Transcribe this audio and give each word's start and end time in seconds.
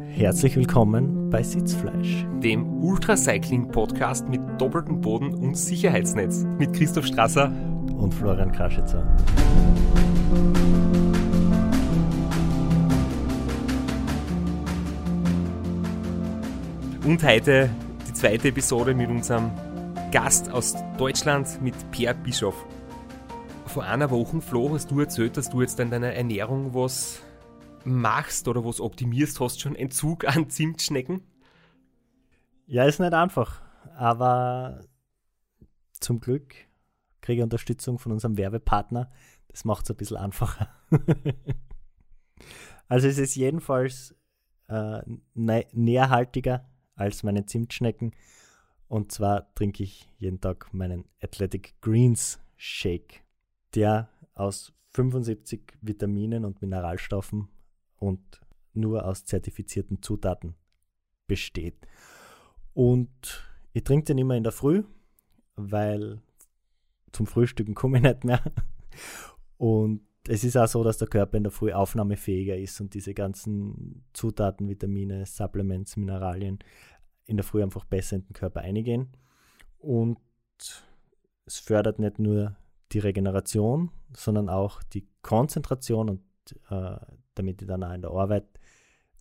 Herzlich 0.00 0.56
willkommen 0.56 1.28
bei 1.28 1.42
Sitzfleisch, 1.42 2.24
dem 2.42 2.82
Ultracycling-Podcast 2.82 4.26
mit 4.26 4.40
doppeltem 4.58 5.02
Boden 5.02 5.34
und 5.34 5.54
Sicherheitsnetz 5.54 6.44
mit 6.58 6.72
Christoph 6.72 7.04
Strasser 7.04 7.52
und 7.98 8.14
Florian 8.14 8.50
Kraschitzer. 8.52 9.06
Und 17.04 17.22
heute 17.22 17.68
die 18.08 18.12
zweite 18.14 18.48
Episode 18.48 18.94
mit 18.94 19.10
unserem 19.10 19.50
Gast 20.10 20.50
aus 20.50 20.74
Deutschland, 20.96 21.60
mit 21.60 21.74
Per 21.90 22.14
Bischof. 22.14 22.64
Vor 23.66 23.84
einer 23.84 24.10
Woche, 24.10 24.40
Flo, 24.40 24.72
hast 24.72 24.90
du 24.90 25.00
erzählt, 25.00 25.36
dass 25.36 25.50
du 25.50 25.60
jetzt 25.60 25.78
an 25.78 25.90
deiner 25.90 26.14
Ernährung 26.14 26.72
was 26.72 27.20
machst 27.84 28.48
oder 28.48 28.64
was 28.64 28.80
optimierst, 28.80 29.40
hast 29.40 29.60
schon 29.60 29.76
Entzug 29.76 30.24
an 30.28 30.50
Zimtschnecken? 30.50 31.22
Ja, 32.66 32.84
ist 32.84 33.00
nicht 33.00 33.12
einfach, 33.12 33.60
aber 33.94 34.84
zum 35.92 36.20
Glück 36.20 36.54
kriege 37.20 37.40
ich 37.40 37.44
Unterstützung 37.44 37.98
von 37.98 38.12
unserem 38.12 38.36
Werbepartner. 38.36 39.10
Das 39.48 39.64
macht 39.64 39.84
es 39.84 39.90
ein 39.90 39.96
bisschen 39.96 40.16
einfacher. 40.16 40.68
also 42.88 43.08
es 43.08 43.18
ist 43.18 43.34
jedenfalls 43.36 44.14
äh, 44.68 45.02
nährhaltiger 45.34 46.68
als 46.94 47.22
meine 47.22 47.46
Zimtschnecken. 47.46 48.14
Und 48.88 49.12
zwar 49.12 49.54
trinke 49.54 49.82
ich 49.82 50.08
jeden 50.18 50.40
Tag 50.40 50.72
meinen 50.72 51.04
Athletic 51.22 51.80
Greens 51.80 52.40
Shake, 52.56 53.22
der 53.74 54.08
aus 54.34 54.72
75 54.90 55.74
Vitaminen 55.80 56.44
und 56.44 56.60
Mineralstoffen 56.60 57.48
und 58.02 58.40
nur 58.74 59.06
aus 59.06 59.24
zertifizierten 59.24 60.02
Zutaten 60.02 60.54
besteht. 61.26 61.86
Und 62.74 63.46
ich 63.72 63.84
trinke 63.84 64.06
den 64.06 64.18
immer 64.18 64.36
in 64.36 64.42
der 64.42 64.52
Früh, 64.52 64.82
weil 65.56 66.20
zum 67.12 67.26
Frühstücken 67.26 67.74
komme 67.74 67.98
ich 67.98 68.02
nicht 68.02 68.24
mehr. 68.24 68.42
Und 69.56 70.02
es 70.28 70.44
ist 70.44 70.56
auch 70.56 70.66
so, 70.66 70.82
dass 70.82 70.98
der 70.98 71.08
Körper 71.08 71.36
in 71.36 71.44
der 71.44 71.52
Früh 71.52 71.72
aufnahmefähiger 71.72 72.56
ist 72.56 72.80
und 72.80 72.94
diese 72.94 73.14
ganzen 73.14 74.04
Zutaten, 74.12 74.68
Vitamine, 74.68 75.26
Supplements, 75.26 75.96
Mineralien 75.96 76.58
in 77.26 77.36
der 77.36 77.44
Früh 77.44 77.62
einfach 77.62 77.84
besser 77.84 78.16
in 78.16 78.24
den 78.24 78.32
Körper 78.32 78.60
eingehen. 78.60 79.16
Und 79.78 80.18
es 81.44 81.58
fördert 81.58 81.98
nicht 81.98 82.18
nur 82.18 82.56
die 82.92 82.98
Regeneration, 82.98 83.90
sondern 84.12 84.48
auch 84.48 84.82
die 84.82 85.08
Konzentration 85.22 86.08
und 86.08 86.20
äh, 86.70 86.96
damit 87.34 87.62
ich 87.62 87.68
dann 87.68 87.84
auch 87.84 87.92
in 87.92 88.02
der 88.02 88.10
Arbeit, 88.10 88.46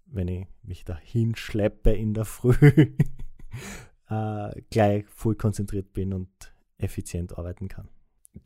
wenn 0.06 0.28
ich 0.28 0.48
mich 0.64 0.84
da 0.84 0.98
hinschleppe 0.98 1.92
in 1.92 2.14
der 2.14 2.26
Früh, 2.26 2.56
äh, 4.10 4.62
gleich 4.70 5.06
voll 5.08 5.36
konzentriert 5.36 5.94
bin 5.94 6.14
und 6.14 6.30
effizient 6.78 7.38
arbeiten 7.38 7.68
kann. 7.68 7.88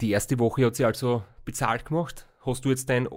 Die 0.01 0.11
erste 0.11 0.39
Woche 0.39 0.65
hat 0.65 0.75
sie 0.75 0.85
also 0.85 1.23
bezahlt 1.45 1.85
gemacht. 1.85 2.27
Hast 2.41 2.65
du 2.65 2.69
jetzt 2.69 2.89
deinen 2.89 3.07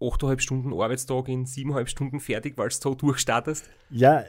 8,5 0.00 0.40
Stunden 0.40 0.72
Arbeitstag 0.72 1.28
in 1.28 1.46
7,5 1.46 1.86
Stunden 1.86 2.20
fertig, 2.20 2.56
weil 2.58 2.68
du 2.68 2.74
so 2.74 2.94
durchstartest? 2.94 3.68
Ja, 3.90 4.24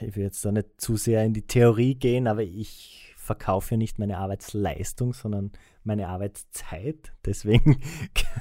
ich 0.00 0.14
will 0.14 0.24
jetzt 0.24 0.44
da 0.44 0.52
nicht 0.52 0.80
zu 0.80 0.96
sehr 0.96 1.24
in 1.24 1.34
die 1.34 1.46
Theorie 1.46 1.94
gehen, 1.94 2.26
aber 2.26 2.42
ich 2.42 3.13
verkaufe 3.24 3.72
ja 3.72 3.76
nicht 3.78 3.98
meine 3.98 4.18
Arbeitsleistung, 4.18 5.14
sondern 5.14 5.52
meine 5.82 6.08
Arbeitszeit. 6.08 7.12
Deswegen, 7.24 7.80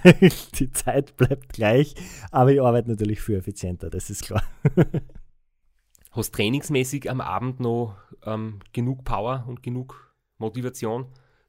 die 0.60 0.72
Zeit 0.72 1.16
bleibt 1.16 1.54
gleich, 1.54 1.96
aber 2.32 2.52
ich 2.52 2.62
arbeite 2.62 2.90
natürlich 2.90 3.22
viel 3.22 3.38
effizienter, 3.38 3.90
das 3.90 4.10
ist 4.10 4.24
klar. 4.24 4.44
Hast 6.12 6.36
trainingsmäßig 6.36 7.10
am 7.10 7.22
Abend 7.22 7.60
noch 7.60 7.96
ähm, 8.26 8.60
genug 8.74 9.04
Power 9.04 9.46
und 9.48 9.64
genug 9.64 10.14
Motivation, 10.38 11.08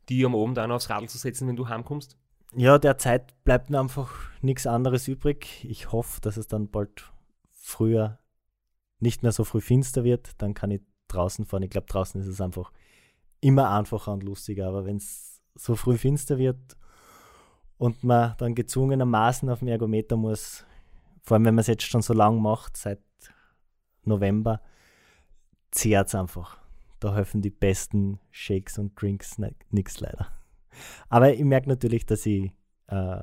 die 0.08 0.24
am 0.24 0.34
Abend 0.34 0.56
noch 0.56 0.76
aufs 0.76 0.88
Radl 0.88 1.08
zu 1.08 1.18
setzen, 1.18 1.48
wenn 1.48 1.56
du 1.56 1.68
heimkommst? 1.68 2.16
Ja, 2.56 2.78
derzeit 2.78 3.34
bleibt 3.44 3.68
mir 3.68 3.80
einfach 3.80 4.14
nichts 4.40 4.66
anderes 4.66 5.08
übrig. 5.08 5.66
Ich 5.68 5.90
hoffe, 5.90 6.20
dass 6.20 6.36
es 6.36 6.46
dann 6.46 6.70
bald 6.70 7.12
früher 7.50 8.20
nicht 9.00 9.22
mehr 9.22 9.32
so 9.32 9.42
früh 9.42 9.60
finster 9.60 10.04
wird. 10.04 10.40
Dann 10.40 10.54
kann 10.54 10.70
ich 10.70 10.80
draußen 11.08 11.44
fahren. 11.44 11.64
Ich 11.64 11.70
glaube, 11.70 11.88
draußen 11.88 12.20
ist 12.20 12.28
es 12.28 12.40
einfach 12.40 12.70
immer 13.44 13.70
einfacher 13.70 14.12
und 14.12 14.22
lustiger. 14.22 14.68
Aber 14.68 14.86
wenn 14.86 14.96
es 14.96 15.42
so 15.54 15.76
früh 15.76 15.98
finster 15.98 16.38
wird 16.38 16.76
und 17.76 18.02
man 18.02 18.34
dann 18.38 18.54
gezwungenermaßen 18.54 19.48
auf 19.50 19.58
dem 19.60 19.68
Ergometer 19.68 20.16
muss, 20.16 20.64
vor 21.22 21.36
allem 21.36 21.44
wenn 21.44 21.54
man 21.54 21.60
es 21.60 21.66
jetzt 21.66 21.84
schon 21.84 22.02
so 22.02 22.14
lang 22.14 22.40
macht, 22.40 22.76
seit 22.76 23.02
November, 24.02 24.60
zehrt 25.70 26.08
es 26.08 26.14
einfach. 26.14 26.58
Da 27.00 27.14
helfen 27.14 27.42
die 27.42 27.50
besten 27.50 28.18
Shakes 28.30 28.78
und 28.78 29.00
Drinks 29.00 29.36
nichts 29.70 30.00
leider. 30.00 30.28
Aber 31.08 31.32
ich 31.32 31.44
merke 31.44 31.68
natürlich, 31.68 32.06
dass 32.06 32.24
ich 32.24 32.50
äh, 32.88 33.22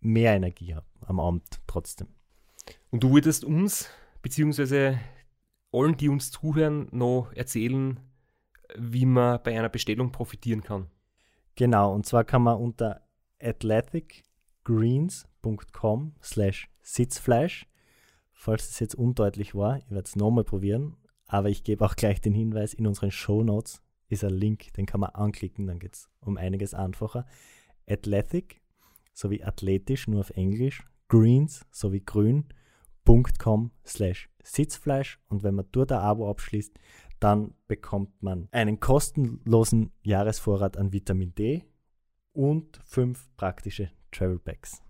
mehr 0.00 0.34
Energie 0.34 0.74
habe 0.74 0.86
am 1.02 1.20
Abend 1.20 1.60
trotzdem. 1.66 2.08
Und 2.90 3.02
du 3.02 3.12
würdest 3.12 3.44
uns, 3.44 3.88
beziehungsweise 4.22 4.98
allen, 5.72 5.96
die 5.96 6.08
uns 6.08 6.30
zuhören, 6.30 6.88
noch 6.90 7.32
erzählen, 7.32 8.00
wie 8.78 9.06
man 9.06 9.42
bei 9.42 9.58
einer 9.58 9.68
Bestellung 9.68 10.12
profitieren 10.12 10.62
kann. 10.62 10.86
Genau, 11.54 11.94
und 11.94 12.06
zwar 12.06 12.24
kann 12.24 12.42
man 12.42 12.58
unter 12.58 13.02
athleticgreens.com 13.40 16.14
slash 16.22 16.68
Sitzfleisch, 16.82 17.66
falls 18.32 18.70
es 18.70 18.80
jetzt 18.80 18.94
undeutlich 18.94 19.54
war, 19.54 19.78
ich 19.78 19.90
werde 19.90 20.06
es 20.06 20.16
nochmal 20.16 20.44
probieren, 20.44 20.96
aber 21.26 21.48
ich 21.48 21.64
gebe 21.64 21.84
auch 21.84 21.94
gleich 21.94 22.20
den 22.20 22.34
Hinweis, 22.34 22.74
in 22.74 22.86
unseren 22.86 23.10
Show 23.10 23.42
Notes 23.42 23.82
ist 24.08 24.24
ein 24.24 24.34
Link, 24.34 24.72
den 24.74 24.86
kann 24.86 25.00
man 25.00 25.10
anklicken, 25.10 25.66
dann 25.66 25.78
geht 25.78 25.94
es 25.94 26.10
um 26.20 26.36
einiges 26.36 26.74
einfacher. 26.74 27.26
Athletic, 27.88 28.60
sowie 29.14 29.42
athletisch, 29.42 30.08
nur 30.08 30.20
auf 30.20 30.30
Englisch, 30.30 30.84
greens, 31.08 31.66
sowie 31.70 32.00
grün.com 32.00 33.70
slash 33.86 34.28
Sitzfleisch 34.42 35.20
und 35.28 35.42
wenn 35.42 35.54
man 35.54 35.66
dort 35.72 35.92
ein 35.92 35.98
Abo 35.98 36.28
abschließt, 36.28 36.78
dann 37.22 37.54
bekommt 37.68 38.22
man 38.22 38.48
einen 38.50 38.80
kostenlosen 38.80 39.92
Jahresvorrat 40.02 40.76
an 40.76 40.92
Vitamin 40.92 41.34
D 41.34 41.64
und 42.32 42.80
fünf 42.84 43.30
praktische 43.36 43.90
Travel 44.10 44.38
Bags. 44.38 44.82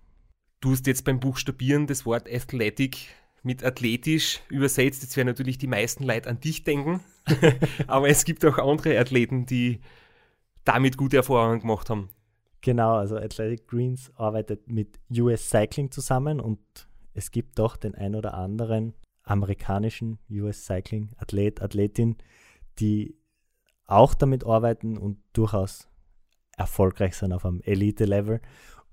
Du 0.61 0.71
hast 0.71 0.87
jetzt 0.87 1.05
beim 1.05 1.21
Buchstabieren 1.21 1.87
das 1.87 2.07
Wort 2.07 2.33
Athletic 2.33 3.09
mit 3.43 3.65
athletisch 3.65 4.41
übersetzt. 4.49 5.03
Jetzt 5.03 5.17
werden 5.17 5.29
natürlich 5.29 5.59
die 5.59 5.67
meisten 5.67 6.05
Leute 6.05 6.31
an 6.31 6.41
dich 6.41 6.65
denken. 6.65 7.01
Aber 7.87 8.09
es 8.09 8.25
gibt 8.25 8.45
auch 8.45 8.59
andere 8.59 8.99
Athleten, 8.99 9.45
die 9.45 9.81
damit 10.65 10.97
gute 10.97 11.17
Erfahrungen 11.17 11.61
gemacht 11.61 11.91
haben. 11.91 12.09
Genau, 12.61 12.95
also 12.95 13.17
Athletic 13.17 13.67
Greens 13.67 14.13
arbeitet 14.15 14.69
mit 14.69 15.01
US 15.11 15.51
Cycling 15.51 15.91
zusammen 15.91 16.41
und 16.41 16.61
es 17.13 17.31
gibt 17.31 17.59
doch 17.59 17.77
den 17.77 17.95
ein 17.95 18.15
oder 18.15 18.35
anderen 18.35 18.95
amerikanischen 19.23 20.19
US 20.31 20.65
Cycling 20.65 21.11
Athlet, 21.17 21.63
Athletin, 21.63 22.17
die 22.79 23.17
auch 23.87 24.15
damit 24.15 24.45
arbeiten 24.45 24.97
und 24.97 25.19
durchaus 25.33 25.89
erfolgreich 26.57 27.17
sind 27.17 27.33
auf 27.33 27.45
einem 27.45 27.61
Elite-Level. 27.63 28.41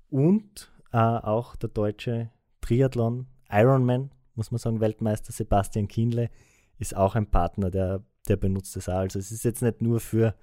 Und 0.08 0.72
äh, 0.92 0.98
auch 0.98 1.56
der 1.56 1.70
deutsche 1.70 2.30
Triathlon 2.60 3.26
Ironman, 3.50 4.10
muss 4.34 4.50
man 4.50 4.58
sagen, 4.58 4.80
Weltmeister 4.80 5.32
Sebastian 5.32 5.88
Kienle 5.88 6.30
ist 6.78 6.96
auch 6.96 7.14
ein 7.14 7.30
Partner, 7.30 7.70
der, 7.70 8.04
der 8.28 8.36
benutzt 8.36 8.76
es 8.76 8.88
auch. 8.88 8.98
Also 8.98 9.18
es 9.18 9.30
ist 9.32 9.44
jetzt 9.44 9.62
nicht 9.62 9.82
nur 9.82 10.00
für 10.00 10.34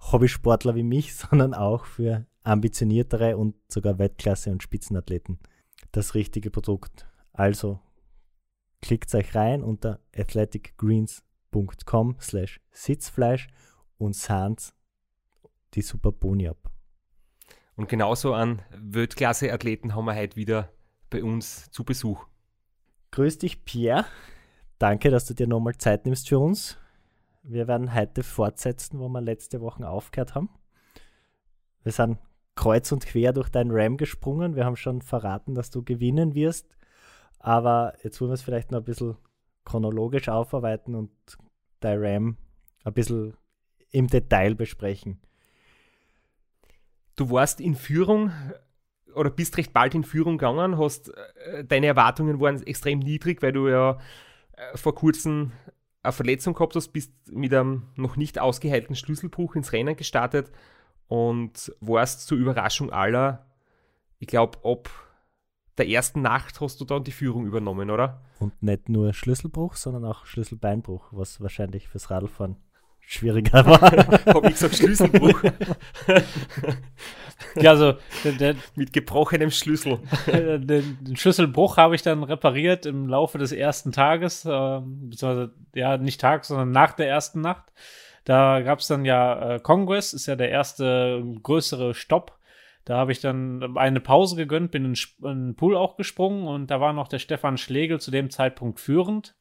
Hobbysportler 0.00 0.74
wie 0.74 0.82
mich, 0.82 1.14
sondern 1.14 1.54
auch 1.54 1.84
für 1.84 2.26
ambitioniertere 2.42 3.36
und 3.36 3.54
sogar 3.68 3.98
Weltklasse- 3.98 4.50
und 4.50 4.62
Spitzenathleten 4.62 5.38
das 5.92 6.14
richtige 6.14 6.50
Produkt. 6.50 7.06
Also 7.32 7.80
Klickt 8.84 9.14
euch 9.14 9.34
rein 9.34 9.62
unter 9.62 9.98
athleticgreens.com 10.14 12.16
slash 12.20 12.60
Sitzfleisch 12.70 13.48
und 13.96 14.14
sahnt 14.14 14.74
die 15.72 15.80
super 15.80 16.12
Boni 16.12 16.48
ab. 16.48 16.70
Und 17.76 17.88
genauso 17.88 18.34
an 18.34 18.60
Weltklasse-Athleten 18.76 19.94
haben 19.94 20.04
wir 20.04 20.14
heute 20.14 20.36
wieder 20.36 20.68
bei 21.08 21.24
uns 21.24 21.70
zu 21.70 21.84
Besuch. 21.84 22.26
Grüß 23.12 23.38
dich, 23.38 23.64
Pierre. 23.64 24.04
Danke, 24.78 25.08
dass 25.08 25.24
du 25.24 25.32
dir 25.32 25.46
nochmal 25.46 25.78
Zeit 25.78 26.04
nimmst 26.04 26.28
für 26.28 26.38
uns. 26.38 26.76
Wir 27.42 27.66
werden 27.66 27.94
heute 27.94 28.22
fortsetzen, 28.22 28.98
wo 28.98 29.08
wir 29.08 29.22
letzte 29.22 29.62
Woche 29.62 29.88
aufgehört 29.88 30.34
haben. 30.34 30.50
Wir 31.84 31.92
sind 31.92 32.18
kreuz 32.54 32.92
und 32.92 33.06
quer 33.06 33.32
durch 33.32 33.48
dein 33.48 33.70
Ram 33.70 33.96
gesprungen. 33.96 34.56
Wir 34.56 34.66
haben 34.66 34.76
schon 34.76 35.00
verraten, 35.00 35.54
dass 35.54 35.70
du 35.70 35.82
gewinnen 35.82 36.34
wirst. 36.34 36.76
Aber 37.44 37.92
jetzt 38.02 38.18
wollen 38.22 38.30
wir 38.30 38.34
es 38.36 38.42
vielleicht 38.42 38.72
noch 38.72 38.78
ein 38.78 38.84
bisschen 38.84 39.18
chronologisch 39.66 40.30
aufarbeiten 40.30 40.94
und 40.94 41.10
der 41.82 42.00
RAM 42.00 42.38
ein 42.84 42.92
bisschen 42.94 43.36
im 43.90 44.06
Detail 44.06 44.54
besprechen. 44.54 45.20
Du 47.16 47.30
warst 47.30 47.60
in 47.60 47.74
Führung 47.74 48.32
oder 49.14 49.28
bist 49.28 49.58
recht 49.58 49.74
bald 49.74 49.94
in 49.94 50.04
Führung 50.04 50.38
gegangen, 50.38 50.78
hast 50.78 51.10
äh, 51.10 51.66
deine 51.66 51.88
Erwartungen 51.88 52.40
waren 52.40 52.66
extrem 52.66 53.00
niedrig, 53.00 53.42
weil 53.42 53.52
du 53.52 53.68
ja 53.68 53.98
äh, 54.52 54.76
vor 54.78 54.94
kurzem 54.94 55.52
eine 56.02 56.12
Verletzung 56.12 56.54
gehabt 56.54 56.74
hast, 56.74 56.94
bist 56.94 57.12
mit 57.30 57.52
einem 57.52 57.90
noch 57.94 58.16
nicht 58.16 58.38
ausgeheilten 58.38 58.96
Schlüsselbruch 58.96 59.54
ins 59.54 59.74
Rennen 59.74 59.96
gestartet 59.96 60.50
und 61.08 61.76
warst 61.80 62.26
zur 62.26 62.38
Überraschung 62.38 62.90
aller, 62.90 63.44
ich 64.18 64.28
glaube, 64.28 64.58
ab 64.64 64.88
der 65.78 65.88
ersten 65.88 66.22
Nacht 66.22 66.60
hast 66.60 66.80
du 66.80 66.84
dann 66.84 67.04
die 67.04 67.12
Führung 67.12 67.46
übernommen, 67.46 67.90
oder? 67.90 68.22
Und 68.38 68.62
nicht 68.62 68.88
nur 68.88 69.12
Schlüsselbruch, 69.12 69.74
sondern 69.74 70.04
auch 70.04 70.26
Schlüsselbeinbruch, 70.26 71.08
was 71.10 71.40
wahrscheinlich 71.40 71.88
fürs 71.88 72.10
Radlfahren 72.10 72.56
schwieriger 73.06 73.66
war. 73.66 73.80
Habe 74.34 74.46
ich 74.46 74.54
gesagt, 74.54 74.76
Schlüsselbruch. 74.76 75.42
ja, 77.56 77.70
also 77.70 77.94
der, 78.24 78.32
der, 78.32 78.54
mit 78.76 78.92
gebrochenem 78.92 79.50
Schlüssel. 79.50 79.98
den, 80.26 80.98
den, 81.02 81.16
Schlüsselbruch 81.16 81.76
habe 81.76 81.94
ich 81.94 82.02
dann 82.02 82.22
repariert 82.22 82.86
im 82.86 83.08
Laufe 83.08 83.38
des 83.38 83.52
ersten 83.52 83.92
Tages, 83.92 84.44
äh, 84.44 84.80
beziehungsweise 84.80 85.52
ja 85.74 85.96
nicht 85.98 86.20
Tag, 86.20 86.44
sondern 86.44 86.70
nach 86.70 86.92
der 86.92 87.08
ersten 87.08 87.40
Nacht. 87.40 87.64
Da 88.24 88.62
gab 88.62 88.78
es 88.78 88.86
dann 88.86 89.04
ja 89.04 89.56
äh, 89.56 89.60
Congress, 89.60 90.14
ist 90.14 90.26
ja 90.26 90.36
der 90.36 90.50
erste 90.50 91.22
größere 91.42 91.94
Stopp. 91.94 92.38
Da 92.84 92.98
habe 92.98 93.12
ich 93.12 93.20
dann 93.20 93.76
eine 93.76 94.00
Pause 94.00 94.36
gegönnt, 94.36 94.70
bin 94.70 94.84
in, 94.84 94.94
den 95.22 95.54
Pool 95.56 95.76
auch 95.76 95.96
gesprungen 95.96 96.46
und 96.46 96.70
da 96.70 96.80
war 96.80 96.92
noch 96.92 97.08
der 97.08 97.18
Stefan 97.18 97.56
Schlegel 97.56 98.00
zu 98.00 98.10
dem 98.10 98.30
Zeitpunkt 98.30 98.78
führend. 98.78 99.34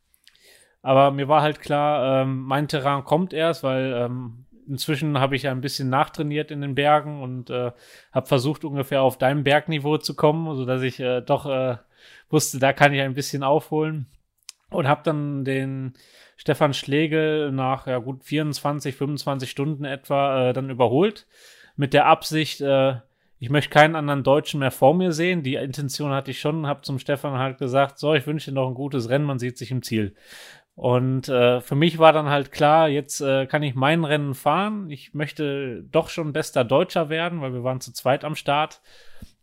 Aber 0.82 1.12
mir 1.12 1.28
war 1.28 1.42
halt 1.42 1.60
klar, 1.60 2.22
ähm, 2.22 2.42
mein 2.42 2.68
Terrain 2.68 3.04
kommt 3.04 3.34
erst, 3.34 3.64
weil 3.64 3.94
ähm, 3.94 4.46
inzwischen 4.68 5.20
habe 5.20 5.36
ich 5.36 5.48
ein 5.48 5.62
bisschen 5.62 5.90
nachtrainiert 5.90 6.52
in 6.52 6.62
den 6.62 6.76
Bergen 6.76 7.22
und 7.22 7.50
äh, 7.50 7.72
habe 8.12 8.28
versucht, 8.28 8.64
ungefähr 8.64 9.02
auf 9.02 9.18
deinem 9.18 9.44
Bergniveau 9.44 9.98
zu 9.98 10.16
kommen, 10.16 10.56
sodass 10.56 10.82
ich 10.82 11.00
äh, 11.00 11.22
doch 11.22 11.46
äh, 11.46 11.78
wusste, 12.30 12.60
da 12.60 12.74
kann 12.74 12.94
ich 12.94 13.02
ein 13.02 13.14
bisschen 13.14 13.44
aufholen. 13.44 14.08
Und 14.70 14.88
habe 14.88 15.04
dann 15.04 15.46
den 15.46 15.94
Stefan 16.36 16.74
Schlegel 16.74 17.52
nach 17.52 17.86
ja, 17.88 18.00
gut 18.00 18.24
24, 18.24 18.96
25 18.96 19.50
Stunden 19.50 19.86
etwa 19.86 20.50
äh, 20.50 20.54
dann 20.54 20.70
überholt. 20.70 21.28
Mit 21.76 21.94
der 21.94 22.08
Absicht, 22.08 22.60
äh, 22.62 22.96
ich 23.44 23.50
möchte 23.50 23.72
keinen 23.72 23.98
anderen 23.98 24.24
Deutschen 24.24 24.62
mehr 24.62 24.72
vor 24.72 24.94
mir 24.94 25.12
sehen. 25.12 25.44
Die 25.44 25.56
Intention 25.56 26.12
hatte 26.12 26.32
ich 26.32 26.40
schon, 26.40 26.66
habe 26.66 26.82
zum 26.84 26.98
Stefan 26.98 27.38
halt 27.38 27.58
gesagt, 27.58 28.00
so, 28.00 28.14
ich 28.14 28.26
wünsche 28.26 28.52
dir 28.52 28.56
noch 28.56 28.70
ein 28.70 28.74
gutes 28.74 29.10
Rennen, 29.10 29.26
man 29.26 29.38
sieht 29.38 29.58
sich 29.58 29.70
im 29.70 29.82
Ziel. 29.82 30.16
Und 30.76 31.28
äh, 31.28 31.60
für 31.60 31.76
mich 31.76 32.00
war 32.00 32.14
dann 32.14 32.30
halt 32.30 32.54
klar, 32.54 32.88
jetzt 32.88 33.20
äh, 33.20 33.46
kann 33.46 33.62
ich 33.62 33.76
mein 33.76 34.06
Rennen 34.06 34.34
fahren. 34.34 34.90
Ich 34.90 35.14
möchte 35.14 35.84
doch 35.92 36.08
schon 36.08 36.32
bester 36.32 36.64
Deutscher 36.64 37.10
werden, 37.10 37.42
weil 37.42 37.52
wir 37.52 37.66
waren 37.66 37.82
zu 37.82 37.92
zweit 37.92 38.24
am 38.24 38.36
Start. 38.36 38.82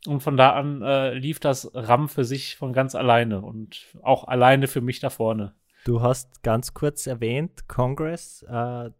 Und 0.06 0.22
von 0.22 0.38
da 0.38 0.54
an 0.54 0.80
äh, 0.80 1.12
lief 1.12 1.38
das 1.38 1.70
RAM 1.74 2.08
für 2.08 2.24
sich 2.24 2.56
von 2.56 2.72
ganz 2.72 2.94
alleine 2.94 3.42
und 3.42 3.84
auch 4.00 4.24
alleine 4.24 4.66
für 4.66 4.80
mich 4.80 5.00
da 5.00 5.10
vorne. 5.10 5.52
Du 5.84 6.00
hast 6.00 6.42
ganz 6.42 6.72
kurz 6.72 7.06
erwähnt, 7.06 7.68
Congress. 7.68 8.44
Äh, 8.44 8.92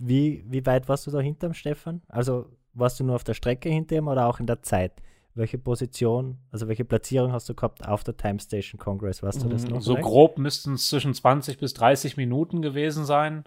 wie, 0.00 0.44
wie 0.46 0.64
weit 0.66 0.88
warst 0.88 1.08
du 1.08 1.10
da 1.10 1.18
hinterm 1.18 1.52
Stefan? 1.52 2.02
Also 2.06 2.46
warst 2.74 3.00
du 3.00 3.04
nur 3.04 3.16
auf 3.16 3.24
der 3.24 3.34
Strecke 3.34 3.68
hinter 3.68 3.96
ihm 3.96 4.08
oder 4.08 4.26
auch 4.26 4.40
in 4.40 4.46
der 4.46 4.62
Zeit? 4.62 4.92
welche 5.38 5.56
Position, 5.56 6.36
also 6.50 6.68
welche 6.68 6.84
Platzierung 6.84 7.32
hast 7.32 7.48
du 7.48 7.54
gehabt 7.54 7.86
auf 7.86 8.04
der 8.04 8.16
Time 8.16 8.40
Station 8.40 8.78
Congress? 8.78 9.22
Weißt 9.22 9.42
du 9.42 9.48
das 9.48 9.66
noch? 9.66 9.80
So 9.80 9.92
vielleicht? 9.92 10.06
grob 10.06 10.38
müssten 10.38 10.74
es 10.74 10.88
zwischen 10.88 11.14
20 11.14 11.58
bis 11.58 11.72
30 11.74 12.16
Minuten 12.16 12.60
gewesen 12.60 13.04
sein. 13.04 13.44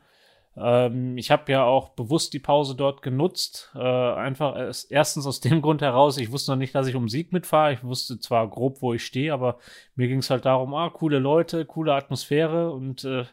Ähm, 0.57 1.17
ich 1.17 1.31
habe 1.31 1.51
ja 1.51 1.63
auch 1.63 1.89
bewusst 1.89 2.33
die 2.33 2.39
Pause 2.39 2.75
dort 2.75 3.01
genutzt. 3.01 3.71
Äh, 3.75 3.79
einfach 3.79 4.55
erstens 4.89 5.27
aus 5.27 5.41
dem 5.41 5.61
Grund 5.61 5.81
heraus, 5.81 6.17
ich 6.17 6.31
wusste 6.31 6.51
noch 6.51 6.57
nicht, 6.57 6.73
dass 6.73 6.87
ich 6.87 6.95
um 6.95 7.09
Sieg 7.09 7.31
mitfahre. 7.33 7.73
Ich 7.73 7.83
wusste 7.83 8.19
zwar 8.19 8.49
grob, 8.49 8.81
wo 8.81 8.93
ich 8.93 9.05
stehe, 9.05 9.33
aber 9.33 9.57
mir 9.95 10.07
ging 10.07 10.19
es 10.19 10.29
halt 10.29 10.45
darum, 10.45 10.73
ah, 10.73 10.89
coole 10.89 11.19
Leute, 11.19 11.65
coole 11.65 11.93
Atmosphäre 11.93 12.71
und 12.71 13.03
äh, 13.03 13.25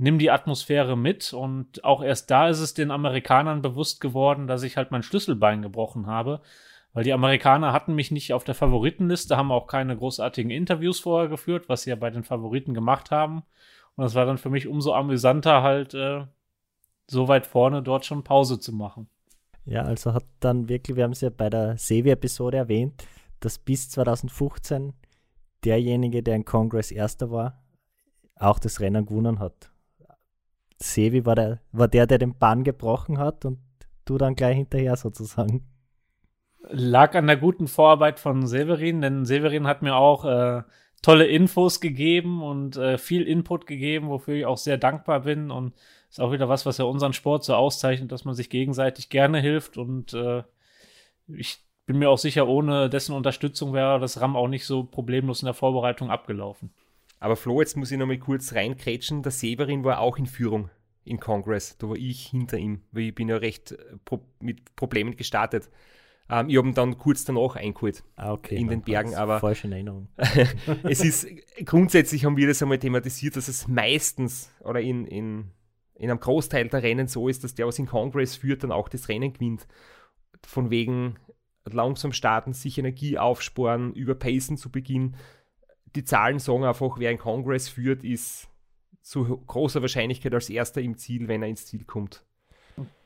nimm 0.00 0.18
die 0.18 0.30
Atmosphäre 0.30 0.96
mit. 0.96 1.32
Und 1.32 1.84
auch 1.84 2.02
erst 2.02 2.30
da 2.30 2.48
ist 2.48 2.60
es 2.60 2.74
den 2.74 2.90
Amerikanern 2.90 3.62
bewusst 3.62 4.00
geworden, 4.00 4.46
dass 4.46 4.62
ich 4.62 4.76
halt 4.76 4.90
mein 4.90 5.02
Schlüsselbein 5.02 5.62
gebrochen 5.62 6.06
habe. 6.06 6.40
Weil 6.92 7.04
die 7.04 7.12
Amerikaner 7.12 7.72
hatten 7.72 7.94
mich 7.94 8.10
nicht 8.10 8.32
auf 8.32 8.42
der 8.42 8.54
Favoritenliste, 8.54 9.36
haben 9.36 9.52
auch 9.52 9.68
keine 9.68 9.96
großartigen 9.96 10.50
Interviews 10.50 10.98
vorher 10.98 11.28
geführt, 11.28 11.68
was 11.68 11.82
sie 11.82 11.90
ja 11.90 11.96
bei 11.96 12.10
den 12.10 12.24
Favoriten 12.24 12.74
gemacht 12.74 13.12
haben. 13.12 13.44
Und 13.94 14.04
das 14.04 14.14
war 14.14 14.26
dann 14.26 14.38
für 14.38 14.50
mich 14.50 14.66
umso 14.66 14.94
amüsanter, 14.94 15.62
halt 15.62 15.94
äh, 15.94 16.24
so 17.06 17.28
weit 17.28 17.46
vorne 17.46 17.82
dort 17.82 18.06
schon 18.06 18.24
Pause 18.24 18.58
zu 18.58 18.72
machen. 18.72 19.08
Ja, 19.66 19.82
also 19.82 20.14
hat 20.14 20.24
dann 20.40 20.68
wirklich, 20.68 20.96
wir 20.96 21.04
haben 21.04 21.12
es 21.12 21.20
ja 21.20 21.30
bei 21.30 21.50
der 21.50 21.76
Sevi-Episode 21.76 22.56
erwähnt, 22.56 23.04
dass 23.38 23.58
bis 23.58 23.90
2015 23.90 24.94
derjenige, 25.64 26.22
der 26.22 26.36
in 26.36 26.44
Congress 26.44 26.90
Erster 26.90 27.30
war, 27.30 27.62
auch 28.36 28.58
das 28.58 28.80
Rennen 28.80 29.06
gewonnen 29.06 29.38
hat. 29.38 29.69
Sevi 30.82 31.26
war 31.26 31.34
der, 31.34 31.60
war 31.72 31.88
der, 31.88 32.06
der 32.06 32.18
den 32.18 32.36
Bann 32.38 32.64
gebrochen 32.64 33.18
hat 33.18 33.44
und 33.44 33.58
du 34.04 34.18
dann 34.18 34.34
gleich 34.34 34.56
hinterher 34.56 34.96
sozusagen 34.96 35.70
lag 36.68 37.14
an 37.14 37.26
der 37.26 37.36
guten 37.36 37.68
Vorarbeit 37.68 38.20
von 38.20 38.46
Severin, 38.46 39.00
denn 39.00 39.24
Severin 39.24 39.66
hat 39.66 39.82
mir 39.82 39.96
auch 39.96 40.24
äh, 40.24 40.62
tolle 41.02 41.26
Infos 41.26 41.80
gegeben 41.80 42.42
und 42.42 42.76
äh, 42.76 42.98
viel 42.98 43.22
Input 43.22 43.66
gegeben, 43.66 44.08
wofür 44.08 44.34
ich 44.34 44.46
auch 44.46 44.58
sehr 44.58 44.78
dankbar 44.78 45.20
bin. 45.20 45.50
Und 45.50 45.74
ist 46.08 46.20
auch 46.20 46.32
wieder 46.32 46.48
was, 46.48 46.66
was 46.66 46.78
ja 46.78 46.84
unseren 46.84 47.12
Sport 47.12 47.44
so 47.44 47.54
auszeichnet, 47.54 48.12
dass 48.12 48.24
man 48.24 48.34
sich 48.34 48.50
gegenseitig 48.50 49.08
gerne 49.08 49.40
hilft. 49.40 49.78
Und 49.78 50.12
äh, 50.14 50.42
ich 51.28 51.64
bin 51.86 51.98
mir 51.98 52.10
auch 52.10 52.18
sicher, 52.18 52.46
ohne 52.48 52.90
dessen 52.90 53.14
Unterstützung 53.14 53.72
wäre 53.72 53.98
das 53.98 54.20
RAM 54.20 54.36
auch 54.36 54.48
nicht 54.48 54.66
so 54.66 54.84
problemlos 54.84 55.42
in 55.42 55.46
der 55.46 55.54
Vorbereitung 55.54 56.10
abgelaufen. 56.10 56.72
Aber 57.20 57.36
Flo, 57.36 57.60
jetzt 57.60 57.76
muss 57.76 57.92
ich 57.92 57.98
noch 57.98 58.06
mal 58.06 58.18
kurz 58.18 58.54
reinkrätschen. 58.54 59.22
Der 59.22 59.30
Severin 59.30 59.84
war 59.84 60.00
auch 60.00 60.16
in 60.16 60.26
Führung 60.26 60.70
in 61.04 61.20
Congress. 61.20 61.76
Da 61.78 61.88
war 61.88 61.96
ich 61.96 62.26
hinter 62.26 62.58
ihm, 62.58 62.80
weil 62.92 63.04
ich 63.04 63.14
bin 63.14 63.28
ja 63.28 63.36
recht 63.36 63.72
äh, 63.72 63.76
pro 64.04 64.24
mit 64.40 64.74
Problemen 64.74 65.16
gestartet. 65.16 65.70
Ähm, 66.30 66.48
ich 66.48 66.56
habe 66.56 66.68
ihn 66.68 66.74
dann 66.74 66.96
kurz 66.96 67.24
danach 67.24 67.56
eingeholt 67.56 68.04
ah, 68.16 68.32
okay, 68.32 68.56
in 68.56 68.68
den 68.68 68.82
Bergen. 68.82 69.14
Aber 69.14 69.38
falsche 69.40 69.70
Erinnerung. 69.70 70.08
es 70.84 71.04
ist 71.04 71.26
grundsätzlich 71.64 72.24
haben 72.24 72.36
wir 72.36 72.46
das 72.46 72.62
einmal 72.62 72.78
thematisiert, 72.78 73.36
dass 73.36 73.48
es 73.48 73.68
meistens 73.68 74.50
oder 74.60 74.80
in, 74.80 75.06
in, 75.06 75.50
in 75.94 76.10
einem 76.10 76.20
Großteil 76.20 76.68
der 76.68 76.82
Rennen 76.82 77.06
so 77.06 77.28
ist, 77.28 77.44
dass 77.44 77.54
der, 77.54 77.66
was 77.66 77.78
in 77.78 77.86
Congress 77.86 78.36
führt, 78.36 78.62
dann 78.62 78.72
auch 78.72 78.88
das 78.88 79.08
Rennen 79.08 79.32
gewinnt. 79.32 79.66
Von 80.46 80.70
wegen 80.70 81.16
langsam 81.70 82.12
starten, 82.12 82.54
sich 82.54 82.78
Energie 82.78 83.18
aufsparen, 83.18 83.92
überpacen 83.92 84.56
zu 84.56 84.70
Beginn. 84.70 85.16
Die 85.94 86.04
Zahlen 86.04 86.38
sagen 86.38 86.64
einfach, 86.64 86.98
wer 86.98 87.10
in 87.10 87.18
Congress 87.18 87.68
führt, 87.68 88.04
ist 88.04 88.48
zu 89.02 89.24
großer 89.46 89.82
Wahrscheinlichkeit 89.82 90.34
als 90.34 90.50
erster 90.50 90.80
im 90.80 90.96
Ziel, 90.96 91.28
wenn 91.28 91.42
er 91.42 91.48
ins 91.48 91.66
Ziel 91.66 91.84
kommt. 91.84 92.24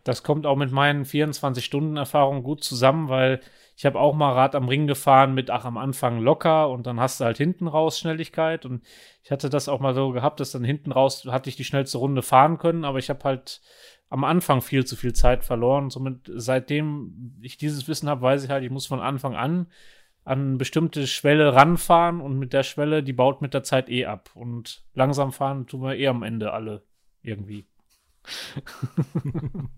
Das 0.05 0.23
kommt 0.23 0.45
auch 0.45 0.57
mit 0.57 0.71
meinen 0.71 1.07
24-Stunden-Erfahrungen 1.07 2.43
gut 2.43 2.63
zusammen, 2.63 3.09
weil 3.09 3.41
ich 3.75 3.87
habe 3.87 3.99
auch 3.99 4.15
mal 4.15 4.35
Rad 4.35 4.55
am 4.55 4.69
Ring 4.69 4.87
gefahren 4.87 5.35
mit, 5.35 5.51
ach, 5.51 5.65
am 5.65 5.79
Anfang 5.79 6.21
locker 6.21 6.69
und 6.69 6.87
dann 6.87 7.01
hast 7.01 7.21
du 7.21 7.25
halt 7.25 7.39
hinten 7.39 7.67
raus 7.67 7.99
Schnelligkeit. 7.99 8.67
Und 8.67 8.85
ich 9.23 9.31
hatte 9.31 9.49
das 9.49 9.69
auch 9.69 9.81
mal 9.81 9.95
so 9.95 10.11
gehabt, 10.11 10.41
dass 10.41 10.53
dann 10.53 10.63
hinten 10.63 10.93
raus 10.93 11.27
hatte 11.27 11.49
ich 11.49 11.57
die 11.57 11.65
schnellste 11.65 11.99
Runde 11.99 12.21
fahren 12.21 12.59
können, 12.59 12.85
aber 12.85 12.99
ich 12.99 13.09
habe 13.09 13.25
halt 13.25 13.63
am 14.11 14.25
Anfang 14.25 14.61
viel 14.61 14.85
zu 14.85 14.95
viel 14.95 15.15
Zeit 15.15 15.43
verloren. 15.43 15.89
somit, 15.89 16.31
seitdem 16.35 17.39
ich 17.41 17.57
dieses 17.57 17.89
Wissen 17.89 18.09
habe, 18.09 18.21
weiß 18.21 18.45
ich 18.45 18.51
halt, 18.51 18.63
ich 18.63 18.71
muss 18.71 18.87
von 18.87 19.01
Anfang 19.01 19.35
an 19.35 19.69
an 20.25 20.59
bestimmte 20.59 21.07
Schwelle 21.07 21.55
ranfahren 21.55 22.21
und 22.21 22.39
mit 22.39 22.53
der 22.53 22.63
Schwelle, 22.63 23.03
die 23.03 23.13
baut 23.13 23.43
mit 23.43 23.55
der 23.55 23.63
Zeit 23.63 23.89
eh 23.91 24.07
ab. 24.07 24.31
Und 24.35 24.85
langsam 24.95 25.33
fahren 25.33 25.67
tun 25.67 25.83
wir 25.83 25.97
eh 25.97 26.09
am 26.09 26.23
Ende 26.23 26.53
alle 26.53 26.83
irgendwie. 27.23 27.67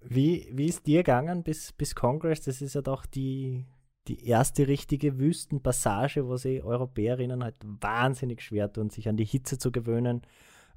wie, 0.00 0.48
wie 0.52 0.66
ist 0.66 0.86
dir 0.86 1.00
gegangen 1.02 1.42
bis, 1.42 1.72
bis 1.72 1.94
Congress? 1.94 2.40
Das 2.40 2.62
ist 2.62 2.74
ja 2.74 2.80
doch 2.80 3.04
die, 3.04 3.66
die 4.08 4.26
erste 4.26 4.66
richtige 4.66 5.18
Wüstenpassage, 5.18 6.26
wo 6.26 6.38
sie 6.38 6.62
Europäerinnen 6.62 7.44
halt 7.44 7.56
wahnsinnig 7.62 8.40
schwer 8.40 8.72
tun, 8.72 8.88
sich 8.88 9.10
an 9.10 9.18
die 9.18 9.26
Hitze 9.26 9.58
zu 9.58 9.70
gewöhnen, 9.70 10.22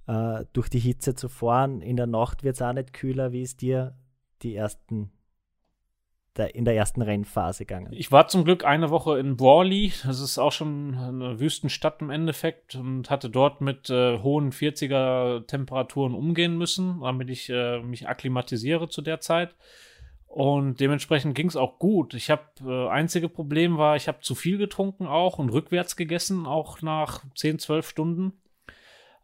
äh, 0.07 0.43
durch 0.51 0.67
die 0.67 0.79
Hitze 0.79 1.15
zu 1.15 1.29
fahren. 1.29 1.81
In 1.81 1.95
der 1.95 2.07
Nacht 2.07 2.43
wird 2.43 2.55
es 2.55 2.61
auch 2.61 2.73
nicht 2.73 2.91
kühler. 2.91 3.31
Wie 3.31 3.43
ist 3.43 3.61
dir 3.61 3.95
die 4.41 4.55
ersten 4.55 5.11
der, 6.37 6.55
in 6.55 6.65
der 6.65 6.75
ersten 6.75 7.01
Rennphase 7.01 7.65
gegangen. 7.65 7.91
Ich 7.91 8.11
war 8.11 8.27
zum 8.27 8.45
Glück 8.45 8.63
eine 8.63 8.89
Woche 8.89 9.19
in 9.19 9.35
Brawley, 9.35 9.91
das 10.05 10.19
ist 10.19 10.37
auch 10.37 10.51
schon 10.51 10.95
eine 10.95 11.39
Wüstenstadt 11.39 12.01
im 12.01 12.09
Endeffekt 12.09 12.75
und 12.75 13.09
hatte 13.09 13.29
dort 13.29 13.61
mit 13.61 13.89
äh, 13.89 14.19
hohen 14.19 14.51
40er 14.51 15.45
Temperaturen 15.45 16.13
umgehen 16.13 16.57
müssen, 16.57 17.01
damit 17.01 17.29
ich 17.29 17.49
äh, 17.49 17.81
mich 17.81 18.07
akklimatisiere 18.07 18.89
zu 18.89 19.01
der 19.01 19.19
Zeit. 19.19 19.55
Und 20.27 20.79
dementsprechend 20.79 21.35
ging 21.35 21.47
es 21.47 21.57
auch 21.57 21.77
gut. 21.77 22.13
Ich 22.13 22.29
habe 22.31 22.43
äh, 22.65 22.87
einzige 22.87 23.27
Problem 23.27 23.77
war, 23.77 23.97
ich 23.97 24.07
habe 24.07 24.21
zu 24.21 24.33
viel 24.33 24.57
getrunken 24.57 25.05
auch 25.05 25.39
und 25.39 25.49
rückwärts 25.49 25.97
gegessen, 25.97 26.45
auch 26.45 26.81
nach 26.81 27.25
10, 27.35 27.59
12 27.59 27.89
Stunden. 27.89 28.40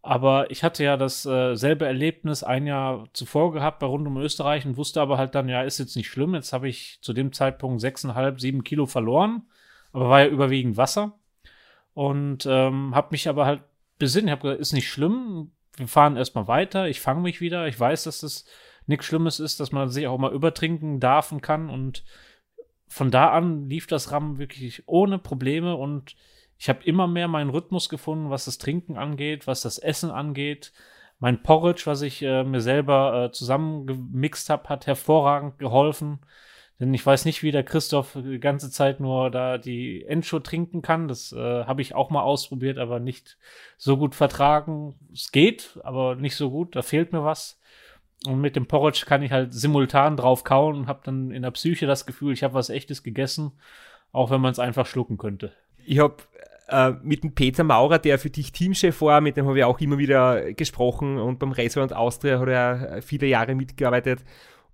Aber 0.08 0.50
ich 0.52 0.64
hatte 0.64 0.86
ja 0.86 0.96
dasselbe 0.96 1.84
äh, 1.84 1.88
Erlebnis 1.90 2.42
ein 2.42 2.66
Jahr 2.66 3.10
zuvor 3.12 3.52
gehabt 3.52 3.80
bei 3.80 3.88
Rund 3.88 4.08
um 4.08 4.16
Österreich 4.16 4.66
und 4.66 4.78
wusste 4.78 5.02
aber 5.02 5.18
halt 5.18 5.36
dann, 5.36 5.50
ja, 5.50 5.64
ist 5.64 5.80
jetzt 5.80 5.98
nicht 5.98 6.08
schlimm. 6.08 6.34
Jetzt 6.34 6.54
habe 6.54 6.70
ich 6.70 7.00
zu 7.02 7.12
dem 7.12 7.34
Zeitpunkt 7.34 7.84
6,5, 7.84 8.40
7 8.40 8.64
Kilo 8.64 8.86
verloren, 8.86 9.42
aber 9.92 10.08
war 10.08 10.22
ja 10.22 10.28
überwiegend 10.28 10.78
Wasser. 10.78 11.20
und 11.94 12.46
ähm, 12.46 12.96
habe 12.96 13.10
mich 13.12 13.28
aber 13.28 13.46
halt 13.46 13.64
besinnt. 14.00 14.28
Ich 14.28 14.32
habe 14.32 14.44
gesagt, 14.44 14.62
ist 14.62 14.72
nicht 14.72 14.90
schlimm, 14.90 15.52
wir 15.76 15.90
fahren 15.90 16.16
erstmal 16.16 16.48
weiter, 16.48 16.88
ich 16.88 17.02
fange 17.02 17.20
mich 17.20 17.42
wieder. 17.42 17.68
Ich 17.68 17.78
weiß, 17.78 18.06
dass 18.06 18.22
das 18.22 18.46
nichts 18.86 19.08
Schlimmes 19.08 19.42
ist, 19.42 19.60
dass 19.60 19.74
man 19.74 19.90
sich 19.90 20.08
auch 20.08 20.18
mal 20.18 20.34
übertrinken 20.34 21.02
darf 21.02 21.34
und 21.34 21.42
kann. 21.42 21.70
Und 21.70 22.06
von 22.88 23.12
da 23.12 23.32
an 23.32 23.70
lief 23.70 23.88
das 23.88 24.10
Ram 24.14 24.38
wirklich 24.38 24.84
ohne 24.88 25.20
Probleme 25.20 25.76
und 25.76 26.16
ich 26.58 26.70
habe 26.70 26.84
immer 26.84 27.08
mehr 27.08 27.28
meinen 27.28 27.50
Rhythmus 27.50 27.90
gefunden, 27.90 28.30
was 28.30 28.46
das 28.46 28.58
Trinken 28.58 28.98
angeht, 28.98 29.48
was 29.48 29.62
das 29.62 29.78
Essen 29.78 30.12
angeht. 30.12 30.74
Mein 31.20 31.42
Porridge, 31.42 31.84
was 31.86 32.02
ich 32.02 32.22
äh, 32.22 32.44
mir 32.44 32.62
selber 32.62 33.26
äh, 33.26 33.32
zusammengemixt 33.32 34.50
habe, 34.50 34.70
hat 34.70 34.88
hervorragend 34.88 35.60
geholfen. 35.60 36.20
Denn 36.80 36.94
ich 36.94 37.04
weiß 37.04 37.26
nicht, 37.26 37.42
wie 37.42 37.52
der 37.52 37.64
Christoph 37.64 38.16
die 38.16 38.40
ganze 38.40 38.70
Zeit 38.70 39.00
nur 39.00 39.32
da 39.32 39.58
die 39.58 40.06
Endshow 40.06 40.40
trinken 40.40 40.84
kann. 40.84 41.08
Das 41.08 41.32
äh, 41.32 41.66
habe 41.66 41.82
ich 41.82 41.96
auch 41.96 42.12
mal 42.12 42.22
ausprobiert, 42.22 42.78
aber 42.78 43.00
nicht 43.00 43.38
so 43.78 43.98
gut 43.98 44.14
vertragen. 44.14 44.94
Es 45.12 45.32
geht, 45.32 45.80
aber 45.84 46.16
nicht 46.16 46.36
so 46.36 46.52
gut. 46.52 46.76
Da 46.76 46.84
fehlt 46.84 47.14
mir 47.14 47.24
was. 47.24 47.60
Und 48.28 48.42
mit 48.42 48.56
dem 48.56 48.68
Porridge 48.68 49.06
kann 49.08 49.24
ich 49.24 49.32
halt 49.32 49.54
simultan 49.54 50.18
drauf 50.18 50.44
kauen 50.44 50.76
und 50.76 50.88
habe 50.88 51.02
dann 51.04 51.32
in 51.32 51.42
der 51.44 51.52
Psyche 51.52 51.88
das 51.88 52.06
Gefühl, 52.06 52.34
ich 52.34 52.44
habe 52.44 52.54
was 52.54 52.70
Echtes 52.70 53.02
gegessen, 53.02 53.54
auch 54.12 54.30
wenn 54.30 54.42
man 54.42 54.52
es 54.52 54.60
einfach 54.60 54.86
schlucken 54.86 55.18
könnte. 55.18 55.54
Ich 55.84 56.00
habe 56.00 56.18
äh, 56.68 56.92
mit 57.02 57.24
dem 57.24 57.34
Peter 57.34 57.64
Maurer, 57.64 58.00
der 58.00 58.20
für 58.20 58.30
dich 58.30 58.52
Teamchef 58.52 59.02
war, 59.02 59.22
mit 59.22 59.38
dem 59.38 59.48
habe 59.48 59.58
ich 59.58 59.64
auch 59.64 59.80
immer 59.80 59.98
wieder 59.98 60.54
gesprochen 60.54 61.18
und 61.18 61.40
beim 61.40 61.52
Restaurant 61.52 61.94
Austria 61.94 62.40
hat 62.40 62.48
er 62.50 63.02
viele 63.02 63.28
Jahre 63.28 63.56
mitgearbeitet. 63.56 64.24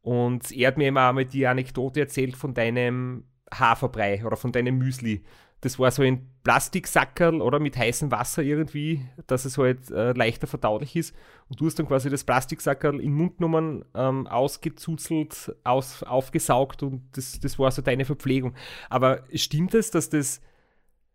Und 0.01 0.51
er 0.51 0.67
hat 0.67 0.77
mir 0.77 0.89
immer 0.89 1.09
einmal 1.09 1.25
die 1.25 1.47
Anekdote 1.47 2.01
erzählt 2.01 2.35
von 2.35 2.53
deinem 2.53 3.23
Haferbrei 3.53 4.25
oder 4.25 4.35
von 4.35 4.51
deinem 4.51 4.77
Müsli. 4.77 5.23
Das 5.61 5.79
war 5.79 5.91
so 5.91 6.01
ein 6.01 6.29
Plastiksackerl 6.43 7.41
oder 7.41 7.57
mit 7.57 7.77
heißem 7.77 8.11
Wasser 8.11 8.43
irgendwie, 8.43 9.05
dass 9.27 9.45
es 9.45 9.57
halt 9.57 9.89
äh, 9.91 10.11
leichter 10.11 10.45
verdaulich 10.45 10.97
ist. 10.97 11.15
Und 11.47 11.61
du 11.61 11.67
hast 11.67 11.79
dann 11.79 11.87
quasi 11.87 12.09
das 12.09 12.25
Plastiksackerl 12.25 12.95
in 12.95 13.11
den 13.11 13.13
Mund 13.13 13.37
genommen, 13.37 13.85
ähm, 13.95 14.27
ausgezuzelt, 14.27 15.55
aus, 15.63 16.03
aufgesaugt 16.03 16.83
und 16.83 17.03
das, 17.13 17.39
das 17.39 17.57
war 17.57 17.71
so 17.71 17.81
deine 17.81 18.03
Verpflegung. 18.03 18.55
Aber 18.89 19.23
stimmt 19.33 19.73
es, 19.73 19.89
dass 19.89 20.09
das 20.09 20.41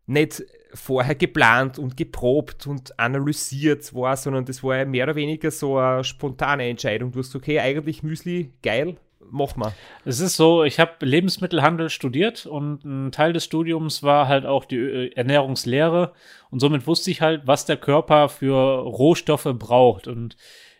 nicht 0.06 0.42
vorher 0.74 1.14
geplant 1.14 1.78
und 1.78 1.96
geprobt 1.96 2.66
und 2.66 2.98
analysiert 2.98 3.94
war, 3.94 4.16
sondern 4.16 4.44
das 4.44 4.62
war 4.62 4.84
mehr 4.84 5.04
oder 5.04 5.14
weniger 5.16 5.50
so 5.50 5.78
eine 5.78 6.04
spontane 6.04 6.68
Entscheidung. 6.68 7.12
Du 7.12 7.20
hast 7.20 7.34
okay, 7.34 7.60
eigentlich 7.60 8.02
Müsli, 8.02 8.52
geil, 8.62 8.96
mach 9.30 9.56
mal. 9.56 9.72
Es 10.04 10.20
ist 10.20 10.36
so, 10.36 10.64
ich 10.64 10.78
habe 10.78 10.92
Lebensmittelhandel 11.00 11.90
studiert 11.90 12.46
und 12.46 12.84
ein 12.84 13.12
Teil 13.12 13.32
des 13.32 13.44
Studiums 13.44 14.02
war 14.02 14.28
halt 14.28 14.46
auch 14.46 14.64
die 14.64 14.76
äh, 14.76 15.12
Ernährungslehre 15.14 16.12
und 16.50 16.60
somit 16.60 16.86
wusste 16.86 17.10
ich 17.10 17.20
halt, 17.20 17.46
was 17.46 17.64
der 17.64 17.76
Körper 17.76 18.28
für 18.28 18.80
Rohstoffe 18.80 19.48
braucht 19.58 20.08
und 20.08 20.36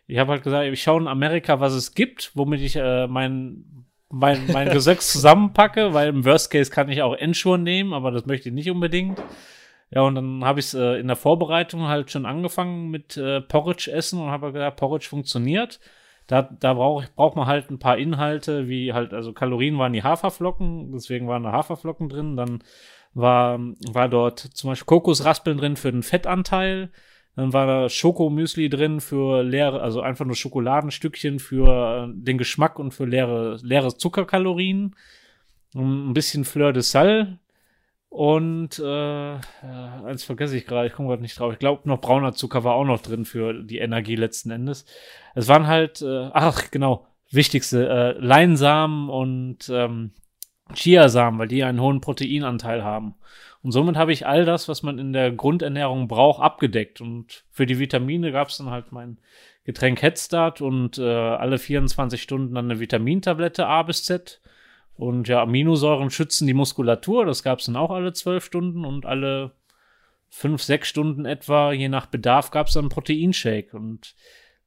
ich 0.07 0.19
habe 0.19 0.33
halt 0.33 0.43
gesagt, 0.43 0.67
ich 0.67 0.83
schaue 0.83 1.03
in 1.03 1.09
Amerika, 1.09 1.61
was 1.61 1.75
es 1.75 1.95
gibt, 1.95 2.33
womit 2.35 2.63
ich 2.63 2.77
äh, 2.77 3.07
mein 3.07 3.87
mein, 4.11 4.47
mein 4.53 4.69
Gesöcks 4.73 5.13
zusammenpacke, 5.13 5.93
weil 5.93 6.09
im 6.09 6.25
Worst 6.25 6.51
Case 6.51 6.71
kann 6.71 6.89
ich 6.89 7.03
auch 7.03 7.15
Ensure 7.15 7.59
nehmen, 7.59 7.93
aber 7.93 8.11
das 8.11 8.27
möchte 8.27 8.49
ich 8.49 8.55
nicht 8.55 8.71
unbedingt. 8.71 9.23
Ja, 9.91 10.03
und 10.03 10.15
dann 10.17 10.45
habe 10.45 10.61
ich 10.61 10.67
es 10.67 10.75
äh, 10.75 11.01
in 11.01 11.07
der 11.07 11.17
Vorbereitung 11.17 11.89
halt 11.89 12.11
schon 12.11 12.27
angefangen 12.27 12.91
mit 12.91 13.17
äh, 13.17 13.41
Porridge 13.41 13.91
essen 13.91 14.21
und 14.21 14.31
habe 14.31 14.53
gesagt, 14.53 14.77
Porridge 14.79 15.09
funktioniert. 15.09 15.81
Da, 16.27 16.43
da 16.43 16.75
brauch, 16.75 17.05
braucht 17.17 17.37
man 17.37 17.47
halt 17.47 17.71
ein 17.71 17.79
paar 17.79 17.97
Inhalte, 17.97 18.69
wie 18.69 18.93
halt, 18.93 19.15
also 19.15 19.33
Kalorien 19.33 19.79
waren 19.79 19.95
die 19.95 20.03
Haferflocken, 20.03 20.93
deswegen 20.93 21.27
waren 21.27 21.45
da 21.45 21.53
Haferflocken 21.53 22.11
drin. 22.11 22.37
Dann 22.37 22.63
war, 23.15 23.59
war 23.91 24.09
dort 24.11 24.41
zum 24.41 24.71
Beispiel 24.71 24.87
Kokosraspeln 24.87 25.57
drin 25.57 25.77
für 25.77 25.91
den 25.91 26.03
Fettanteil. 26.03 26.91
Dann 27.35 27.53
war 27.55 27.67
da 27.67 27.89
Schokomüsli 27.89 28.69
drin 28.69 29.01
für 29.01 29.43
leere, 29.43 29.81
also 29.81 30.03
einfach 30.03 30.27
nur 30.27 30.35
Schokoladenstückchen 30.35 31.39
für 31.39 32.09
äh, 32.09 32.13
den 32.13 32.37
Geschmack 32.37 32.79
und 32.79 32.93
für 32.93 33.07
leere, 33.07 33.59
leere 33.63 33.97
Zuckerkalorien. 33.97 34.97
Ein 35.75 36.13
bisschen 36.13 36.45
Fleur 36.45 36.73
de 36.73 36.83
Sal. 36.83 37.39
Und 38.11 38.79
äh, 38.79 39.35
ja, 39.35 40.03
eins 40.05 40.25
vergesse 40.25 40.57
ich 40.57 40.67
gerade, 40.67 40.89
ich 40.89 40.95
komme 40.95 41.09
gerade 41.09 41.23
nicht 41.23 41.39
drauf. 41.39 41.53
Ich 41.53 41.59
glaube, 41.59 41.87
noch 41.89 42.01
brauner 42.01 42.33
Zucker 42.33 42.65
war 42.65 42.75
auch 42.75 42.85
noch 42.85 43.03
drin 43.03 43.25
für 43.25 43.63
die 43.63 43.79
Energie 43.79 44.17
letzten 44.17 44.51
Endes. 44.51 44.87
Es 45.35 45.47
waren 45.49 45.67
halt, 45.67 46.01
äh, 46.01 46.31
ach 46.33 46.71
genau, 46.71 47.07
wichtigste, 47.31 47.89
äh, 47.89 48.13
Leinsamen 48.19 49.11
und 49.11 49.69
ähm, 49.69 50.13
Chiasamen, 50.75 51.39
weil 51.39 51.49
die 51.49 51.65
einen 51.65 51.81
hohen 51.81 52.01
Proteinanteil 52.01 52.83
haben. 52.83 53.15
Und 53.63 53.73
somit 53.73 53.97
habe 53.97 54.13
ich 54.13 54.27
all 54.27 54.45
das, 54.45 54.69
was 54.69 54.83
man 54.83 54.99
in 54.99 55.13
der 55.13 55.33
Grundernährung 55.33 56.09
braucht, 56.09 56.43
abgedeckt. 56.43 57.01
Und 57.01 57.45
für 57.51 57.67
die 57.67 57.79
Vitamine 57.79 58.33
gab 58.33 58.49
es 58.49 58.59
dann 58.59 58.71
halt 58.71 58.93
mein 58.93 59.19
Getränk 59.65 60.01
Headstart 60.01 60.63
und 60.63 60.97
äh, 60.99 61.03
alle 61.03 61.59
24 61.59 62.23
Stunden 62.23 62.55
dann 62.55 62.71
eine 62.71 62.81
Vitamintablette 62.81 63.67
A 63.67 63.83
bis 63.83 64.05
Z. 64.05 64.41
Und 64.99 65.29
ja, 65.29 65.41
Aminosäuren 65.43 66.11
schützen 66.11 66.49
die 66.49 66.55
Muskulatur. 66.55 67.25
Das 67.25 67.45
gab 67.45 67.61
es 67.61 67.67
dann 67.67 67.77
auch 67.77 67.93
alle 67.93 68.13
12 68.13 68.45
Stunden 68.45 68.85
und 68.85 69.07
alle 69.07 69.53
5, 70.31 70.61
6 70.61 70.89
Stunden 70.89 71.25
etwa, 71.25 71.73
je 71.73 71.89
nach 71.89 72.07
Bedarf, 72.07 72.51
gab 72.51 72.67
es 72.67 72.73
dann 72.73 72.87
einen 72.87 72.91
Proteinshake. 72.91 73.75
Und 73.75 74.17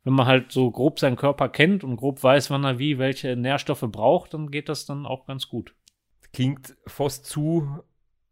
wenn 0.05 0.13
man 0.13 0.27
halt 0.27 0.53
so 0.53 0.71
grob 0.71 0.99
seinen 0.99 1.17
Körper 1.17 1.49
kennt 1.49 1.83
und 1.83 1.97
grob 1.97 2.23
weiß, 2.23 2.49
wann 2.49 2.63
er 2.63 2.79
wie 2.79 2.97
welche 2.97 3.35
Nährstoffe 3.35 3.85
braucht, 3.91 4.33
dann 4.33 4.51
geht 4.51 4.69
das 4.69 4.85
dann 4.85 5.05
auch 5.05 5.25
ganz 5.27 5.49
gut. 5.49 5.75
Klingt 6.31 6.77
fast 6.87 7.25
zu 7.25 7.83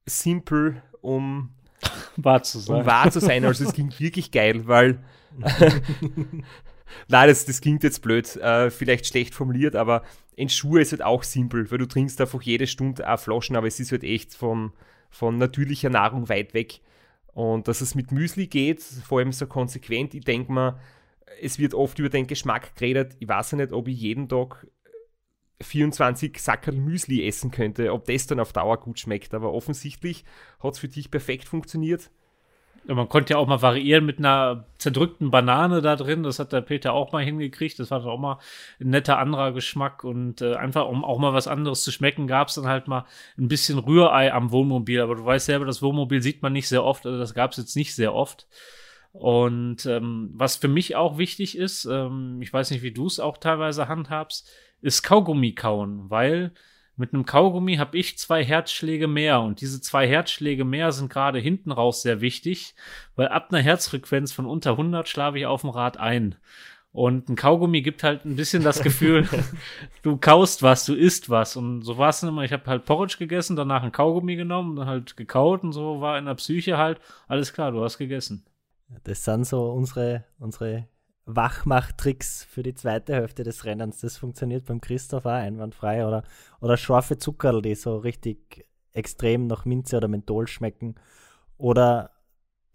simpel, 0.06 0.82
um 1.02 1.50
wahr 2.16 2.44
zu 2.44 2.60
sein. 2.60 2.80
Um 2.80 2.86
wahr 2.86 3.12
zu 3.12 3.20
sein. 3.20 3.44
Also 3.44 3.66
es 3.66 3.74
klingt 3.74 4.00
wirklich 4.00 4.32
geil, 4.32 4.68
weil 4.68 5.04
Nein, 7.08 7.28
das, 7.28 7.46
das 7.46 7.62
klingt 7.62 7.84
jetzt 7.84 8.02
blöd, 8.02 8.36
äh, 8.38 8.70
vielleicht 8.70 9.08
schlecht 9.08 9.34
formuliert, 9.34 9.76
aber 9.76 10.04
ein 10.38 10.50
Schuh 10.50 10.78
ist 10.78 10.92
halt 10.92 11.02
auch 11.02 11.24
simpel, 11.24 11.70
weil 11.70 11.78
du 11.78 11.88
trinkst 11.88 12.20
einfach 12.22 12.42
jede 12.42 12.68
Stunde 12.68 13.12
auch 13.12 13.20
Flaschen, 13.20 13.56
aber 13.56 13.68
es 13.68 13.80
ist 13.80 13.92
halt 13.92 14.04
echt 14.04 14.34
von, 14.34 14.72
von 15.10 15.38
natürlicher 15.38 15.90
Nahrung 15.90 16.30
weit 16.30 16.54
weg. 16.54 16.82
Und 17.34 17.68
dass 17.68 17.82
es 17.82 17.96
mit 17.96 18.12
Müsli 18.12 18.48
geht, 18.48 18.82
vor 18.82 19.20
allem 19.20 19.32
so 19.32 19.48
konsequent, 19.48 20.14
ich 20.14 20.24
denke 20.24 20.52
mal, 20.52 20.80
es 21.42 21.60
wird 21.60 21.74
oft 21.74 22.00
über 22.00 22.10
den 22.10 22.28
Geschmack 22.28 22.76
geredet. 22.76 23.16
Ich 23.20 23.28
weiß 23.28 23.52
ja 23.52 23.58
nicht, 23.58 23.72
ob 23.72 23.88
ich 23.88 24.00
jeden 24.00 24.28
Tag 24.28 24.68
24 25.62 26.38
Sackerl 26.40 26.76
Müsli 26.76 27.28
essen 27.28 27.52
könnte, 27.52 27.94
ob 27.94 28.06
das 28.06 28.28
dann 28.28 28.40
auf 28.40 28.54
Dauer 28.54 28.80
gut 28.80 29.00
schmeckt. 29.00 29.34
Aber 29.34 29.54
offensichtlich 29.54 30.24
hat 30.62 30.74
es 30.74 30.80
für 30.80 30.88
dich 30.88 31.12
perfekt 31.12 31.48
funktioniert. 31.48 32.12
Man 32.86 33.08
konnte 33.08 33.34
ja 33.34 33.38
auch 33.38 33.46
mal 33.46 33.62
variieren 33.62 34.06
mit 34.06 34.18
einer 34.18 34.66
zerdrückten 34.80 35.30
Banane 35.30 35.82
da 35.82 35.96
drin. 35.96 36.24
Das 36.24 36.40
hat 36.40 36.54
der 36.54 36.62
Peter 36.62 36.94
auch 36.94 37.12
mal 37.12 37.24
hingekriegt. 37.24 37.78
Das 37.78 37.92
war 37.92 38.00
dann 38.00 38.10
auch 38.10 38.18
mal 38.18 38.40
ein 38.80 38.90
netter 38.90 39.20
anderer 39.20 39.52
Geschmack. 39.52 40.04
Und 40.04 40.42
äh, 40.42 40.56
einfach, 40.56 40.88
um 40.88 41.06
auch 41.06 41.20
mal 41.20 41.34
was 41.34 41.48
anderes 41.48 41.84
zu 41.84 41.92
schmecken, 41.92 42.26
gab 42.26 42.48
es 42.48 42.56
dann 42.56 42.66
halt 42.66 42.88
mal 42.88 43.06
ein 43.38 43.48
bisschen 43.48 43.78
Rührei 43.78 44.34
am 44.34 44.52
Wohnmobil. 44.52 45.02
Aber 45.02 45.16
du 45.16 45.24
weißt 45.24 45.46
selber, 45.46 45.66
das 45.66 45.84
Wohnmobil 45.84 46.22
sieht 46.24 46.42
man 46.42 46.54
nicht 46.54 46.68
sehr 46.68 46.84
oft. 46.84 47.06
Also 47.06 47.20
das 47.20 47.36
gab 47.36 47.52
es 47.52 47.58
jetzt 47.58 47.76
nicht 47.76 47.94
sehr 47.94 48.16
oft. 48.16 48.48
Und 49.12 49.86
ähm, 49.86 50.32
was 50.34 50.56
für 50.56 50.68
mich 50.68 50.96
auch 50.96 51.18
wichtig 51.18 51.58
ist, 51.58 51.86
ähm, 51.86 52.42
ich 52.42 52.52
weiß 52.52 52.72
nicht, 52.72 52.84
wie 52.84 52.92
du 52.92 53.08
es 53.08 53.20
auch 53.20 53.38
teilweise 53.38 53.88
handhabst, 53.88 54.50
ist 54.82 55.04
Kaugummi 55.04 55.54
kauen, 55.54 56.10
weil 56.10 56.54
mit 57.00 57.14
einem 57.14 57.26
Kaugummi 57.26 57.78
habe 57.78 57.98
ich 57.98 58.18
zwei 58.18 58.44
Herzschläge 58.44 59.08
mehr 59.08 59.40
und 59.40 59.62
diese 59.62 59.80
zwei 59.80 60.06
Herzschläge 60.06 60.66
mehr 60.66 60.92
sind 60.92 61.10
gerade 61.10 61.40
hinten 61.40 61.72
raus 61.72 62.02
sehr 62.02 62.20
wichtig, 62.20 62.76
weil 63.16 63.30
ab 63.30 63.48
einer 63.50 63.62
Herzfrequenz 63.62 64.34
von 64.34 64.46
unter 64.46 64.72
100 64.72 65.08
schlafe 65.08 65.40
ich 65.40 65.46
auf 65.46 65.62
dem 65.62 65.70
Rad 65.70 65.98
ein. 65.98 66.36
Und 66.92 67.30
ein 67.30 67.38
Kaugummi 67.38 67.84
gibt 67.84 68.04
halt 68.04 68.26
ein 68.26 68.36
bisschen 68.36 68.64
das 68.64 68.82
Gefühl, 68.82 69.30
du 70.02 70.18
kaust 70.18 70.62
was, 70.62 70.86
du 70.86 70.94
isst 70.94 71.30
was. 71.30 71.56
Und 71.56 71.84
so 71.84 71.98
war 71.98 72.10
es 72.10 72.22
immer. 72.22 72.44
Ich 72.44 72.52
habe 72.52 72.66
halt 72.66 72.84
Porridge 72.84 73.16
gegessen, 73.18 73.56
danach 73.56 73.84
ein 73.84 73.94
Kaugummi 73.94 74.36
genommen, 74.36 74.76
dann 74.76 74.88
halt 74.88 75.16
gekaut 75.16 75.64
und 75.64 75.72
so 75.72 76.02
war 76.02 76.18
in 76.18 76.26
der 76.26 76.36
Psyche 76.36 76.78
halt, 76.78 77.00
alles 77.28 77.54
klar, 77.54 77.72
du 77.72 77.82
hast 77.82 77.98
gegessen. 77.98 78.44
Das 79.04 79.24
sind 79.24 79.46
so 79.46 79.72
unsere, 79.72 80.26
unsere 80.40 80.88
Wachmachtricks 81.36 82.44
für 82.44 82.64
die 82.64 82.74
zweite 82.74 83.14
Hälfte 83.14 83.44
des 83.44 83.66
Rennens. 83.66 84.02
Das 84.02 84.18
funktioniert 84.18 84.66
beim 84.66 84.82
Christoph 84.82 85.26
auch 85.26 85.32
einwandfrei. 85.32 86.06
Oder, 86.06 86.24
oder 86.60 86.76
scharfe 86.76 87.18
Zuckerl, 87.18 87.62
die 87.62 87.76
so 87.76 87.98
richtig 87.98 88.66
extrem 88.94 89.48
nach 89.48 89.66
Minze 89.66 89.98
oder 89.98 90.08
Menthol 90.08 90.48
schmecken. 90.48 90.96
Oder 91.58 92.12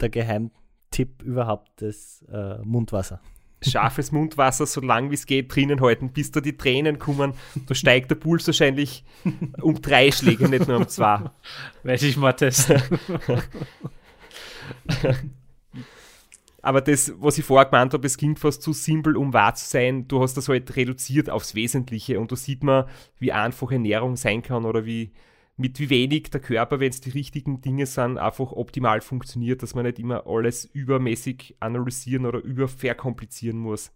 der 0.01 0.11
Geheimtipp 0.11 1.23
überhaupt, 1.23 1.83
das 1.83 2.25
äh, 2.31 2.59
Mundwasser. 2.63 3.21
Scharfes 3.63 4.13
Mundwasser, 4.13 4.67
so 4.67 4.81
lang 4.81 5.11
wie 5.11 5.15
es 5.15 5.27
geht, 5.27 5.55
drinnen 5.55 5.81
halten, 5.81 6.13
bis 6.13 6.31
da 6.31 6.41
die 6.41 6.57
Tränen 6.57 6.99
kommen. 6.99 7.33
Da 7.67 7.75
steigt 7.75 8.11
der 8.11 8.17
Puls 8.17 8.47
wahrscheinlich 8.47 9.05
um 9.61 9.81
drei 9.81 10.13
Schläge, 10.13 10.49
nicht 10.49 10.69
nur 10.69 10.77
um 10.77 10.89
zwei. 10.89 11.31
Werde 11.83 12.07
ich 12.07 12.17
mal 12.17 12.33
testen. 12.35 12.83
Aber 16.65 16.81
das, 16.81 17.13
was 17.19 17.37
ich 17.37 17.45
vorher 17.45 17.67
gemeint 17.67 17.93
habe, 17.93 18.07
es 18.07 18.17
klingt 18.17 18.39
fast 18.39 18.63
zu 18.63 18.73
simpel, 18.73 19.19
um 19.19 19.35
wahr 19.35 19.55
zu 19.55 19.67
sein. 19.67 20.09
Du 20.09 20.23
hast 20.23 20.35
das 20.35 20.49
halt 20.49 20.75
reduziert 20.77 21.29
aufs 21.29 21.55
Wesentliche 21.55 22.19
und 22.19 22.33
da 22.33 22.37
sieht 22.37 22.65
man, 22.65 22.87
wie 23.19 23.33
einfach 23.33 23.71
Ernährung 23.71 24.17
sein 24.17 24.41
kann 24.41 24.65
oder 24.65 24.87
wie, 24.87 25.13
mit 25.59 25.79
wie 25.79 25.91
wenig 25.91 26.31
der 26.31 26.41
Körper, 26.41 26.81
wenn 26.81 26.89
es 26.89 27.03
die 27.03 27.11
richtigen 27.11 27.61
Dinge 27.61 27.85
sind, 27.85 28.17
einfach 28.17 28.53
optimal 28.53 29.03
funktioniert, 29.03 29.63
dass 29.63 29.75
man 29.75 29.85
nicht 29.85 29.99
immer 29.99 30.27
alles 30.27 30.65
übermäßig 30.65 31.57
analysieren 31.61 32.25
oder 32.25 32.43
überverkomplizieren 32.43 33.59
muss. 33.59 33.93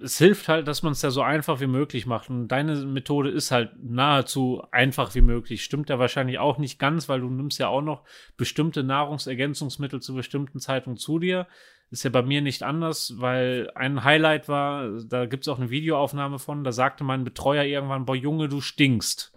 Es 0.00 0.18
hilft 0.18 0.46
halt, 0.48 0.68
dass 0.68 0.84
man 0.84 0.92
es 0.92 1.02
ja 1.02 1.10
so 1.10 1.22
einfach 1.22 1.60
wie 1.60 1.66
möglich 1.66 2.06
macht. 2.06 2.30
Und 2.30 2.46
deine 2.46 2.76
Methode 2.84 3.30
ist 3.30 3.50
halt 3.50 3.72
nahezu 3.82 4.62
einfach 4.70 5.16
wie 5.16 5.22
möglich. 5.22 5.64
Stimmt 5.64 5.88
ja 5.88 5.98
wahrscheinlich 5.98 6.38
auch 6.38 6.58
nicht 6.58 6.78
ganz, 6.78 7.08
weil 7.08 7.20
du 7.20 7.30
nimmst 7.30 7.58
ja 7.58 7.68
auch 7.68 7.82
noch 7.82 8.04
bestimmte 8.36 8.84
Nahrungsergänzungsmittel 8.84 10.00
zu 10.00 10.14
bestimmten 10.14 10.60
Zeitungen 10.60 10.98
zu 10.98 11.18
dir. 11.18 11.48
Ist 11.90 12.02
ja 12.02 12.10
bei 12.10 12.22
mir 12.22 12.40
nicht 12.40 12.62
anders, 12.62 13.14
weil 13.18 13.70
ein 13.74 14.02
Highlight 14.02 14.48
war, 14.48 14.88
da 15.06 15.26
gibt 15.26 15.44
es 15.44 15.48
auch 15.48 15.58
eine 15.58 15.70
Videoaufnahme 15.70 16.38
von, 16.38 16.64
da 16.64 16.72
sagte 16.72 17.04
mein 17.04 17.24
Betreuer 17.24 17.64
irgendwann, 17.64 18.04
boah 18.04 18.16
Junge, 18.16 18.48
du 18.48 18.60
stinkst. 18.60 19.32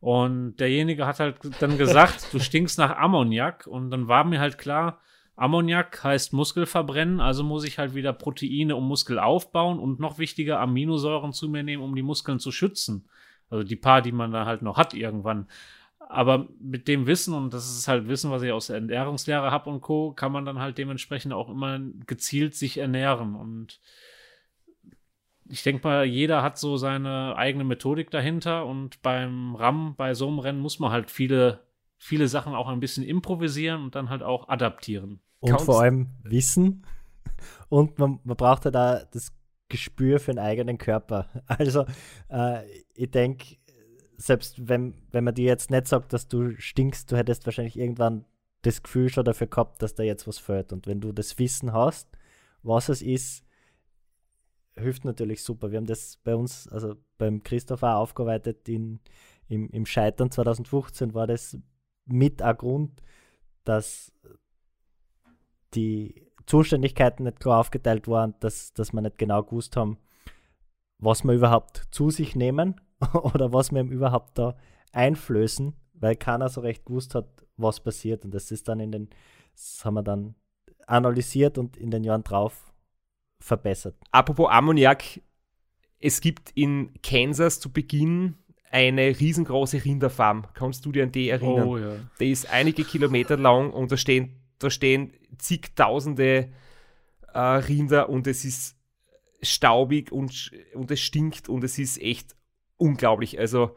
Und 0.00 0.56
derjenige 0.56 1.06
hat 1.06 1.20
halt 1.20 1.36
dann 1.60 1.78
gesagt, 1.78 2.32
du 2.32 2.38
stinkst 2.38 2.78
nach 2.78 2.96
Ammoniak. 2.96 3.66
Und 3.66 3.90
dann 3.90 4.08
war 4.08 4.24
mir 4.24 4.40
halt 4.40 4.58
klar, 4.58 5.00
Ammoniak 5.36 6.04
heißt 6.04 6.32
Muskelverbrennen, 6.32 7.20
also 7.20 7.42
muss 7.42 7.64
ich 7.64 7.78
halt 7.78 7.94
wieder 7.94 8.12
Proteine 8.12 8.76
um 8.76 8.86
Muskel 8.86 9.18
aufbauen 9.18 9.78
und 9.78 9.98
noch 9.98 10.18
wichtiger 10.18 10.60
Aminosäuren 10.60 11.32
zu 11.32 11.48
mir 11.48 11.62
nehmen, 11.62 11.82
um 11.82 11.94
die 11.94 12.02
Muskeln 12.02 12.38
zu 12.38 12.52
schützen. 12.52 13.08
Also 13.50 13.64
die 13.64 13.76
paar, 13.76 14.00
die 14.00 14.12
man 14.12 14.30
da 14.30 14.46
halt 14.46 14.62
noch 14.62 14.76
hat 14.76 14.94
irgendwann. 14.94 15.48
Aber 16.08 16.48
mit 16.60 16.86
dem 16.86 17.06
Wissen, 17.06 17.34
und 17.34 17.54
das 17.54 17.68
ist 17.68 17.88
halt 17.88 18.08
Wissen, 18.08 18.30
was 18.30 18.42
ich 18.42 18.52
aus 18.52 18.68
der 18.68 18.76
Ernährungslehre 18.76 19.50
habe 19.50 19.70
und 19.70 19.80
Co., 19.80 20.12
kann 20.12 20.32
man 20.32 20.44
dann 20.44 20.58
halt 20.58 20.78
dementsprechend 20.78 21.32
auch 21.32 21.48
immer 21.48 21.80
gezielt 22.06 22.54
sich 22.54 22.78
ernähren. 22.78 23.34
Und 23.34 23.80
ich 25.48 25.62
denke 25.62 25.86
mal, 25.86 26.04
jeder 26.04 26.42
hat 26.42 26.58
so 26.58 26.76
seine 26.76 27.36
eigene 27.36 27.64
Methodik 27.64 28.10
dahinter 28.10 28.66
und 28.66 29.02
beim 29.02 29.54
RAM, 29.54 29.94
bei 29.96 30.14
so 30.14 30.28
einem 30.28 30.38
Rennen 30.38 30.60
muss 30.60 30.78
man 30.78 30.90
halt 30.90 31.10
viele, 31.10 31.60
viele 31.98 32.28
Sachen 32.28 32.54
auch 32.54 32.68
ein 32.68 32.80
bisschen 32.80 33.04
improvisieren 33.04 33.82
und 33.82 33.94
dann 33.94 34.10
halt 34.10 34.22
auch 34.22 34.48
adaptieren. 34.48 35.20
Und 35.40 35.50
Kaum 35.50 35.64
vor 35.64 35.82
allem 35.82 36.10
Wissen 36.22 36.86
und 37.68 37.98
man, 37.98 38.20
man 38.24 38.36
braucht 38.36 38.64
halt 38.64 38.76
auch 38.76 39.00
das 39.12 39.32
Gespür 39.68 40.20
für 40.20 40.32
den 40.32 40.38
eigenen 40.38 40.78
Körper. 40.78 41.28
Also 41.46 41.84
äh, 42.28 42.64
ich 42.94 43.10
denke, 43.10 43.56
selbst 44.16 44.68
wenn, 44.68 44.94
wenn 45.10 45.24
man 45.24 45.34
dir 45.34 45.46
jetzt 45.46 45.70
nicht 45.70 45.86
sagt, 45.86 46.12
dass 46.12 46.28
du 46.28 46.54
stinkst, 46.58 47.10
du 47.10 47.16
hättest 47.16 47.46
wahrscheinlich 47.46 47.78
irgendwann 47.78 48.24
das 48.62 48.82
Gefühl 48.82 49.08
schon 49.08 49.24
dafür 49.24 49.46
gehabt, 49.46 49.82
dass 49.82 49.94
da 49.94 50.02
jetzt 50.02 50.26
was 50.26 50.38
fällt. 50.38 50.72
Und 50.72 50.86
wenn 50.86 51.00
du 51.00 51.12
das 51.12 51.38
Wissen 51.38 51.72
hast, 51.72 52.08
was 52.62 52.88
es 52.88 53.02
ist, 53.02 53.44
hilft 54.76 55.04
natürlich 55.04 55.42
super. 55.42 55.70
Wir 55.70 55.78
haben 55.78 55.86
das 55.86 56.18
bei 56.24 56.34
uns, 56.34 56.68
also 56.68 56.96
beim 57.18 57.42
Christopher 57.42 57.96
aufgearbeitet 57.96 58.68
in, 58.68 59.00
im, 59.48 59.68
im 59.70 59.86
Scheitern 59.86 60.30
2015 60.30 61.14
war 61.14 61.26
das 61.26 61.58
mit 62.06 62.42
ein 62.42 62.56
Grund, 62.56 63.02
dass 63.64 64.12
die 65.74 66.26
Zuständigkeiten 66.46 67.24
nicht 67.24 67.40
klar 67.40 67.60
aufgeteilt 67.60 68.08
waren, 68.08 68.34
dass, 68.40 68.72
dass 68.72 68.92
wir 68.92 69.00
nicht 69.00 69.18
genau 69.18 69.42
gewusst 69.42 69.76
haben, 69.76 69.98
was 70.98 71.24
wir 71.24 71.32
überhaupt 71.32 71.82
zu 71.90 72.10
sich 72.10 72.36
nehmen 72.36 72.80
oder 73.12 73.52
was 73.52 73.72
wir 73.72 73.80
ihm 73.80 73.90
überhaupt 73.90 74.38
da 74.38 74.56
einflößen, 74.92 75.74
weil 75.94 76.16
keiner 76.16 76.48
so 76.48 76.60
recht 76.60 76.86
gewusst 76.86 77.14
hat, 77.14 77.26
was 77.56 77.80
passiert. 77.80 78.24
Und 78.24 78.32
das 78.32 78.50
ist 78.50 78.68
dann 78.68 78.80
in 78.80 78.92
den, 78.92 79.08
das 79.52 79.84
haben 79.84 79.94
wir 79.94 80.02
dann 80.02 80.34
analysiert 80.86 81.58
und 81.58 81.76
in 81.76 81.90
den 81.90 82.04
Jahren 82.04 82.24
drauf 82.24 82.72
verbessert. 83.38 83.96
Apropos 84.10 84.50
Ammoniak, 84.50 85.20
es 86.00 86.20
gibt 86.20 86.50
in 86.54 86.92
Kansas 87.02 87.60
zu 87.60 87.72
Beginn 87.72 88.36
eine 88.70 89.18
riesengroße 89.18 89.84
Rinderfarm. 89.84 90.46
Kannst 90.54 90.84
du 90.84 90.92
dir 90.92 91.04
an 91.04 91.12
die 91.12 91.28
erinnern? 91.28 91.68
Oh, 91.68 91.78
ja. 91.78 91.96
Die 92.18 92.30
ist 92.30 92.50
einige 92.50 92.84
Kilometer 92.84 93.36
lang 93.36 93.70
und 93.70 93.92
da 93.92 93.96
stehen, 93.96 94.40
da 94.58 94.68
stehen 94.68 95.12
zigtausende 95.38 96.50
äh, 97.32 97.38
Rinder 97.38 98.08
und 98.08 98.26
es 98.26 98.44
ist 98.44 98.76
staubig 99.42 100.10
und, 100.10 100.50
und 100.74 100.90
es 100.90 101.00
stinkt 101.00 101.48
und 101.48 101.62
es 101.62 101.78
ist 101.78 102.00
echt 102.00 102.34
unglaublich. 102.76 103.38
Also 103.38 103.74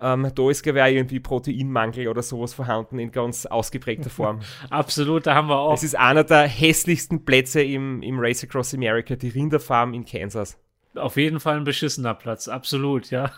ähm, 0.00 0.30
da 0.34 0.50
ist, 0.50 0.66
ich, 0.66 0.74
irgendwie 0.74 1.20
Proteinmangel 1.20 2.08
oder 2.08 2.22
sowas 2.22 2.54
vorhanden 2.54 2.98
in 2.98 3.12
ganz 3.12 3.44
ausgeprägter 3.46 4.10
Form. 4.10 4.40
Absolut, 4.70 5.26
da 5.26 5.34
haben 5.34 5.48
wir 5.48 5.58
auch. 5.58 5.74
Es 5.74 5.82
ist 5.82 5.96
einer 5.96 6.24
der 6.24 6.48
hässlichsten 6.48 7.24
Plätze 7.24 7.62
im, 7.62 8.02
im 8.02 8.18
Race 8.18 8.42
Across 8.42 8.74
America, 8.74 9.14
die 9.14 9.28
Rinderfarm 9.28 9.92
in 9.92 10.04
Kansas. 10.04 10.58
Auf 10.94 11.16
jeden 11.16 11.38
Fall 11.38 11.56
ein 11.56 11.64
beschissener 11.64 12.14
Platz, 12.14 12.48
absolut, 12.48 13.10
ja. 13.10 13.30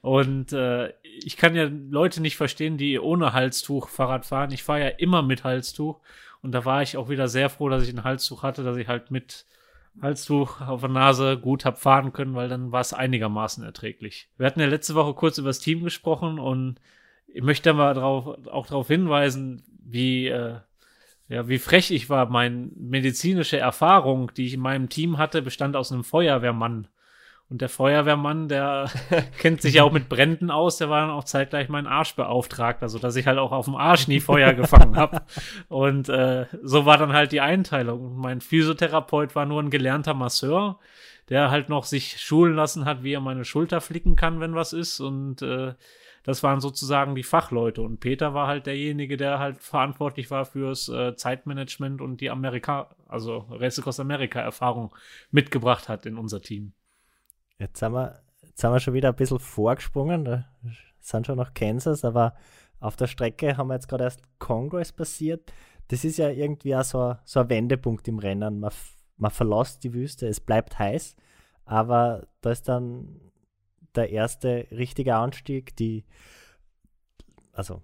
Und 0.00 0.54
äh, 0.54 0.94
ich 1.02 1.36
kann 1.36 1.54
ja 1.54 1.68
Leute 1.90 2.22
nicht 2.22 2.38
verstehen, 2.38 2.78
die 2.78 2.98
ohne 2.98 3.34
Halstuch 3.34 3.88
Fahrrad 3.88 4.24
fahren. 4.24 4.50
Ich 4.50 4.62
fahre 4.62 4.80
ja 4.80 4.88
immer 4.88 5.22
mit 5.22 5.44
Halstuch. 5.44 6.00
Und 6.40 6.52
da 6.52 6.64
war 6.64 6.80
ich 6.80 6.96
auch 6.96 7.10
wieder 7.10 7.28
sehr 7.28 7.50
froh, 7.50 7.68
dass 7.68 7.82
ich 7.82 7.92
ein 7.92 8.04
Halstuch 8.04 8.42
hatte, 8.42 8.62
dass 8.62 8.78
ich 8.78 8.88
halt 8.88 9.10
mit 9.10 9.44
Halstuch 10.02 10.60
auf 10.60 10.80
der 10.80 10.90
Nase 10.90 11.38
gut 11.38 11.64
hab 11.64 11.78
fahren 11.78 12.12
können, 12.12 12.34
weil 12.34 12.48
dann 12.48 12.72
war 12.72 12.80
es 12.80 12.92
einigermaßen 12.92 13.64
erträglich. 13.64 14.28
Wir 14.36 14.46
hatten 14.46 14.60
ja 14.60 14.66
letzte 14.66 14.94
Woche 14.94 15.14
kurz 15.14 15.38
über 15.38 15.48
das 15.48 15.60
Team 15.60 15.84
gesprochen 15.84 16.38
und 16.38 16.80
ich 17.26 17.42
möchte 17.42 17.72
mal 17.72 17.94
drauf, 17.94 18.38
auch 18.46 18.66
darauf 18.66 18.88
hinweisen, 18.88 19.62
wie, 19.84 20.28
äh, 20.28 20.56
ja, 21.28 21.48
wie 21.48 21.58
frech 21.58 21.90
ich 21.90 22.08
war. 22.08 22.28
Meine 22.30 22.70
medizinische 22.76 23.58
Erfahrung, 23.58 24.32
die 24.36 24.46
ich 24.46 24.54
in 24.54 24.60
meinem 24.60 24.88
Team 24.88 25.18
hatte, 25.18 25.42
bestand 25.42 25.76
aus 25.76 25.92
einem 25.92 26.04
Feuerwehrmann. 26.04 26.88
Und 27.48 27.60
der 27.60 27.68
Feuerwehrmann, 27.68 28.48
der 28.48 28.90
kennt 29.38 29.62
sich 29.62 29.74
ja 29.74 29.84
auch 29.84 29.92
mit 29.92 30.08
Bränden 30.08 30.50
aus, 30.50 30.78
der 30.78 30.90
war 30.90 31.00
dann 31.02 31.10
auch 31.10 31.22
zeitgleich 31.22 31.68
mein 31.68 31.86
Arschbeauftragter, 31.86 32.88
so 32.88 32.98
dass 32.98 33.14
ich 33.14 33.26
halt 33.28 33.38
auch 33.38 33.52
auf 33.52 33.66
dem 33.66 33.76
Arsch 33.76 34.08
nie 34.08 34.18
Feuer 34.18 34.52
gefangen 34.52 34.96
habe. 34.96 35.22
Und 35.68 36.08
äh, 36.08 36.46
so 36.62 36.86
war 36.86 36.98
dann 36.98 37.12
halt 37.12 37.30
die 37.30 37.40
Einteilung. 37.40 38.04
Und 38.04 38.16
mein 38.16 38.40
Physiotherapeut 38.40 39.36
war 39.36 39.46
nur 39.46 39.62
ein 39.62 39.70
gelernter 39.70 40.14
Masseur, 40.14 40.80
der 41.28 41.50
halt 41.50 41.68
noch 41.68 41.84
sich 41.84 42.20
schulen 42.20 42.54
lassen 42.54 42.84
hat, 42.84 43.04
wie 43.04 43.12
er 43.12 43.20
meine 43.20 43.44
Schulter 43.44 43.80
flicken 43.80 44.16
kann, 44.16 44.40
wenn 44.40 44.56
was 44.56 44.72
ist. 44.72 44.98
Und 44.98 45.42
äh, 45.42 45.74
das 46.24 46.42
waren 46.42 46.60
sozusagen 46.60 47.14
die 47.14 47.22
Fachleute. 47.22 47.80
Und 47.82 48.00
Peter 48.00 48.34
war 48.34 48.48
halt 48.48 48.66
derjenige, 48.66 49.16
der 49.16 49.38
halt 49.38 49.58
verantwortlich 49.60 50.32
war 50.32 50.46
fürs 50.46 50.88
äh, 50.88 51.14
Zeitmanagement 51.14 52.00
und 52.00 52.20
die 52.20 52.30
Amerika, 52.30 52.96
also 53.06 53.46
Race 53.50 53.78
Across 53.78 54.00
America 54.00 54.40
Erfahrung 54.40 54.92
mitgebracht 55.30 55.88
hat 55.88 56.06
in 56.06 56.18
unser 56.18 56.42
Team. 56.42 56.72
Jetzt 57.58 57.78
sind 57.78 57.92
wir, 57.92 58.22
jetzt 58.42 58.60
sind 58.60 58.70
wir 58.70 58.80
schon 58.80 58.94
wieder 58.94 59.08
ein 59.08 59.16
bisschen 59.16 59.38
vorgesprungen. 59.38 60.24
Da 60.24 60.44
sind 61.00 61.26
schon 61.26 61.38
noch 61.38 61.54
Kansas, 61.54 62.04
aber 62.04 62.34
auf 62.80 62.96
der 62.96 63.06
Strecke 63.06 63.56
haben 63.56 63.68
wir 63.68 63.74
jetzt 63.74 63.88
gerade 63.88 64.04
erst 64.04 64.22
Congress 64.38 64.92
passiert. 64.92 65.52
Das 65.88 66.04
ist 66.04 66.18
ja 66.18 66.28
irgendwie 66.28 66.76
auch 66.76 66.84
so, 66.84 67.16
so 67.24 67.40
ein 67.40 67.48
Wendepunkt 67.48 68.06
im 68.08 68.18
Rennen. 68.18 68.60
Man, 68.60 68.72
man 69.16 69.30
verlässt 69.30 69.84
die 69.84 69.94
Wüste, 69.94 70.26
es 70.26 70.40
bleibt 70.40 70.78
heiß, 70.78 71.16
aber 71.64 72.26
da 72.40 72.50
ist 72.50 72.68
dann 72.68 73.20
der 73.94 74.10
erste 74.10 74.66
richtige 74.72 75.16
Anstieg, 75.16 75.74
die, 75.76 76.04
also 77.52 77.82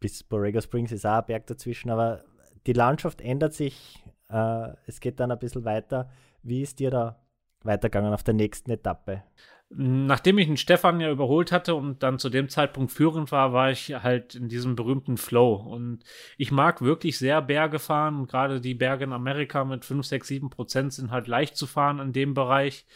bis 0.00 0.22
Borrego 0.22 0.60
Springs 0.60 0.92
ist 0.92 1.06
auch 1.06 1.18
ein 1.18 1.26
Berg 1.26 1.46
dazwischen, 1.46 1.90
aber 1.90 2.24
die 2.66 2.74
Landschaft 2.74 3.20
ändert 3.20 3.54
sich, 3.54 4.04
äh, 4.28 4.68
es 4.86 5.00
geht 5.00 5.20
dann 5.20 5.30
ein 5.30 5.38
bisschen 5.38 5.64
weiter. 5.64 6.10
Wie 6.42 6.62
ist 6.62 6.78
dir 6.78 6.90
da 6.90 7.18
weitergegangen 7.62 8.12
auf 8.12 8.22
der 8.22 8.34
nächsten 8.34 8.70
Etappe? 8.70 9.22
Nachdem 9.70 10.38
ich 10.38 10.46
den 10.46 10.56
Stefan 10.56 10.98
ja 10.98 11.10
überholt 11.10 11.52
hatte 11.52 11.74
und 11.74 12.02
dann 12.02 12.18
zu 12.18 12.30
dem 12.30 12.48
Zeitpunkt 12.48 12.90
führend 12.90 13.30
war, 13.32 13.52
war 13.52 13.70
ich 13.70 13.92
halt 14.02 14.34
in 14.34 14.48
diesem 14.48 14.76
berühmten 14.76 15.18
Flow. 15.18 15.54
Und 15.56 16.04
ich 16.38 16.50
mag 16.50 16.80
wirklich 16.80 17.18
sehr 17.18 17.42
Berge 17.42 17.78
fahren. 17.78 18.26
Gerade 18.26 18.62
die 18.62 18.74
Berge 18.74 19.04
in 19.04 19.12
Amerika 19.12 19.64
mit 19.64 19.84
5, 19.84 20.06
6, 20.06 20.26
7 20.26 20.50
Prozent 20.50 20.94
sind 20.94 21.10
halt 21.10 21.26
leicht 21.26 21.56
zu 21.56 21.66
fahren 21.66 21.98
in 21.98 22.14
dem 22.14 22.32
Bereich. 22.32 22.86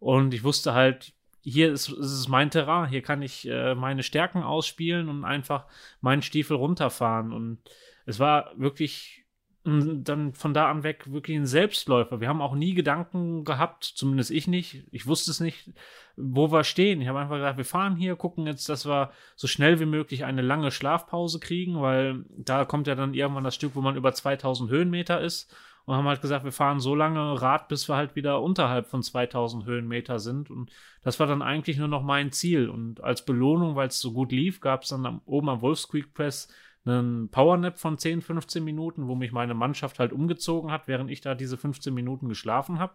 Und 0.00 0.34
ich 0.34 0.44
wusste 0.44 0.74
halt, 0.74 1.14
hier 1.40 1.72
ist, 1.72 1.88
ist 1.88 2.12
es 2.12 2.28
mein 2.28 2.50
Terrain, 2.50 2.90
hier 2.90 3.00
kann 3.00 3.22
ich 3.22 3.48
äh, 3.48 3.74
meine 3.74 4.02
Stärken 4.02 4.42
ausspielen 4.42 5.08
und 5.08 5.24
einfach 5.24 5.66
meinen 6.02 6.22
Stiefel 6.22 6.56
runterfahren. 6.56 7.32
Und 7.32 7.58
es 8.04 8.18
war 8.18 8.52
wirklich 8.56 9.24
dann 9.64 10.32
von 10.32 10.54
da 10.54 10.70
an 10.70 10.82
weg 10.82 11.12
wirklich 11.12 11.36
ein 11.36 11.46
Selbstläufer. 11.46 12.20
Wir 12.20 12.28
haben 12.28 12.40
auch 12.40 12.54
nie 12.54 12.74
Gedanken 12.74 13.44
gehabt, 13.44 13.84
zumindest 13.84 14.30
ich 14.30 14.46
nicht. 14.46 14.84
Ich 14.92 15.06
wusste 15.06 15.30
es 15.30 15.40
nicht, 15.40 15.72
wo 16.16 16.50
wir 16.50 16.64
stehen. 16.64 17.00
Ich 17.00 17.08
habe 17.08 17.18
einfach 17.18 17.36
gesagt, 17.36 17.58
wir 17.58 17.64
fahren 17.64 17.96
hier, 17.96 18.16
gucken 18.16 18.46
jetzt, 18.46 18.68
dass 18.68 18.86
wir 18.86 19.10
so 19.36 19.46
schnell 19.46 19.80
wie 19.80 19.86
möglich 19.86 20.24
eine 20.24 20.42
lange 20.42 20.70
Schlafpause 20.70 21.38
kriegen, 21.40 21.80
weil 21.80 22.24
da 22.36 22.64
kommt 22.64 22.86
ja 22.86 22.94
dann 22.94 23.14
irgendwann 23.14 23.44
das 23.44 23.54
Stück, 23.54 23.74
wo 23.74 23.80
man 23.80 23.96
über 23.96 24.12
2000 24.12 24.70
Höhenmeter 24.70 25.20
ist. 25.20 25.54
Und 25.84 25.96
haben 25.96 26.06
halt 26.06 26.20
gesagt, 26.20 26.44
wir 26.44 26.52
fahren 26.52 26.80
so 26.80 26.94
lange 26.94 27.40
Rad, 27.40 27.68
bis 27.68 27.88
wir 27.88 27.96
halt 27.96 28.14
wieder 28.14 28.42
unterhalb 28.42 28.88
von 28.88 29.02
2000 29.02 29.64
Höhenmeter 29.64 30.18
sind. 30.18 30.50
Und 30.50 30.70
das 31.02 31.18
war 31.18 31.26
dann 31.26 31.40
eigentlich 31.40 31.78
nur 31.78 31.88
noch 31.88 32.02
mein 32.02 32.30
Ziel. 32.30 32.68
Und 32.68 33.02
als 33.02 33.24
Belohnung, 33.24 33.74
weil 33.74 33.88
es 33.88 33.98
so 33.98 34.12
gut 34.12 34.30
lief, 34.30 34.60
gab 34.60 34.82
es 34.82 34.90
dann 34.90 35.22
oben 35.24 35.48
am 35.48 35.62
Wolfs 35.62 35.88
Creek 35.88 36.12
Press 36.12 36.48
einen 36.84 37.28
Powernap 37.30 37.78
von 37.78 37.98
10, 37.98 38.22
15 38.22 38.64
Minuten, 38.64 39.08
wo 39.08 39.14
mich 39.14 39.32
meine 39.32 39.54
Mannschaft 39.54 39.98
halt 39.98 40.12
umgezogen 40.12 40.70
hat, 40.70 40.88
während 40.88 41.10
ich 41.10 41.20
da 41.20 41.34
diese 41.34 41.56
15 41.56 41.92
Minuten 41.92 42.28
geschlafen 42.28 42.78
habe. 42.78 42.94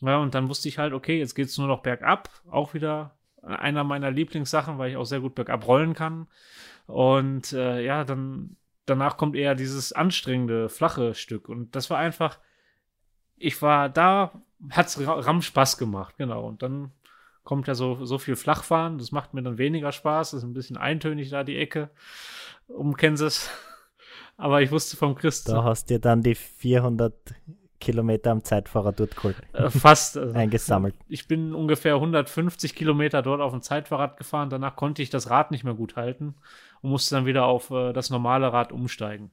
Ja, 0.00 0.18
und 0.18 0.34
dann 0.34 0.48
wusste 0.48 0.68
ich 0.68 0.78
halt, 0.78 0.92
okay, 0.92 1.18
jetzt 1.18 1.34
geht 1.34 1.48
es 1.48 1.58
nur 1.58 1.66
noch 1.66 1.82
bergab, 1.82 2.30
auch 2.50 2.74
wieder 2.74 3.16
einer 3.42 3.84
meiner 3.84 4.10
Lieblingssachen, 4.10 4.78
weil 4.78 4.90
ich 4.90 4.96
auch 4.96 5.04
sehr 5.04 5.20
gut 5.20 5.34
bergab 5.34 5.66
rollen 5.66 5.94
kann. 5.94 6.26
Und 6.86 7.52
äh, 7.52 7.82
ja, 7.82 8.04
dann 8.04 8.56
danach 8.86 9.16
kommt 9.16 9.36
eher 9.36 9.54
dieses 9.54 9.92
anstrengende, 9.92 10.68
flache 10.68 11.14
Stück. 11.14 11.48
Und 11.48 11.74
das 11.76 11.90
war 11.90 11.98
einfach, 11.98 12.38
ich 13.36 13.60
war 13.62 13.88
da, 13.88 14.32
hat's 14.70 14.98
ram 15.00 15.42
Spaß 15.42 15.78
gemacht, 15.78 16.16
genau. 16.18 16.46
Und 16.46 16.62
dann 16.62 16.92
kommt 17.44 17.66
ja 17.68 17.74
so, 17.74 18.04
so 18.04 18.18
viel 18.18 18.36
Flachfahren, 18.36 18.98
das 18.98 19.12
macht 19.12 19.34
mir 19.34 19.42
dann 19.42 19.58
weniger 19.58 19.92
Spaß, 19.92 20.32
das 20.32 20.38
ist 20.38 20.44
ein 20.44 20.54
bisschen 20.54 20.76
eintönig 20.76 21.30
da 21.30 21.44
die 21.44 21.56
Ecke 21.56 21.90
um 22.68 22.96
Kansas. 22.96 23.50
Aber 24.36 24.62
ich 24.62 24.70
wusste 24.70 24.96
vom 24.96 25.14
Christ. 25.14 25.48
Da 25.50 25.64
hast 25.64 25.90
du 25.90 26.00
dann 26.00 26.22
die 26.22 26.34
400 26.34 27.14
Kilometer 27.80 28.30
am 28.30 28.44
Zeitfahrer 28.44 28.92
dort 28.92 29.16
geholt. 29.16 29.36
Äh, 29.52 29.70
fast. 29.70 30.16
Also, 30.16 30.34
eingesammelt. 30.38 30.94
Ich 31.08 31.26
bin 31.26 31.54
ungefähr 31.54 31.94
150 31.94 32.74
Kilometer 32.74 33.22
dort 33.22 33.40
auf 33.40 33.52
dem 33.52 33.62
Zeitfahrrad 33.62 34.16
gefahren. 34.16 34.50
Danach 34.50 34.76
konnte 34.76 35.02
ich 35.02 35.10
das 35.10 35.28
Rad 35.30 35.50
nicht 35.50 35.64
mehr 35.64 35.74
gut 35.74 35.96
halten 35.96 36.36
und 36.82 36.90
musste 36.90 37.16
dann 37.16 37.26
wieder 37.26 37.46
auf 37.46 37.70
äh, 37.70 37.92
das 37.92 38.10
normale 38.10 38.52
Rad 38.52 38.72
umsteigen. 38.72 39.30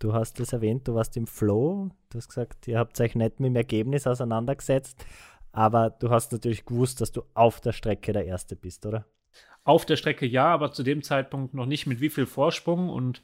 Du 0.00 0.12
hast 0.12 0.38
es 0.40 0.52
erwähnt, 0.52 0.86
du 0.86 0.94
warst 0.94 1.16
im 1.16 1.26
Flow. 1.26 1.88
Du 2.10 2.18
hast 2.18 2.28
gesagt, 2.28 2.68
ihr 2.68 2.78
habt 2.78 3.00
euch 3.00 3.14
nicht 3.14 3.40
mit 3.40 3.48
dem 3.48 3.56
Ergebnis 3.56 4.06
auseinandergesetzt. 4.06 5.06
Aber 5.54 5.90
du 5.90 6.10
hast 6.10 6.32
natürlich 6.32 6.66
gewusst, 6.66 7.00
dass 7.00 7.12
du 7.12 7.22
auf 7.32 7.60
der 7.60 7.70
Strecke 7.70 8.12
der 8.12 8.26
Erste 8.26 8.56
bist, 8.56 8.84
oder? 8.86 9.06
Auf 9.62 9.86
der 9.86 9.94
Strecke 9.94 10.26
ja, 10.26 10.46
aber 10.46 10.72
zu 10.72 10.82
dem 10.82 11.00
Zeitpunkt 11.02 11.54
noch 11.54 11.66
nicht 11.66 11.86
mit 11.86 12.00
wie 12.00 12.10
viel 12.10 12.26
Vorsprung. 12.26 12.88
Und 12.88 13.22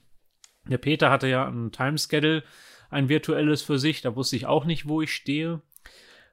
der 0.69 0.79
Peter 0.79 1.11
hatte 1.11 1.27
ja 1.27 1.49
ein 1.49 1.73
Timeschedule 1.73 2.45
ein 2.89 3.09
virtuelles 3.09 3.63
für 3.63 3.81
sich. 3.81 4.01
Da 4.01 4.15
wusste 4.15 4.37
ich 4.37 4.47
auch 4.47 4.65
nicht, 4.65 4.87
wo 4.87 5.03
ich 5.03 5.13
stehe. 5.13 5.61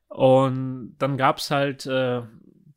Und 0.08 0.96
dann 1.00 1.18
gab 1.18 1.40
es 1.40 1.50
halt 1.50 1.88
äh, 1.88 2.22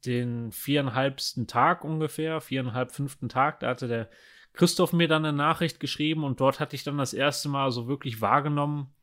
den 0.06 0.50
viereinhalbsten 0.50 1.46
Tag 1.46 1.84
ungefähr, 1.84 2.40
viereinhalb, 2.40 2.90
fünften 2.90 3.28
Tag. 3.28 3.60
Da 3.60 3.68
hatte 3.68 3.86
der 3.86 4.08
Christoph 4.54 4.94
mir 4.94 5.08
dann 5.08 5.26
eine 5.26 5.36
Nachricht 5.36 5.78
geschrieben 5.78 6.24
und 6.24 6.40
dort 6.40 6.58
hatte 6.58 6.74
ich 6.74 6.84
dann 6.84 6.96
das 6.96 7.12
erste 7.12 7.50
Mal 7.50 7.70
so 7.70 7.86
wirklich 7.86 8.22
wahrgenommen, 8.22 8.94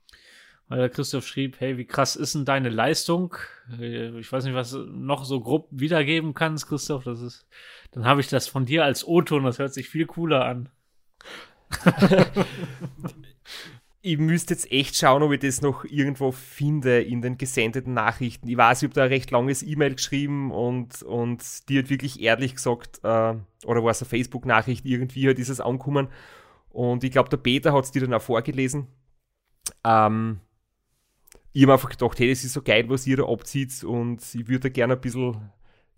weil 0.69 0.80
der 0.80 0.89
Christoph 0.89 1.25
schrieb, 1.25 1.60
hey, 1.60 1.77
wie 1.77 1.86
krass 1.86 2.15
ist 2.15 2.36
denn 2.36 2.45
deine 2.45 2.69
Leistung? 2.69 3.36
Äh, 3.80 4.19
ich 4.19 4.32
weiß 4.32 4.43
nicht, 4.43 4.53
was 4.53 4.71
du 4.71 4.80
noch 4.80 5.25
so 5.25 5.39
grob 5.39 5.67
wiedergeben 5.71 6.34
kannst, 6.34 6.67
Christoph. 6.67 7.03
Das 7.03 7.21
ist, 7.21 7.47
dann 7.91 8.06
habe 8.06 8.21
ich 8.21 8.27
das 8.27 8.47
von 8.47 8.65
dir 8.65 8.84
als 8.84 9.08
O-Ton, 9.08 9.43
das 9.43 9.60
hört 9.60 9.73
sich 9.73 9.89
viel 9.89 10.06
cooler 10.06 10.45
an. 10.45 10.69
ich 14.01 14.17
müsste 14.17 14.53
jetzt 14.53 14.71
echt 14.71 14.95
schauen, 14.95 15.23
ob 15.23 15.32
ich 15.34 15.39
das 15.39 15.62
noch 15.62 15.84
irgendwo 15.86 16.32
finde 16.32 17.01
in 17.01 17.21
den 17.21 17.38
gesendeten 17.38 17.93
Nachrichten. 17.93 18.47
Ich 18.47 18.58
weiß, 18.58 18.82
ich 18.82 18.88
habe 18.88 18.93
da 18.93 19.03
ein 19.03 19.10
recht 19.10 19.32
langes 19.32 19.63
E-Mail 19.63 19.95
geschrieben 19.95 20.51
und, 20.51 21.01
und 21.03 21.69
die 21.69 21.80
hat 21.80 21.89
wirklich 21.89 22.21
ehrlich 22.21 22.56
gesagt, 22.56 22.99
äh, 23.03 23.36
oder 23.65 23.84
war 23.84 23.91
es 23.91 24.01
eine 24.01 24.10
Facebook-Nachricht, 24.10 24.86
irgendwie 24.86 25.30
hat 25.30 25.38
dieses 25.38 25.60
angekommen. 25.60 26.10
Und 26.69 27.03
ich 27.03 27.12
glaube, 27.12 27.30
der 27.30 27.38
Peter 27.38 27.73
hat 27.73 27.86
es 27.86 27.91
dir 27.91 28.01
dann 28.01 28.13
auch 28.13 28.21
vorgelesen. 28.21 28.88
Ähm, 29.84 30.39
ich 31.57 31.63
habe 31.63 31.73
einfach 31.73 31.89
gedacht, 31.89 32.19
hey, 32.19 32.29
das 32.29 32.43
ist 32.43 32.53
so 32.53 32.61
geil, 32.61 32.87
was 32.87 33.07
ihr 33.07 33.17
da 33.17 33.23
abzieht 33.23 33.83
und 33.83 34.21
ich 34.35 34.47
würde 34.47 34.69
gerne 34.69 34.93
ein 34.93 35.01
bisschen, 35.01 35.49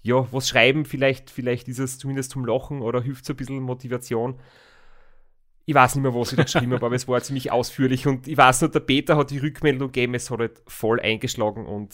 ja, 0.01 0.25
was 0.31 0.47
schreiben, 0.47 0.85
vielleicht, 0.85 1.29
vielleicht 1.29 1.67
ist 1.67 1.79
es 1.79 1.97
zumindest 1.97 2.31
zum 2.31 2.45
Lachen 2.45 2.81
oder 2.81 3.01
hilft 3.01 3.25
so 3.25 3.33
ein 3.33 3.35
bisschen 3.35 3.59
Motivation. 3.59 4.39
Ich 5.65 5.75
weiß 5.75 5.95
nicht 5.95 6.03
mehr, 6.03 6.15
was 6.15 6.31
ich 6.31 6.37
da 6.37 6.43
geschrieben 6.43 6.71
habe, 6.71 6.85
aber 6.85 6.95
es 6.95 7.09
war 7.09 7.19
ziemlich 7.21 7.51
ausführlich 7.51 8.07
und 8.07 8.29
ich 8.29 8.37
weiß 8.37 8.61
nur, 8.61 8.71
der 8.71 8.79
Peter 8.79 9.17
hat 9.17 9.31
die 9.31 9.39
Rückmeldung 9.39 9.89
gegeben, 9.89 10.13
es 10.13 10.31
hat 10.31 10.39
halt 10.39 10.61
voll 10.65 11.01
eingeschlagen 11.01 11.65
und 11.65 11.93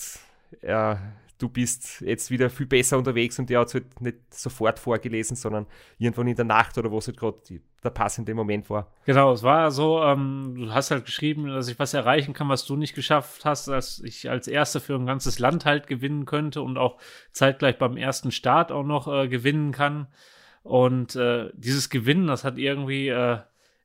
äh, 0.61 0.95
du 1.37 1.49
bist 1.49 2.01
jetzt 2.01 2.31
wieder 2.31 2.49
viel 2.49 2.65
besser 2.65 2.97
unterwegs 2.97 3.37
und 3.39 3.49
der 3.49 3.59
hat 3.59 3.67
es 3.67 3.73
halt 3.73 4.01
nicht 4.01 4.33
sofort 4.33 4.79
vorgelesen, 4.79 5.35
sondern 5.35 5.65
irgendwann 5.97 6.27
in 6.27 6.35
der 6.35 6.45
Nacht 6.45 6.77
oder 6.77 6.91
wo 6.91 6.99
es 6.99 7.07
halt 7.07 7.17
gerade 7.17 7.37
der 7.83 7.89
passende 7.89 8.33
Moment 8.33 8.69
war. 8.69 8.91
Genau, 9.05 9.33
es 9.33 9.43
war 9.43 9.71
so, 9.71 10.01
ähm, 10.01 10.55
du 10.55 10.73
hast 10.73 10.91
halt 10.91 11.05
geschrieben, 11.05 11.47
dass 11.47 11.67
ich 11.67 11.77
was 11.77 11.93
erreichen 11.93 12.33
kann, 12.33 12.49
was 12.49 12.65
du 12.65 12.75
nicht 12.75 12.95
geschafft 12.95 13.45
hast, 13.45 13.67
dass 13.67 13.99
ich 13.99 14.29
als 14.29 14.47
Erster 14.47 14.79
für 14.79 14.95
ein 14.95 15.05
ganzes 15.05 15.39
Land 15.39 15.65
halt 15.65 15.87
gewinnen 15.87 16.25
könnte 16.25 16.61
und 16.61 16.77
auch 16.77 16.97
zeitgleich 17.31 17.77
beim 17.77 17.97
ersten 17.97 18.31
Start 18.31 18.71
auch 18.71 18.83
noch 18.83 19.07
äh, 19.07 19.27
gewinnen 19.27 19.71
kann. 19.71 20.07
Und 20.63 21.15
äh, 21.15 21.51
dieses 21.53 21.89
Gewinnen, 21.89 22.27
das 22.27 22.43
hat 22.43 22.57
irgendwie 22.57 23.09
äh, 23.09 23.39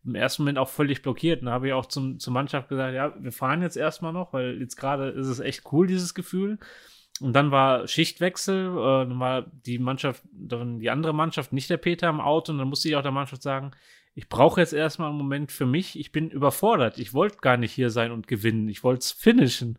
im 0.05 0.15
ersten 0.15 0.43
Moment 0.43 0.59
auch 0.59 0.69
völlig 0.69 1.03
blockiert. 1.03 1.41
Und 1.41 1.47
da 1.47 1.53
habe 1.53 1.69
ich 1.69 1.73
auch 1.73 1.87
zum, 1.87 2.19
zur 2.19 2.33
Mannschaft 2.33 2.69
gesagt, 2.69 2.95
ja, 2.95 3.13
wir 3.19 3.33
fahren 3.33 3.61
jetzt 3.61 3.77
erstmal 3.77 4.13
noch, 4.13 4.33
weil 4.33 4.59
jetzt 4.61 4.77
gerade 4.77 5.11
ist 5.11 5.27
es 5.27 5.41
echt 5.41 5.65
cool, 5.73 5.87
dieses 5.87 6.15
Gefühl. 6.15 6.59
Und 7.21 7.35
dann 7.35 7.51
war 7.51 7.87
Schichtwechsel, 7.87 8.69
äh, 8.71 9.09
dann 9.09 9.21
war 9.21 9.43
die 9.43 9.79
Mannschaft, 9.79 10.23
dann 10.33 10.81
die 10.81 10.91
andere 10.91 11.13
Mannschaft, 11.13 11.53
nicht 11.53 11.71
der 11.71 11.77
Peter 11.77 12.09
im 12.09 12.21
Auto. 12.21 12.53
Und 12.53 12.59
dann 12.59 12.69
musste 12.69 12.89
ich 12.89 12.97
auch 12.97 13.03
der 13.03 13.13
Mannschaft 13.13 13.43
sagen, 13.43 13.73
ich 14.15 14.29
brauche 14.29 14.61
jetzt 14.61 14.73
erstmal 14.73 15.09
einen 15.11 15.19
Moment 15.19 15.53
für 15.53 15.67
mich. 15.67 15.99
Ich 15.99 16.13
bin 16.13 16.31
überfordert. 16.31 16.99
Ich 16.99 17.15
wollte 17.15 17.39
gar 17.39 17.57
nicht 17.57 17.73
hier 17.73 17.91
sein 17.91 18.13
und 18.13 18.27
gewinnen. 18.27 18.69
Ich 18.69 18.83
wollte 18.85 19.01
es 19.01 19.13
finishen. 19.13 19.79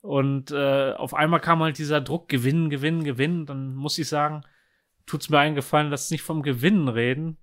Und 0.00 0.50
äh, 0.50 0.92
auf 0.92 1.14
einmal 1.14 1.40
kam 1.40 1.62
halt 1.62 1.78
dieser 1.78 2.00
Druck, 2.00 2.28
gewinnen, 2.28 2.70
gewinnen, 2.70 3.04
gewinnen. 3.04 3.46
Dann 3.46 3.74
muss 3.74 3.98
ich 3.98 4.08
sagen, 4.08 4.42
tut 5.06 5.22
es 5.22 5.30
mir 5.30 5.38
eingefallen, 5.38 5.90
dass 5.90 6.10
nicht 6.10 6.22
vom 6.22 6.42
Gewinnen 6.42 6.88
reden, 6.88 7.38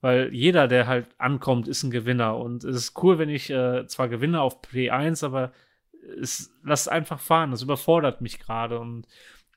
weil 0.00 0.32
jeder, 0.34 0.68
der 0.68 0.86
halt 0.86 1.08
ankommt, 1.18 1.68
ist 1.68 1.82
ein 1.82 1.90
Gewinner. 1.90 2.36
Und 2.38 2.64
es 2.64 2.76
ist 2.76 3.02
cool, 3.02 3.18
wenn 3.18 3.30
ich 3.30 3.50
äh, 3.50 3.86
zwar 3.86 4.08
gewinne 4.08 4.40
auf 4.40 4.62
P1, 4.62 5.24
aber 5.24 5.52
es 6.20 6.52
lasst 6.62 6.88
einfach 6.88 7.20
fahren. 7.20 7.50
Das 7.50 7.62
überfordert 7.62 8.20
mich 8.20 8.38
gerade. 8.38 8.78
Und 8.78 9.06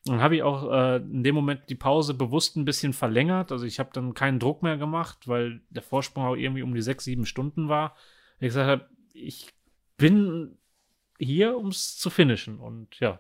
dann 0.06 0.22
habe 0.22 0.36
ich 0.36 0.44
auch 0.44 0.72
äh, 0.72 0.98
in 0.98 1.24
dem 1.24 1.36
Moment 1.36 1.70
die 1.70 1.76
Pause 1.76 2.14
bewusst 2.14 2.56
ein 2.56 2.66
bisschen 2.66 2.94
verlängert. 2.94 3.52
Also 3.52 3.66
ich 3.66 3.80
habe 3.80 3.90
dann 3.94 4.14
keinen 4.14 4.40
Druck 4.40 4.64
mehr 4.64 4.78
gemacht, 4.78 5.28
weil 5.28 5.62
der 5.70 5.84
Vorsprung 5.84 6.26
auch 6.26 6.36
irgendwie 6.36 6.64
um 6.64 6.74
die 6.74 6.82
sechs, 6.82 7.04
sieben 7.04 7.26
Stunden 7.26 7.70
war. 7.70 7.96
Ich 8.40 8.48
gesagt 8.48 8.70
habe, 8.70 8.90
ich 9.14 9.54
bin 9.98 10.58
hier, 11.18 11.58
um 11.58 11.68
es 11.68 11.98
zu 11.98 12.10
finishen. 12.10 12.60
Und 12.60 13.00
ja, 13.00 13.20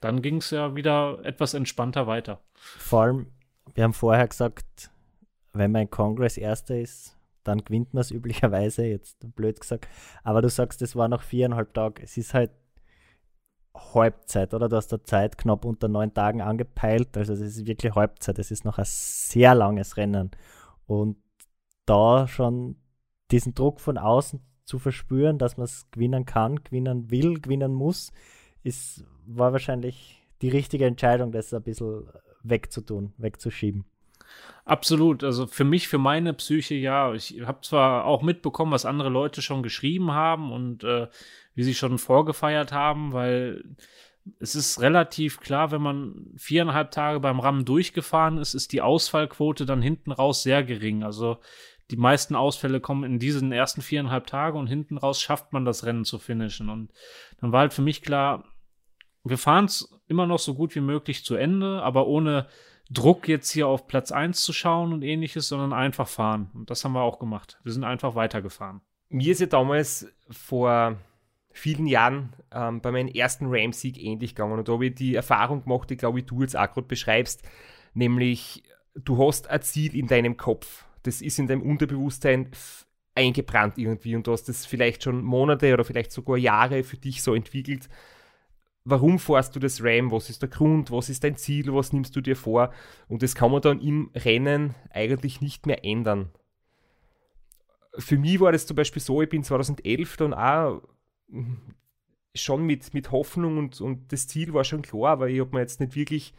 dann 0.00 0.22
ging 0.22 0.36
es 0.36 0.50
ja 0.50 0.74
wieder 0.74 1.20
etwas 1.24 1.54
entspannter 1.54 2.06
weiter. 2.06 2.40
Vor 2.54 3.02
allem, 3.02 3.26
wir 3.74 3.84
haben 3.84 3.92
vorher 3.92 4.26
gesagt, 4.26 4.90
wenn 5.52 5.72
man 5.72 5.82
in 5.82 5.90
Congress 5.90 6.36
Erster 6.36 6.78
ist, 6.78 7.15
dann 7.48 7.64
gewinnt 7.64 7.94
man 7.94 8.00
es 8.02 8.10
üblicherweise, 8.12 8.84
jetzt 8.86 9.18
blöd 9.34 9.60
gesagt. 9.60 9.88
Aber 10.22 10.42
du 10.42 10.48
sagst, 10.48 10.82
es 10.82 10.96
war 10.96 11.08
noch 11.08 11.22
viereinhalb 11.22 11.74
Tage. 11.74 12.02
Es 12.02 12.16
ist 12.16 12.34
halt 12.34 12.50
Halbzeit, 13.74 14.54
oder? 14.54 14.68
Du 14.68 14.76
hast 14.76 14.88
da 14.88 15.02
Zeit 15.02 15.38
knapp 15.38 15.64
unter 15.64 15.88
neun 15.88 16.14
Tagen 16.14 16.40
angepeilt. 16.40 17.16
Also 17.16 17.34
es 17.34 17.40
ist 17.40 17.66
wirklich 17.66 17.94
Halbzeit. 17.94 18.38
Es 18.38 18.50
ist 18.50 18.64
noch 18.64 18.78
ein 18.78 18.86
sehr 18.86 19.54
langes 19.54 19.96
Rennen. 19.96 20.30
Und 20.86 21.16
da 21.84 22.26
schon 22.26 22.76
diesen 23.30 23.54
Druck 23.54 23.80
von 23.80 23.98
außen 23.98 24.40
zu 24.64 24.78
verspüren, 24.78 25.38
dass 25.38 25.56
man 25.56 25.64
es 25.64 25.90
gewinnen 25.90 26.24
kann, 26.24 26.62
gewinnen 26.62 27.10
will, 27.10 27.40
gewinnen 27.40 27.72
muss, 27.72 28.12
ist, 28.62 29.04
war 29.26 29.52
wahrscheinlich 29.52 30.22
die 30.42 30.48
richtige 30.48 30.86
Entscheidung, 30.86 31.32
das 31.32 31.54
ein 31.54 31.62
bisschen 31.62 32.08
wegzutun, 32.42 33.12
wegzuschieben. 33.16 33.84
Absolut. 34.64 35.22
Also 35.22 35.46
für 35.46 35.64
mich, 35.64 35.88
für 35.88 35.98
meine 35.98 36.34
Psyche, 36.34 36.74
ja. 36.74 37.14
Ich 37.14 37.40
habe 37.44 37.60
zwar 37.60 38.04
auch 38.04 38.22
mitbekommen, 38.22 38.72
was 38.72 38.84
andere 38.84 39.08
Leute 39.08 39.42
schon 39.42 39.62
geschrieben 39.62 40.12
haben 40.12 40.52
und 40.52 40.82
äh, 40.82 41.06
wie 41.54 41.62
sie 41.62 41.74
schon 41.74 41.98
vorgefeiert 41.98 42.72
haben, 42.72 43.12
weil 43.12 43.64
es 44.40 44.54
ist 44.54 44.80
relativ 44.80 45.40
klar, 45.40 45.70
wenn 45.70 45.82
man 45.82 46.32
viereinhalb 46.36 46.90
Tage 46.90 47.20
beim 47.20 47.40
RAM 47.40 47.64
durchgefahren 47.64 48.38
ist, 48.38 48.54
ist 48.54 48.72
die 48.72 48.82
Ausfallquote 48.82 49.66
dann 49.66 49.82
hinten 49.82 50.10
raus 50.10 50.42
sehr 50.42 50.64
gering. 50.64 51.04
Also 51.04 51.38
die 51.90 51.96
meisten 51.96 52.34
Ausfälle 52.34 52.80
kommen 52.80 53.04
in 53.04 53.18
diesen 53.18 53.52
ersten 53.52 53.82
viereinhalb 53.82 54.26
Tagen 54.26 54.58
und 54.58 54.66
hinten 54.66 54.98
raus 54.98 55.20
schafft 55.20 55.52
man 55.52 55.64
das 55.64 55.84
Rennen 55.84 56.04
zu 56.04 56.18
finishen. 56.18 56.68
Und 56.68 56.90
dann 57.40 57.52
war 57.52 57.60
halt 57.60 57.72
für 57.72 57.82
mich 57.82 58.02
klar, 58.02 58.44
wir 59.22 59.38
fahren 59.38 59.66
es 59.66 59.96
immer 60.08 60.26
noch 60.26 60.38
so 60.38 60.54
gut 60.54 60.74
wie 60.74 60.80
möglich 60.80 61.24
zu 61.24 61.36
Ende, 61.36 61.82
aber 61.82 62.06
ohne 62.06 62.48
Druck, 62.90 63.28
jetzt 63.28 63.50
hier 63.50 63.66
auf 63.66 63.88
Platz 63.88 64.12
1 64.12 64.40
zu 64.42 64.52
schauen 64.52 64.92
und 64.92 65.02
ähnliches, 65.02 65.48
sondern 65.48 65.72
einfach 65.72 66.08
fahren. 66.08 66.50
Und 66.54 66.70
das 66.70 66.84
haben 66.84 66.92
wir 66.92 67.02
auch 67.02 67.18
gemacht. 67.18 67.58
Wir 67.64 67.72
sind 67.72 67.84
einfach 67.84 68.14
weitergefahren. 68.14 68.80
Mir 69.08 69.32
ist 69.32 69.40
ja 69.40 69.46
damals 69.46 70.06
vor 70.30 70.96
vielen 71.50 71.86
Jahren 71.86 72.32
ähm, 72.52 72.80
bei 72.80 72.92
meinem 72.92 73.08
ersten 73.08 73.46
Ram-Sieg 73.48 74.02
ähnlich 74.02 74.34
gegangen. 74.34 74.58
Und 74.58 74.68
da 74.68 74.74
habe 74.74 74.86
ich 74.86 74.94
die 74.94 75.14
Erfahrung 75.14 75.64
gemacht, 75.64 75.90
die 75.90 75.96
glaube 75.96 76.20
ich 76.20 76.26
du 76.26 76.42
jetzt 76.42 76.56
auch 76.56 76.70
gerade 76.70 76.86
beschreibst, 76.86 77.42
nämlich 77.94 78.62
du 78.94 79.26
hast 79.26 79.48
ein 79.48 79.62
Ziel 79.62 79.96
in 79.96 80.06
deinem 80.06 80.36
Kopf. 80.36 80.84
Das 81.02 81.22
ist 81.22 81.38
in 81.38 81.46
deinem 81.46 81.62
Unterbewusstsein 81.62 82.50
eingebrannt 83.14 83.78
irgendwie 83.78 84.14
und 84.14 84.26
du 84.26 84.32
hast 84.32 84.44
das 84.44 84.66
vielleicht 84.66 85.04
schon 85.04 85.24
Monate 85.24 85.72
oder 85.72 85.84
vielleicht 85.84 86.12
sogar 86.12 86.36
Jahre 86.36 86.84
für 86.84 86.98
dich 86.98 87.22
so 87.22 87.34
entwickelt 87.34 87.88
warum 88.86 89.18
fährst 89.18 89.54
du 89.56 89.60
das 89.60 89.82
RAM, 89.82 90.12
was 90.12 90.30
ist 90.30 90.42
der 90.42 90.48
Grund, 90.48 90.92
was 90.92 91.10
ist 91.10 91.24
dein 91.24 91.36
Ziel, 91.36 91.74
was 91.74 91.92
nimmst 91.92 92.14
du 92.14 92.20
dir 92.20 92.36
vor 92.36 92.72
und 93.08 93.22
das 93.22 93.34
kann 93.34 93.50
man 93.50 93.60
dann 93.60 93.80
im 93.80 94.10
Rennen 94.14 94.74
eigentlich 94.90 95.40
nicht 95.40 95.66
mehr 95.66 95.84
ändern. 95.84 96.30
Für 97.98 98.16
mich 98.16 98.38
war 98.38 98.52
das 98.52 98.66
zum 98.66 98.76
Beispiel 98.76 99.02
so, 99.02 99.20
ich 99.20 99.28
bin 99.28 99.42
2011 99.42 100.16
dann 100.16 100.34
auch 100.34 100.82
schon 102.34 102.64
mit, 102.64 102.94
mit 102.94 103.10
Hoffnung 103.10 103.58
und, 103.58 103.80
und 103.80 104.12
das 104.12 104.28
Ziel 104.28 104.54
war 104.54 104.62
schon 104.62 104.82
klar, 104.82 105.12
aber 105.12 105.28
ich 105.28 105.40
habe 105.40 105.50
mir 105.52 105.60
jetzt 105.60 105.80
nicht 105.80 105.96
wirklich 105.96 106.32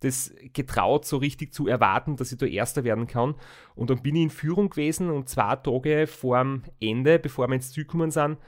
das 0.00 0.34
getraut, 0.52 1.04
so 1.04 1.18
richtig 1.18 1.54
zu 1.54 1.68
erwarten, 1.68 2.16
dass 2.16 2.32
ich 2.32 2.38
da 2.38 2.46
Erster 2.46 2.82
werden 2.82 3.06
kann. 3.06 3.36
Und 3.76 3.90
dann 3.90 4.02
bin 4.02 4.16
ich 4.16 4.22
in 4.22 4.30
Führung 4.30 4.70
gewesen 4.70 5.10
und 5.10 5.28
zwei 5.28 5.54
Tage 5.54 6.08
vor 6.08 6.38
dem 6.40 6.64
Ende, 6.80 7.20
bevor 7.20 7.46
wir 7.46 7.54
ins 7.54 7.70
Ziel 7.70 7.84
gekommen 7.84 8.10
sind, 8.10 8.38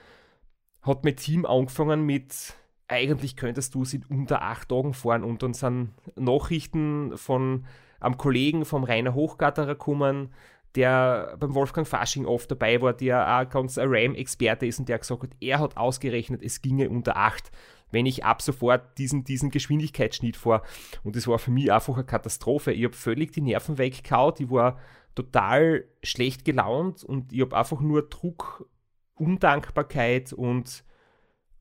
hat 0.82 1.04
mein 1.04 1.14
Team 1.14 1.46
angefangen 1.46 2.04
mit, 2.04 2.56
eigentlich 2.88 3.37
könntest 3.37 3.75
du 3.75 3.83
es 3.83 3.94
in 3.94 4.05
unter 4.09 4.42
acht 4.42 4.68
Tagen 4.68 4.94
fahren. 4.94 5.25
Und 5.25 5.42
dann 5.42 5.55
sind 5.55 5.90
Nachrichten 6.16 7.16
von 7.16 7.64
einem 8.01 8.16
Kollegen 8.16 8.64
vom 8.64 8.85
Rainer 8.85 9.14
Hochgatterer 9.14 9.75
gekommen, 9.75 10.31
der 10.75 11.37
beim 11.38 11.55
Wolfgang 11.55 11.87
Fasching 11.87 12.27
oft 12.27 12.51
dabei 12.51 12.81
war, 12.81 12.92
der 12.92 13.38
auch 13.38 13.49
ganz 13.49 13.79
ein 13.79 13.88
RAM-Experte 13.88 14.66
ist 14.66 14.79
und 14.79 14.88
der 14.88 14.99
gesagt 14.99 15.23
hat, 15.23 15.31
er 15.40 15.61
hat 15.61 15.77
ausgerechnet, 15.77 16.42
es 16.42 16.62
ginge 16.62 16.90
unter 16.90 17.16
8, 17.16 17.51
wenn 17.92 18.07
ich 18.07 18.25
ab 18.25 18.42
sofort 18.42 18.99
diesen, 18.99 19.25
diesen 19.25 19.51
Geschwindigkeitsschnitt 19.51 20.37
fahre. 20.37 20.62
Und 21.05 21.14
das 21.14 21.29
war 21.29 21.38
für 21.38 21.53
mich 21.53 21.73
einfach 21.73 21.94
eine 21.94 22.05
Katastrophe. 22.05 22.73
Ich 22.73 22.85
habe 22.85 22.94
völlig 22.94 23.33
die 23.33 23.40
Nerven 23.40 23.79
weggekaut, 23.79 24.40
ich 24.40 24.51
war 24.51 24.79
total 25.14 25.85
schlecht 26.03 26.44
gelaunt 26.44 27.05
und 27.05 27.33
ich 27.33 27.40
habe 27.40 27.57
einfach 27.57 27.81
nur 27.81 28.09
Druck, 28.09 28.68
Undankbarkeit 29.14 30.33
und, 30.33 30.85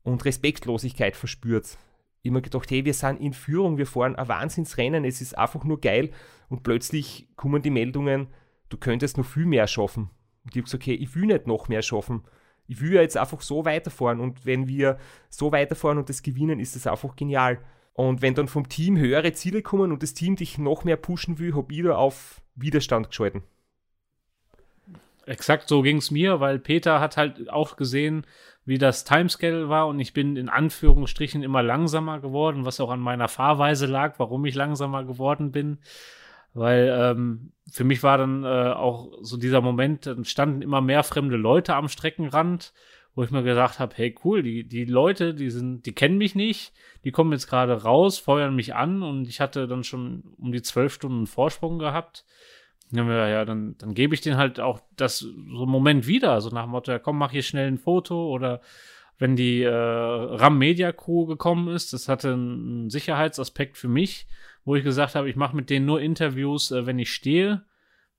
und 0.04 0.24
Respektlosigkeit 0.24 1.16
verspürt. 1.16 1.76
Mir 2.22 2.40
gedacht, 2.40 2.70
hey, 2.70 2.84
wir 2.84 2.94
sind 2.94 3.20
in 3.20 3.34
Führung, 3.34 3.76
wir 3.76 3.86
fahren 3.86 4.16
ein 4.16 4.28
Wahnsinnsrennen, 4.28 5.04
es 5.04 5.20
ist 5.20 5.36
einfach 5.36 5.64
nur 5.64 5.80
geil 5.80 6.10
und 6.48 6.62
plötzlich 6.62 7.28
kommen 7.36 7.60
die 7.60 7.70
Meldungen, 7.70 8.28
du 8.70 8.78
könntest 8.78 9.18
noch 9.18 9.26
viel 9.26 9.44
mehr 9.44 9.66
schaffen. 9.66 10.10
Und 10.44 10.50
ich 10.50 10.56
habe 10.56 10.62
gesagt, 10.62 10.82
okay, 10.82 10.94
ich 10.94 11.14
will 11.14 11.26
nicht 11.26 11.46
noch 11.46 11.68
mehr 11.68 11.82
schaffen. 11.82 12.22
Ich 12.66 12.80
will 12.80 12.94
ja 12.94 13.02
jetzt 13.02 13.18
einfach 13.18 13.42
so 13.42 13.66
weiterfahren 13.66 14.20
und 14.20 14.46
wenn 14.46 14.68
wir 14.68 14.98
so 15.28 15.52
weiterfahren 15.52 15.98
und 15.98 16.08
das 16.08 16.22
gewinnen, 16.22 16.60
ist 16.60 16.76
das 16.76 16.86
einfach 16.86 17.14
genial. 17.14 17.58
Und 17.92 18.22
wenn 18.22 18.34
dann 18.34 18.48
vom 18.48 18.68
Team 18.68 18.96
höhere 18.96 19.32
Ziele 19.34 19.60
kommen 19.60 19.92
und 19.92 20.02
das 20.02 20.14
Team 20.14 20.36
dich 20.36 20.56
noch 20.56 20.84
mehr 20.84 20.96
pushen 20.96 21.38
will, 21.38 21.54
habe 21.54 21.72
ich 21.74 21.82
da 21.82 21.94
auf 21.94 22.40
Widerstand 22.54 23.08
geschalten. 23.08 23.42
Exakt 25.26 25.68
so 25.68 25.82
ging 25.82 25.98
es 25.98 26.10
mir, 26.10 26.40
weil 26.40 26.58
Peter 26.58 27.00
hat 27.00 27.16
halt 27.16 27.50
auch 27.50 27.76
gesehen, 27.76 28.26
wie 28.64 28.78
das 28.78 29.04
Timescale 29.04 29.68
war 29.68 29.86
und 29.88 30.00
ich 30.00 30.12
bin 30.12 30.36
in 30.36 30.48
Anführungsstrichen 30.48 31.42
immer 31.42 31.62
langsamer 31.62 32.20
geworden, 32.20 32.64
was 32.64 32.80
auch 32.80 32.90
an 32.90 33.00
meiner 33.00 33.28
Fahrweise 33.28 33.86
lag, 33.86 34.18
warum 34.18 34.44
ich 34.46 34.54
langsamer 34.54 35.04
geworden 35.04 35.52
bin. 35.52 35.78
Weil 36.54 36.94
ähm, 36.96 37.52
für 37.70 37.84
mich 37.84 38.02
war 38.02 38.16
dann 38.16 38.44
äh, 38.44 38.46
auch 38.46 39.10
so 39.22 39.36
dieser 39.36 39.60
Moment, 39.60 40.06
dann 40.06 40.24
standen 40.24 40.62
immer 40.62 40.80
mehr 40.80 41.02
fremde 41.02 41.36
Leute 41.36 41.74
am 41.74 41.88
Streckenrand, 41.88 42.72
wo 43.14 43.22
ich 43.22 43.30
mir 43.30 43.42
gesagt 43.42 43.80
habe, 43.80 43.94
hey 43.96 44.14
cool, 44.24 44.42
die, 44.42 44.66
die 44.66 44.84
Leute, 44.84 45.34
die 45.34 45.50
sind, 45.50 45.84
die 45.84 45.92
kennen 45.92 46.16
mich 46.16 46.34
nicht, 46.34 46.72
die 47.04 47.10
kommen 47.10 47.32
jetzt 47.32 47.48
gerade 47.48 47.82
raus, 47.82 48.18
feuern 48.18 48.54
mich 48.54 48.74
an 48.74 49.02
und 49.02 49.28
ich 49.28 49.40
hatte 49.40 49.66
dann 49.66 49.84
schon 49.84 50.34
um 50.38 50.52
die 50.52 50.62
zwölf 50.62 50.94
Stunden 50.94 51.26
Vorsprung 51.26 51.78
gehabt. 51.78 52.24
Wir, 52.90 53.28
ja, 53.28 53.44
dann, 53.44 53.76
dann 53.78 53.94
gebe 53.94 54.14
ich 54.14 54.20
den 54.20 54.36
halt 54.36 54.60
auch 54.60 54.80
das 54.96 55.18
so 55.18 55.28
einen 55.28 55.70
Moment 55.70 56.06
wieder, 56.06 56.40
so 56.40 56.50
nach 56.50 56.64
dem 56.64 56.70
Motto, 56.70 56.92
ja, 56.92 56.98
komm, 56.98 57.18
mach 57.18 57.32
hier 57.32 57.42
schnell 57.42 57.66
ein 57.66 57.78
Foto 57.78 58.28
oder 58.28 58.60
wenn 59.18 59.36
die 59.36 59.62
äh, 59.62 59.70
RAM 59.70 60.58
Media 60.58 60.92
Crew 60.92 61.26
gekommen 61.26 61.68
ist, 61.74 61.92
das 61.92 62.08
hatte 62.08 62.32
einen 62.32 62.90
Sicherheitsaspekt 62.90 63.76
für 63.76 63.88
mich 63.88 64.26
wo 64.64 64.76
ich 64.76 64.84
gesagt 64.84 65.14
habe, 65.14 65.28
ich 65.28 65.36
mache 65.36 65.56
mit 65.56 65.70
denen 65.70 65.86
nur 65.86 66.00
Interviews, 66.00 66.70
äh, 66.70 66.86
wenn 66.86 66.98
ich 66.98 67.12
stehe, 67.12 67.64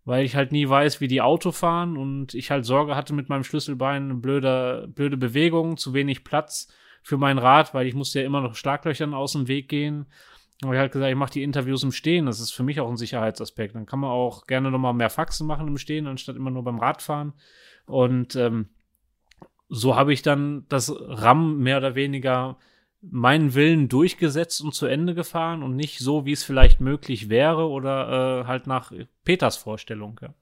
weil 0.04 0.23
ich 0.23 0.36
halt 0.36 0.51
nie 0.51 0.69
weiß, 0.69 1.01
wie 1.01 1.08
die 1.08 1.21
Auto 1.21 1.51
fahren 1.51 1.97
und 1.97 2.34
ich 2.34 2.51
halt 2.51 2.65
Sorge 2.65 2.95
hatte 2.95 3.13
mit 3.13 3.30
meinem 3.30 3.43
Schlüsselbein, 3.43 4.21
blöde, 4.21 4.88
blöde 4.93 5.17
Bewegungen, 5.17 5.78
zu 5.78 5.93
wenig 5.93 6.23
Platz 6.23 6.71
für 7.01 7.17
mein 7.17 7.38
Rad, 7.38 7.73
weil 7.73 7.88
ich 7.88 7.95
musste 7.95 8.19
ja 8.19 8.25
immer 8.25 8.41
noch 8.41 8.56
Schlaglöchern 8.56 9.13
aus 9.13 9.34
dem 9.34 9.47
Weg 9.47 9.69
gehen. 9.69 10.06
Und 10.63 10.74
ich 10.74 10.80
halt 10.80 10.91
gesagt, 10.91 11.12
ich 11.12 11.18
mache 11.18 11.34
die 11.34 11.44
Interviews 11.44 11.84
im 11.84 11.91
Stehen. 11.91 12.26
Das 12.26 12.39
ist 12.39 12.52
für 12.52 12.63
mich 12.63 12.80
auch 12.80 12.89
ein 12.89 12.98
Sicherheitsaspekt. 12.98 13.76
Dann 13.76 13.86
kann 13.86 14.00
man 14.00 14.12
auch 14.12 14.48
gerne 14.48 14.72
nochmal 14.72 14.94
mehr 14.94 15.10
Faxen 15.10 15.48
machen 15.48 15.68
im 15.68 15.78
Stehen, 15.78 16.08
anstatt 16.08 16.38
immer 16.38 16.52
nur 16.52 16.63
beim 16.63 16.80
Radfahren. 16.80 17.34
Und 17.86 18.36
ähm, 18.36 18.70
so 19.68 19.96
habe 19.96 20.13
ich 20.13 20.22
dann 20.22 20.65
das 20.70 20.94
RAM 20.96 21.60
mehr 21.60 21.78
oder 21.78 21.96
weniger 21.96 22.58
meinen 23.02 23.54
Willen 23.54 23.88
durchgesetzt 23.88 24.62
und 24.62 24.74
zu 24.74 24.86
Ende 24.88 25.13
gefahren 25.13 25.62
und 25.62 25.76
nicht 25.76 26.00
so, 26.00 26.26
wie 26.26 26.32
es 26.32 26.44
vielleicht 26.44 26.82
möglich 26.82 27.30
wäre 27.30 27.70
oder 27.70 28.41
äh, 28.41 28.48
halt 28.48 28.65
nach 28.65 28.91
Peters 29.24 29.58
Vorstellung. 29.58 30.20
Ja. 30.22 30.34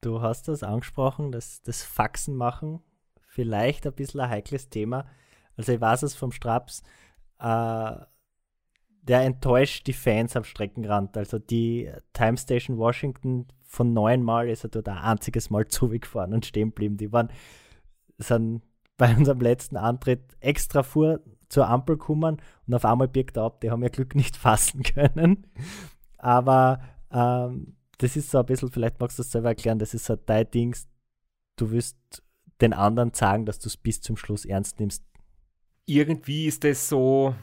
Du 0.00 0.22
hast 0.22 0.48
das 0.48 0.62
angesprochen, 0.62 1.30
das, 1.30 1.62
das 1.62 1.82
Faxen 1.82 2.34
machen, 2.36 2.80
vielleicht 3.28 3.86
ein 3.86 3.92
bisschen 3.92 4.20
ein 4.20 4.30
heikles 4.30 4.70
Thema. 4.70 5.06
Also 5.58 5.72
ich 5.72 5.80
weiß 5.80 6.04
es 6.04 6.14
vom 6.14 6.32
Straps, 6.32 6.82
äh, 7.40 7.96
der 9.02 9.22
enttäuscht 9.22 9.86
die 9.86 9.92
Fans 9.92 10.36
am 10.36 10.44
Streckenrand. 10.44 11.16
Also 11.16 11.38
die 11.38 11.90
Time 12.12 12.38
Station 12.38 12.78
Washington 12.78 13.46
von 13.66 13.92
neunmal 13.92 14.48
ist 14.48 14.64
er 14.64 14.70
dort 14.70 14.88
ein 14.88 14.98
einziges 14.98 15.50
Mal 15.50 15.66
zugefahren 15.68 16.32
und 16.32 16.46
stehen 16.46 16.70
geblieben. 16.70 16.96
Die 16.96 17.12
waren, 17.12 17.30
sind 18.18 18.62
bei 18.96 19.14
unserem 19.14 19.40
letzten 19.40 19.76
Antritt 19.76 20.36
extra 20.40 20.82
vor 20.82 21.20
zur 21.48 21.66
Ampel 21.68 21.96
kommen 21.96 22.42
und 22.66 22.74
auf 22.74 22.84
einmal 22.84 23.08
birgt 23.08 23.36
er 23.36 23.44
ab. 23.44 23.60
Die 23.60 23.70
haben 23.70 23.82
ja 23.82 23.88
Glück 23.88 24.14
nicht 24.14 24.36
fassen 24.36 24.82
können. 24.82 25.46
Aber 26.18 26.80
ähm, 27.10 27.76
das 27.98 28.16
ist 28.16 28.30
so 28.30 28.38
ein 28.38 28.46
bisschen, 28.46 28.70
vielleicht 28.70 29.00
magst 29.00 29.18
du 29.18 29.22
das 29.22 29.32
selber 29.32 29.48
erklären, 29.48 29.78
das 29.78 29.94
ist 29.94 30.04
so 30.04 30.14
dein 30.14 30.50
Ding. 30.50 30.76
Du 31.56 31.70
wirst 31.70 32.22
den 32.60 32.72
anderen 32.72 33.12
sagen, 33.14 33.46
dass 33.46 33.58
du 33.58 33.68
es 33.68 33.76
bis 33.76 34.00
zum 34.00 34.16
Schluss 34.16 34.44
ernst 34.44 34.78
nimmst. 34.80 35.04
Irgendwie 35.88 36.46
ist 36.46 36.64
das 36.64 36.88
so 36.88 37.34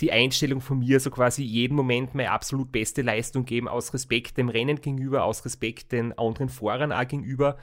die 0.00 0.12
Einstellung 0.12 0.60
von 0.60 0.80
mir, 0.80 1.00
so 1.00 1.10
quasi 1.10 1.42
jeden 1.44 1.76
Moment 1.76 2.14
meine 2.14 2.30
absolut 2.30 2.72
beste 2.72 3.02
Leistung 3.02 3.44
geben, 3.44 3.68
aus 3.68 3.94
Respekt 3.94 4.36
dem 4.36 4.48
Rennen 4.48 4.80
gegenüber, 4.80 5.24
aus 5.24 5.44
Respekt 5.44 5.92
den 5.92 6.16
anderen 6.18 6.48
Fahrern 6.48 6.92
auch 6.92 7.06
gegenüber. 7.06 7.56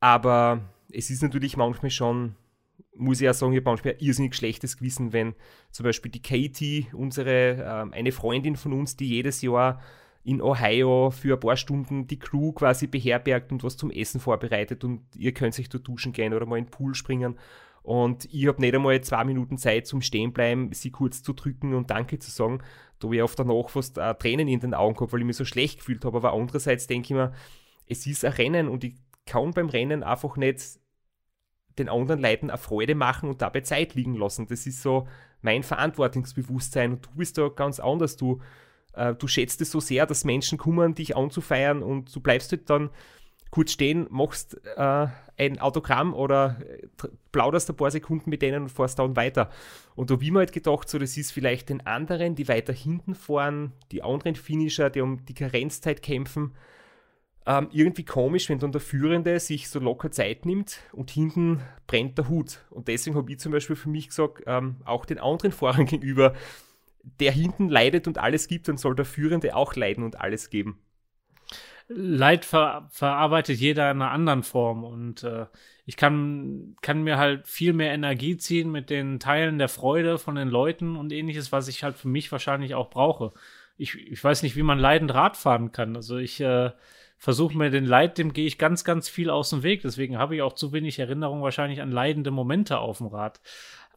Aber 0.00 0.60
es 0.92 1.10
ist 1.10 1.22
natürlich 1.22 1.56
manchmal 1.56 1.90
schon 1.90 2.36
muss 2.98 3.20
ich 3.20 3.24
ja 3.24 3.32
sagen, 3.32 3.52
ich 3.52 3.58
habe 3.58 3.70
manchmal 3.70 3.94
ein 3.94 4.00
irrsinnig 4.00 4.34
schlechtes 4.34 4.76
Gewissen, 4.76 5.12
wenn 5.12 5.34
zum 5.70 5.84
Beispiel 5.84 6.10
die 6.10 6.22
Katie, 6.22 6.88
unsere, 6.92 7.64
ähm, 7.64 7.92
eine 7.92 8.12
Freundin 8.12 8.56
von 8.56 8.72
uns, 8.72 8.96
die 8.96 9.08
jedes 9.08 9.40
Jahr 9.42 9.80
in 10.24 10.42
Ohio 10.42 11.10
für 11.10 11.34
ein 11.34 11.40
paar 11.40 11.56
Stunden 11.56 12.06
die 12.06 12.18
Crew 12.18 12.52
quasi 12.52 12.86
beherbergt 12.86 13.52
und 13.52 13.62
was 13.62 13.76
zum 13.76 13.90
Essen 13.90 14.20
vorbereitet 14.20 14.84
und 14.84 15.02
ihr 15.16 15.32
könnt 15.32 15.54
sich 15.54 15.68
da 15.68 15.78
duschen 15.78 16.12
gehen 16.12 16.34
oder 16.34 16.44
mal 16.44 16.58
in 16.58 16.64
den 16.64 16.70
Pool 16.70 16.94
springen. 16.94 17.38
Und 17.88 18.26
ich 18.30 18.46
habe 18.46 18.60
nicht 18.60 18.74
einmal 18.74 19.00
zwei 19.00 19.24
Minuten 19.24 19.56
Zeit 19.56 19.86
zum 19.86 20.02
Stehenbleiben, 20.02 20.70
sie 20.74 20.90
kurz 20.90 21.22
zu 21.22 21.32
drücken 21.32 21.72
und 21.72 21.88
Danke 21.88 22.18
zu 22.18 22.30
sagen. 22.30 22.58
Da 22.98 23.06
habe 23.06 23.16
ich 23.16 23.22
oft 23.22 23.38
danach 23.38 23.70
fast 23.70 23.96
äh, 23.96 24.14
Tränen 24.14 24.46
in 24.46 24.60
den 24.60 24.74
Augen 24.74 24.94
gehabt, 24.94 25.14
weil 25.14 25.20
ich 25.20 25.26
mich 25.26 25.38
so 25.38 25.46
schlecht 25.46 25.78
gefühlt 25.78 26.04
habe. 26.04 26.18
Aber 26.18 26.34
andererseits 26.34 26.86
denke 26.86 27.06
ich 27.06 27.10
mir, 27.12 27.32
es 27.86 28.06
ist 28.06 28.26
ein 28.26 28.32
Rennen 28.32 28.68
und 28.68 28.84
ich 28.84 28.96
kann 29.24 29.52
beim 29.52 29.70
Rennen 29.70 30.02
einfach 30.02 30.36
nicht 30.36 30.78
den 31.78 31.88
anderen 31.88 32.20
Leuten 32.20 32.50
eine 32.50 32.58
Freude 32.58 32.94
machen 32.94 33.30
und 33.30 33.40
dabei 33.40 33.62
Zeit 33.62 33.94
liegen 33.94 34.16
lassen. 34.16 34.46
Das 34.48 34.66
ist 34.66 34.82
so 34.82 35.08
mein 35.40 35.62
Verantwortungsbewusstsein 35.62 36.92
und 36.92 37.06
du 37.06 37.10
bist 37.16 37.38
da 37.38 37.48
ganz 37.48 37.80
anders. 37.80 38.18
Du, 38.18 38.42
äh, 38.92 39.14
du 39.14 39.26
schätzt 39.26 39.62
es 39.62 39.70
so 39.70 39.80
sehr, 39.80 40.04
dass 40.04 40.26
Menschen 40.26 40.58
kommen, 40.58 40.94
dich 40.94 41.16
anzufeiern 41.16 41.82
und 41.82 42.14
du 42.14 42.20
bleibst 42.20 42.52
halt 42.52 42.68
dann 42.68 42.90
kurz 43.50 43.72
stehen, 43.72 44.06
machst 44.10 44.60
äh, 44.76 45.06
ein 45.36 45.58
Autogramm 45.60 46.14
oder 46.14 46.58
äh, 46.60 46.86
plauderst 47.32 47.70
ein 47.70 47.76
paar 47.76 47.90
Sekunden 47.90 48.30
mit 48.30 48.42
denen 48.42 48.62
und 48.62 48.68
fährst 48.68 48.98
dann 48.98 49.16
weiter. 49.16 49.50
Und 49.94 50.10
da 50.10 50.14
habe 50.14 50.24
ich 50.24 50.30
mir 50.30 50.40
halt 50.40 50.52
gedacht, 50.52 50.88
so 50.88 50.98
das 50.98 51.16
ist 51.16 51.32
vielleicht 51.32 51.68
den 51.68 51.86
anderen, 51.86 52.34
die 52.34 52.48
weiter 52.48 52.72
hinten 52.72 53.14
fahren, 53.14 53.72
die 53.92 54.02
anderen 54.02 54.34
Finisher, 54.34 54.90
die 54.90 55.00
um 55.00 55.24
die 55.24 55.34
Karenzzeit 55.34 56.02
kämpfen, 56.02 56.54
ähm, 57.46 57.68
irgendwie 57.72 58.04
komisch, 58.04 58.50
wenn 58.50 58.58
dann 58.58 58.72
der 58.72 58.80
Führende 58.82 59.40
sich 59.40 59.70
so 59.70 59.78
locker 59.80 60.10
Zeit 60.10 60.44
nimmt 60.44 60.80
und 60.92 61.10
hinten 61.10 61.62
brennt 61.86 62.18
der 62.18 62.28
Hut. 62.28 62.64
Und 62.68 62.88
deswegen 62.88 63.16
habe 63.16 63.32
ich 63.32 63.38
zum 63.38 63.52
Beispiel 63.52 63.76
für 63.76 63.88
mich 63.88 64.08
gesagt, 64.08 64.42
ähm, 64.46 64.76
auch 64.84 65.06
den 65.06 65.18
anderen 65.18 65.52
Fahrern 65.52 65.86
gegenüber, 65.86 66.34
der 67.20 67.32
hinten 67.32 67.70
leidet 67.70 68.06
und 68.06 68.18
alles 68.18 68.48
gibt, 68.48 68.68
dann 68.68 68.76
soll 68.76 68.94
der 68.94 69.06
Führende 69.06 69.56
auch 69.56 69.74
leiden 69.76 70.04
und 70.04 70.20
alles 70.20 70.50
geben. 70.50 70.78
Leid 71.88 72.44
ver 72.44 72.86
verarbeitet 72.90 73.58
jeder 73.58 73.90
in 73.90 74.02
einer 74.02 74.10
anderen 74.10 74.42
Form 74.42 74.84
und 74.84 75.24
äh, 75.24 75.46
ich 75.86 75.96
kann, 75.96 76.76
kann 76.82 77.02
mir 77.02 77.16
halt 77.16 77.48
viel 77.48 77.72
mehr 77.72 77.92
Energie 77.92 78.36
ziehen 78.36 78.70
mit 78.70 78.90
den 78.90 79.18
Teilen 79.20 79.58
der 79.58 79.70
Freude 79.70 80.18
von 80.18 80.34
den 80.34 80.48
Leuten 80.48 80.96
und 80.96 81.12
ähnliches, 81.12 81.50
was 81.50 81.66
ich 81.66 81.82
halt 81.82 81.96
für 81.96 82.08
mich 82.08 82.30
wahrscheinlich 82.30 82.74
auch 82.74 82.90
brauche. 82.90 83.32
Ich, 83.78 83.94
ich 83.94 84.22
weiß 84.22 84.42
nicht, 84.42 84.54
wie 84.54 84.62
man 84.62 84.78
leidend 84.78 85.14
Rad 85.14 85.38
fahren 85.38 85.72
kann. 85.72 85.96
Also 85.96 86.18
ich 86.18 86.40
äh, 86.40 86.72
versuche 87.16 87.56
mir 87.56 87.70
den 87.70 87.86
Leid, 87.86 88.18
dem 88.18 88.34
gehe 88.34 88.46
ich 88.46 88.58
ganz, 88.58 88.84
ganz 88.84 89.08
viel 89.08 89.30
aus 89.30 89.48
dem 89.48 89.62
Weg. 89.62 89.80
Deswegen 89.80 90.18
habe 90.18 90.36
ich 90.36 90.42
auch 90.42 90.52
zu 90.52 90.72
wenig 90.72 90.98
Erinnerung 90.98 91.40
wahrscheinlich 91.40 91.80
an 91.80 91.90
leidende 91.90 92.30
Momente 92.30 92.78
auf 92.78 92.98
dem 92.98 93.06
Rad. 93.06 93.40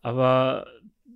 Aber 0.02 0.68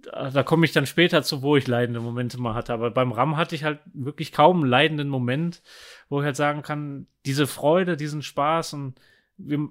da, 0.06 0.30
da 0.30 0.44
komme 0.44 0.66
ich 0.66 0.72
dann 0.72 0.86
später 0.86 1.24
zu, 1.24 1.42
wo 1.42 1.58
ich 1.58 1.68
leidende 1.68 2.00
Momente 2.00 2.40
mal 2.40 2.54
hatte. 2.54 2.74
Aber 2.74 2.92
beim 2.92 3.12
RAM 3.12 3.38
hatte 3.38 3.56
ich 3.56 3.64
halt 3.64 3.80
wirklich 3.94 4.32
kaum 4.32 4.62
einen 4.62 4.70
leidenden 4.70 5.10
Moment, 5.10 5.62
wo 6.10 6.20
ich 6.20 6.26
halt 6.26 6.36
sagen 6.36 6.62
kann, 6.62 7.08
diese 7.26 7.48
Freude, 7.48 7.98
diesen 7.98 8.22
Spaß 8.22 8.74
und 8.74 9.00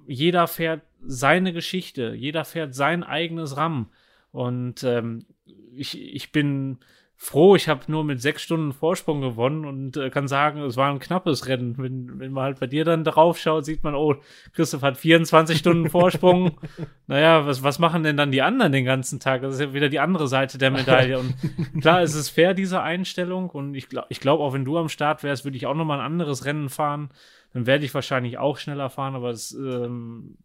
jeder 0.07 0.47
fährt 0.47 0.81
seine 1.01 1.53
Geschichte, 1.53 2.13
jeder 2.13 2.45
fährt 2.45 2.75
sein 2.75 3.03
eigenes 3.03 3.57
RAM. 3.57 3.89
Und 4.31 4.83
ähm, 4.83 5.25
ich, 5.73 5.99
ich 5.99 6.31
bin 6.31 6.77
froh, 7.17 7.55
ich 7.55 7.69
habe 7.69 7.89
nur 7.89 8.03
mit 8.03 8.21
sechs 8.21 8.41
Stunden 8.41 8.73
Vorsprung 8.73 9.21
gewonnen 9.21 9.65
und 9.65 9.95
äh, 9.95 10.09
kann 10.09 10.27
sagen, 10.27 10.61
es 10.61 10.75
war 10.75 10.91
ein 10.91 10.99
knappes 10.99 11.47
Rennen. 11.47 11.77
Wenn, 11.77 12.19
wenn 12.19 12.31
man 12.31 12.43
halt 12.43 12.59
bei 12.59 12.67
dir 12.67 12.83
dann 12.83 13.03
drauf 13.03 13.37
schaut, 13.37 13.65
sieht 13.65 13.83
man, 13.83 13.95
oh, 13.95 14.15
Christoph 14.53 14.81
hat 14.81 14.97
24 14.97 15.57
Stunden 15.57 15.89
Vorsprung. 15.89 16.57
naja, 17.07 17.45
was, 17.45 17.63
was 17.63 17.79
machen 17.79 18.03
denn 18.03 18.17
dann 18.17 18.31
die 18.31 18.41
anderen 18.41 18.73
den 18.73 18.85
ganzen 18.85 19.19
Tag? 19.19 19.41
Das 19.41 19.55
ist 19.55 19.61
ja 19.61 19.73
wieder 19.73 19.89
die 19.89 19.99
andere 19.99 20.27
Seite 20.27 20.57
der 20.57 20.71
Medaille. 20.71 21.17
Und 21.17 21.35
klar, 21.81 22.01
es 22.01 22.15
ist 22.15 22.29
fair, 22.29 22.53
diese 22.53 22.81
Einstellung. 22.81 23.49
Und 23.49 23.75
ich 23.75 23.87
glaube, 23.87 24.07
ich 24.09 24.19
glaub, 24.19 24.41
auch 24.41 24.53
wenn 24.53 24.65
du 24.65 24.77
am 24.77 24.89
Start 24.89 25.23
wärst, 25.23 25.45
würde 25.45 25.57
ich 25.57 25.67
auch 25.67 25.75
nochmal 25.75 25.99
ein 25.99 26.05
anderes 26.05 26.45
Rennen 26.45 26.69
fahren. 26.69 27.09
Dann 27.53 27.65
werde 27.65 27.85
ich 27.85 27.93
wahrscheinlich 27.93 28.37
auch 28.37 28.57
schneller 28.57 28.89
fahren, 28.89 29.15
aber 29.15 29.29
es 29.29 29.53
ähm, 29.53 30.37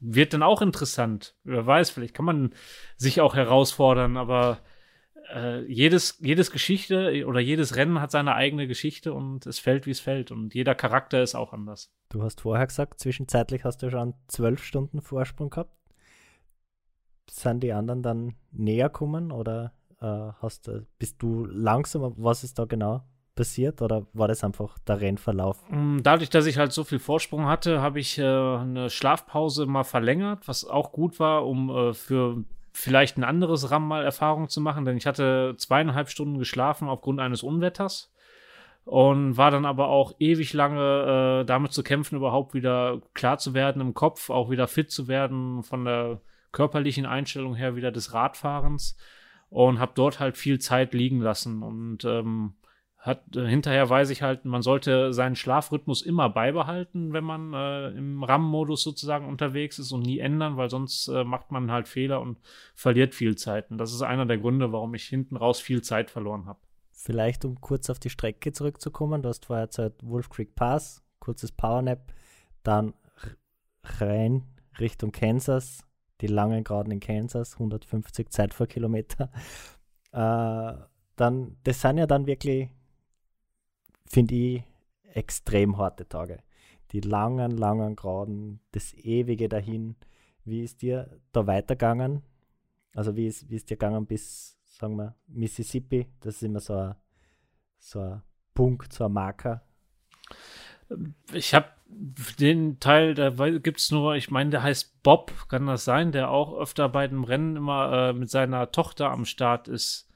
wird 0.00 0.32
dann 0.32 0.42
auch 0.42 0.62
interessant. 0.62 1.36
Wer 1.44 1.64
weiß, 1.64 1.90
vielleicht 1.90 2.14
kann 2.14 2.24
man 2.24 2.52
sich 2.96 3.20
auch 3.20 3.36
herausfordern, 3.36 4.16
aber 4.16 4.58
äh, 5.34 5.62
jedes, 5.64 6.18
jedes 6.20 6.50
Geschichte 6.50 7.24
oder 7.26 7.40
jedes 7.40 7.76
Rennen 7.76 8.00
hat 8.00 8.10
seine 8.10 8.34
eigene 8.34 8.66
Geschichte 8.66 9.12
und 9.12 9.46
es 9.46 9.58
fällt, 9.58 9.86
wie 9.86 9.90
es 9.90 10.00
fällt. 10.00 10.30
Und 10.30 10.54
jeder 10.54 10.74
Charakter 10.74 11.22
ist 11.22 11.34
auch 11.34 11.52
anders. 11.52 11.90
Du 12.08 12.22
hast 12.22 12.40
vorher 12.40 12.66
gesagt, 12.66 13.00
zwischenzeitlich 13.00 13.64
hast 13.64 13.82
du 13.82 13.90
schon 13.90 14.14
zwölf 14.28 14.62
Stunden 14.62 15.00
Vorsprung 15.00 15.50
gehabt. 15.50 15.72
Sind 17.30 17.62
die 17.62 17.72
anderen 17.72 18.02
dann 18.02 18.34
näher 18.52 18.88
gekommen 18.88 19.32
oder 19.32 19.72
äh, 20.00 20.32
hast, 20.40 20.70
bist 20.98 21.22
du 21.22 21.44
langsam? 21.44 22.14
Was 22.16 22.44
ist 22.44 22.58
da 22.58 22.64
genau 22.64 23.04
passiert 23.34 23.82
oder 23.82 24.06
war 24.14 24.26
das 24.26 24.42
einfach 24.42 24.78
der 24.80 25.00
Rennverlauf? 25.00 25.62
Mm, 25.70 25.98
dadurch, 26.02 26.28
dass 26.30 26.46
ich 26.46 26.58
halt 26.58 26.72
so 26.72 26.82
viel 26.84 26.98
Vorsprung 26.98 27.46
hatte, 27.46 27.80
habe 27.80 28.00
ich 28.00 28.18
äh, 28.18 28.22
eine 28.24 28.90
Schlafpause 28.90 29.66
mal 29.66 29.84
verlängert, 29.84 30.48
was 30.48 30.64
auch 30.64 30.90
gut 30.90 31.20
war, 31.20 31.46
um 31.46 31.70
äh, 31.70 31.94
für 31.94 32.44
vielleicht 32.72 33.16
ein 33.16 33.24
anderes 33.24 33.70
RAM 33.70 33.86
mal 33.86 34.04
Erfahrung 34.04 34.48
zu 34.48 34.60
machen, 34.60 34.84
denn 34.84 34.96
ich 34.96 35.06
hatte 35.06 35.54
zweieinhalb 35.56 36.08
Stunden 36.08 36.38
geschlafen 36.38 36.88
aufgrund 36.88 37.20
eines 37.20 37.42
Unwetters 37.42 38.12
und 38.84 39.36
war 39.36 39.50
dann 39.50 39.66
aber 39.66 39.88
auch 39.88 40.14
ewig 40.18 40.52
lange 40.52 41.42
äh, 41.42 41.44
damit 41.44 41.72
zu 41.72 41.82
kämpfen, 41.82 42.16
überhaupt 42.16 42.54
wieder 42.54 43.02
klar 43.14 43.38
zu 43.38 43.52
werden 43.52 43.82
im 43.82 43.94
Kopf, 43.94 44.30
auch 44.30 44.50
wieder 44.50 44.66
fit 44.66 44.90
zu 44.90 45.08
werden 45.08 45.62
von 45.62 45.84
der 45.84 46.20
körperlichen 46.52 47.04
Einstellung 47.04 47.54
her 47.54 47.76
wieder 47.76 47.92
des 47.92 48.14
Radfahrens 48.14 48.96
und 49.50 49.78
habe 49.78 49.92
dort 49.94 50.20
halt 50.20 50.36
viel 50.36 50.58
Zeit 50.58 50.94
liegen 50.94 51.20
lassen 51.20 51.62
und 51.62 52.04
ähm, 52.04 52.54
hat, 52.98 53.36
äh, 53.36 53.46
hinterher 53.46 53.88
weiß 53.88 54.10
ich 54.10 54.22
halt, 54.22 54.44
man 54.44 54.62
sollte 54.62 55.12
seinen 55.12 55.36
Schlafrhythmus 55.36 56.02
immer 56.02 56.28
beibehalten, 56.28 57.12
wenn 57.12 57.24
man 57.24 57.54
äh, 57.54 57.90
im 57.90 58.22
RAM-Modus 58.24 58.82
sozusagen 58.82 59.26
unterwegs 59.26 59.78
ist 59.78 59.92
und 59.92 60.02
nie 60.02 60.18
ändern, 60.18 60.56
weil 60.56 60.68
sonst 60.68 61.08
äh, 61.08 61.24
macht 61.24 61.52
man 61.52 61.70
halt 61.70 61.86
Fehler 61.86 62.20
und 62.20 62.38
verliert 62.74 63.14
viel 63.14 63.36
Zeit. 63.36 63.70
Und 63.70 63.78
das 63.78 63.92
ist 63.92 64.02
einer 64.02 64.26
der 64.26 64.38
Gründe, 64.38 64.72
warum 64.72 64.94
ich 64.94 65.04
hinten 65.04 65.36
raus 65.36 65.60
viel 65.60 65.82
Zeit 65.82 66.10
verloren 66.10 66.46
habe. 66.46 66.58
Vielleicht, 66.90 67.44
um 67.44 67.60
kurz 67.60 67.88
auf 67.90 68.00
die 68.00 68.10
Strecke 68.10 68.52
zurückzukommen, 68.52 69.22
du 69.22 69.28
hast 69.28 69.46
vorher 69.46 69.70
Zeit 69.70 69.94
Wolf 70.02 70.28
Creek 70.28 70.56
Pass, 70.56 71.04
kurzes 71.20 71.52
Powernap, 71.52 72.12
dann 72.64 72.94
rein 73.84 74.42
Richtung 74.80 75.12
Kansas, 75.12 75.84
die 76.20 76.26
langen 76.26 76.64
Graden 76.64 76.90
in 76.90 77.00
Kansas, 77.00 77.54
150 77.54 78.30
Zeit 78.30 78.54
vor 78.54 78.66
Kilometer. 78.66 79.30
Äh, 80.10 80.72
dann, 81.16 81.56
das 81.64 81.80
sind 81.80 81.98
ja 81.98 82.06
dann 82.06 82.26
wirklich 82.26 82.70
finde 84.10 84.34
ich, 84.34 84.64
extrem 85.12 85.76
harte 85.78 86.08
Tage. 86.08 86.38
Die 86.92 87.00
langen, 87.00 87.50
langen 87.50 87.96
Graden, 87.96 88.60
das 88.72 88.94
ewige 88.94 89.48
dahin. 89.48 89.96
Wie 90.44 90.62
ist 90.62 90.82
dir 90.82 91.20
da 91.32 91.46
weitergegangen? 91.46 92.22
Also 92.94 93.16
wie 93.16 93.26
ist, 93.26 93.50
wie 93.50 93.56
ist 93.56 93.70
dir 93.70 93.76
gegangen 93.76 94.06
bis, 94.06 94.58
sagen 94.64 94.96
wir, 94.96 95.14
Mississippi? 95.26 96.06
Das 96.20 96.36
ist 96.36 96.42
immer 96.42 96.60
so 96.60 96.74
ein, 96.74 96.94
so 97.78 98.00
ein 98.00 98.22
Punkt, 98.54 98.92
so 98.92 99.04
ein 99.04 99.12
Marker. 99.12 99.62
Ich 101.32 101.54
habe 101.54 101.68
den 102.38 102.80
Teil, 102.80 103.14
da 103.14 103.30
gibt 103.58 103.80
es 103.80 103.90
nur, 103.90 104.14
ich 104.14 104.30
meine, 104.30 104.50
der 104.50 104.62
heißt 104.62 105.02
Bob, 105.02 105.32
kann 105.48 105.66
das 105.66 105.84
sein, 105.84 106.12
der 106.12 106.30
auch 106.30 106.58
öfter 106.58 106.88
bei 106.88 107.06
dem 107.06 107.24
Rennen 107.24 107.56
immer 107.56 108.10
äh, 108.10 108.12
mit 108.12 108.30
seiner 108.30 108.70
Tochter 108.72 109.10
am 109.10 109.26
Start 109.26 109.68
ist 109.68 110.07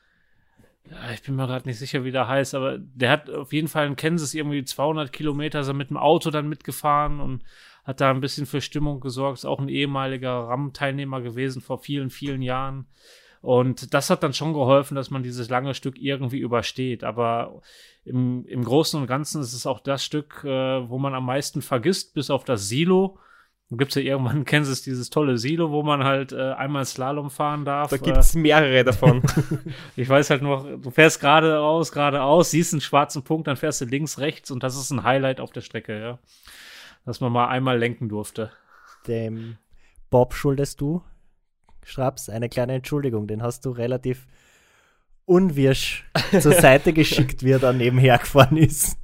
ja, 0.90 1.12
ich 1.12 1.22
bin 1.22 1.36
mir 1.36 1.46
gerade 1.46 1.68
nicht 1.68 1.78
sicher, 1.78 2.04
wie 2.04 2.12
der 2.12 2.28
heißt, 2.28 2.54
aber 2.54 2.78
der 2.78 3.10
hat 3.10 3.30
auf 3.30 3.52
jeden 3.52 3.68
Fall 3.68 3.86
in 3.86 3.96
Kansas 3.96 4.34
irgendwie 4.34 4.64
200 4.64 5.12
Kilometer 5.12 5.60
er 5.60 5.74
mit 5.74 5.90
dem 5.90 5.96
Auto 5.96 6.30
dann 6.30 6.48
mitgefahren 6.48 7.20
und 7.20 7.44
hat 7.84 8.00
da 8.00 8.10
ein 8.10 8.20
bisschen 8.20 8.46
für 8.46 8.60
Stimmung 8.60 9.00
gesorgt. 9.00 9.38
Ist 9.38 9.44
auch 9.44 9.60
ein 9.60 9.68
ehemaliger 9.68 10.30
RAM-Teilnehmer 10.30 11.20
gewesen 11.20 11.62
vor 11.62 11.78
vielen, 11.78 12.10
vielen 12.10 12.42
Jahren. 12.42 12.86
Und 13.40 13.92
das 13.92 14.08
hat 14.08 14.22
dann 14.22 14.34
schon 14.34 14.52
geholfen, 14.52 14.94
dass 14.94 15.10
man 15.10 15.24
dieses 15.24 15.48
lange 15.48 15.74
Stück 15.74 15.98
irgendwie 15.98 16.38
übersteht. 16.38 17.02
Aber 17.02 17.60
im, 18.04 18.44
im 18.46 18.62
Großen 18.62 19.00
und 19.00 19.08
Ganzen 19.08 19.40
ist 19.40 19.52
es 19.52 19.66
auch 19.66 19.80
das 19.80 20.04
Stück, 20.04 20.44
äh, 20.44 20.88
wo 20.88 20.98
man 20.98 21.14
am 21.14 21.26
meisten 21.26 21.60
vergisst, 21.60 22.14
bis 22.14 22.30
auf 22.30 22.44
das 22.44 22.68
Silo 22.68 23.18
dann 23.72 23.78
gibt 23.78 23.92
es 23.92 23.94
ja 23.94 24.02
irgendwann 24.02 24.36
in 24.36 24.44
Kansas 24.44 24.82
dieses 24.82 25.08
tolle 25.08 25.38
Silo, 25.38 25.70
wo 25.70 25.82
man 25.82 26.04
halt 26.04 26.32
äh, 26.32 26.52
einmal 26.52 26.84
Slalom 26.84 27.30
fahren 27.30 27.64
darf. 27.64 27.88
Da 27.88 27.96
gibt 27.96 28.18
es 28.18 28.34
äh, 28.34 28.38
mehrere 28.38 28.84
davon. 28.84 29.22
ich 29.96 30.06
weiß 30.06 30.28
halt 30.28 30.42
nur, 30.42 30.76
du 30.76 30.90
fährst 30.90 31.20
geradeaus, 31.20 31.90
geradeaus, 31.90 32.50
siehst 32.50 32.74
einen 32.74 32.82
schwarzen 32.82 33.22
Punkt, 33.22 33.46
dann 33.46 33.56
fährst 33.56 33.80
du 33.80 33.86
links, 33.86 34.18
rechts 34.18 34.50
und 34.50 34.62
das 34.62 34.76
ist 34.76 34.90
ein 34.90 35.04
Highlight 35.04 35.40
auf 35.40 35.52
der 35.52 35.62
Strecke, 35.62 35.98
ja. 35.98 36.18
Dass 37.06 37.22
man 37.22 37.32
mal 37.32 37.48
einmal 37.48 37.78
lenken 37.78 38.10
durfte. 38.10 38.50
Dem 39.06 39.56
Bob 40.10 40.34
schuldest 40.34 40.82
du, 40.82 41.02
Schraps, 41.82 42.28
eine 42.28 42.50
kleine 42.50 42.74
Entschuldigung. 42.74 43.26
Den 43.26 43.42
hast 43.42 43.64
du 43.64 43.70
relativ 43.70 44.26
unwirsch 45.24 46.04
zur 46.38 46.52
Seite 46.60 46.92
geschickt, 46.92 47.42
wie 47.42 47.52
er 47.52 47.58
da 47.58 47.72
nebenher 47.72 48.18
gefahren 48.18 48.58
ist. 48.58 48.98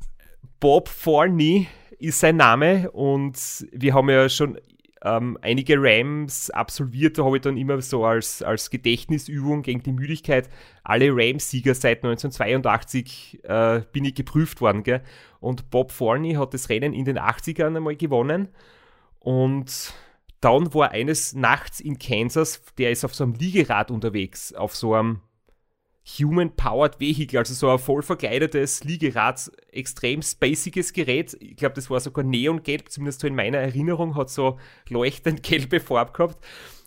Bob 0.61 0.91
Forney 0.91 1.69
ist 1.99 2.21
sein 2.21 2.37
Name 2.37 2.91
und 2.91 3.67
wir 3.73 3.95
haben 3.95 4.09
ja 4.11 4.29
schon 4.29 4.59
ähm, 5.03 5.39
einige 5.43 5.77
Rams 5.79 6.51
absolviert. 6.51 7.19
Da 7.19 7.25
habe 7.25 7.37
ich 7.37 7.43
dann 7.43 7.57
immer 7.57 7.81
so 7.81 8.05
als, 8.05 8.43
als 8.43 8.71
Gedächtnisübung 8.71 9.63
gegen 9.63 9.83
die 9.83 9.93
Müdigkeit 9.93 10.49
alle 10.85 11.11
Rams-Sieger 11.11 11.75
seit 11.75 11.99
1982 11.99 13.41
äh, 13.45 13.83
bin 13.93 14.05
ich 14.05 14.15
geprüft 14.15 14.61
worden. 14.61 14.83
Gell? 14.83 15.03
Und 15.41 15.71
Bob 15.71 15.93
Forney 15.93 16.35
hat 16.35 16.55
das 16.55 16.69
Rennen 16.69 16.93
in 16.93 17.05
den 17.05 17.19
80ern 17.19 17.77
einmal 17.77 17.97
gewonnen 17.97 18.49
und 19.21 19.93
dann 20.41 20.73
war 20.73 20.93
eines 20.93 21.35
Nachts 21.35 21.81
in 21.81 21.99
Kansas, 21.99 22.63
der 22.79 22.93
ist 22.93 23.05
auf 23.05 23.15
so 23.15 23.25
einem 23.25 23.35
Liegerad 23.35 23.91
unterwegs, 23.91 24.53
auf 24.53 24.77
so 24.77 24.95
einem 24.95 25.21
Human-Powered 26.19 27.01
Vehicle, 27.01 27.39
also 27.39 27.53
so 27.53 27.71
ein 27.71 27.79
voll 27.79 28.03
verkleidetes 28.03 28.85
Liegerad, 28.85 29.51
extrem 29.73 30.23
spaciges 30.23 30.93
Gerät. 30.93 31.37
Ich 31.41 31.57
glaube, 31.57 31.75
das 31.75 31.91
war 31.91 32.01
sogar 32.01 32.25
neongelb, 32.25 32.91
zumindest 32.91 33.21
so 33.21 33.27
in 33.27 33.35
meiner 33.35 33.59
Erinnerung, 33.59 34.17
hat 34.17 34.31
so 34.31 34.59
leuchtend 34.89 35.43
gelbe 35.43 35.81
Farbe 35.81 36.13
gehabt. 36.13 36.45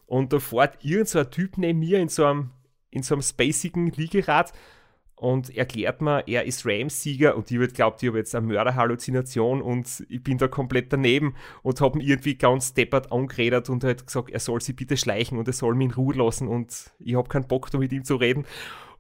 Und 0.08 0.34
da 0.34 0.40
fährt 0.40 0.84
irgend 0.84 1.08
so 1.08 1.20
ein 1.20 1.30
Typ 1.30 1.58
neben 1.58 1.80
mir 1.80 2.00
in 2.00 2.10
so 2.10 2.26
einem, 2.26 2.52
in 2.90 3.04
so 3.04 3.16
einem 3.16 3.22
spacigen 3.22 3.92
Liegerad 3.92 4.54
und 5.16 5.56
erklärt 5.56 6.02
mir, 6.02 6.28
er 6.28 6.46
ist 6.46 6.66
Rams-Sieger 6.66 7.38
und 7.38 7.52
ich 7.52 7.60
wird 7.60 7.76
glaubt, 7.76 8.02
ich 8.02 8.10
habe 8.10 8.18
jetzt 8.18 8.34
eine 8.34 8.48
Mörderhalluzination 8.48 9.62
und 9.62 10.04
ich 10.10 10.24
bin 10.24 10.40
da 10.40 10.48
komplett 10.48 10.92
daneben 10.92 11.36
und 11.62 11.80
habe 11.80 12.00
ihn 12.00 12.08
irgendwie 12.08 12.36
ganz 12.36 12.74
deppert 12.74 13.12
angeredet 13.12 13.70
und 13.70 13.84
hat 13.84 14.08
gesagt, 14.08 14.32
er 14.32 14.40
soll 14.40 14.62
sich 14.62 14.76
bitte 14.76 14.98
schleichen 14.98 15.38
und 15.38 15.48
er 15.48 15.54
soll 15.54 15.76
mich 15.76 15.90
in 15.90 15.94
Ruhe 15.94 16.16
lassen 16.16 16.48
und 16.48 16.92
ich 16.98 17.16
habe 17.16 17.30
keinen 17.30 17.48
Bock 17.48 17.70
da 17.70 17.78
mit 17.78 17.94
ihm 17.94 18.04
zu 18.04 18.16
reden. 18.16 18.46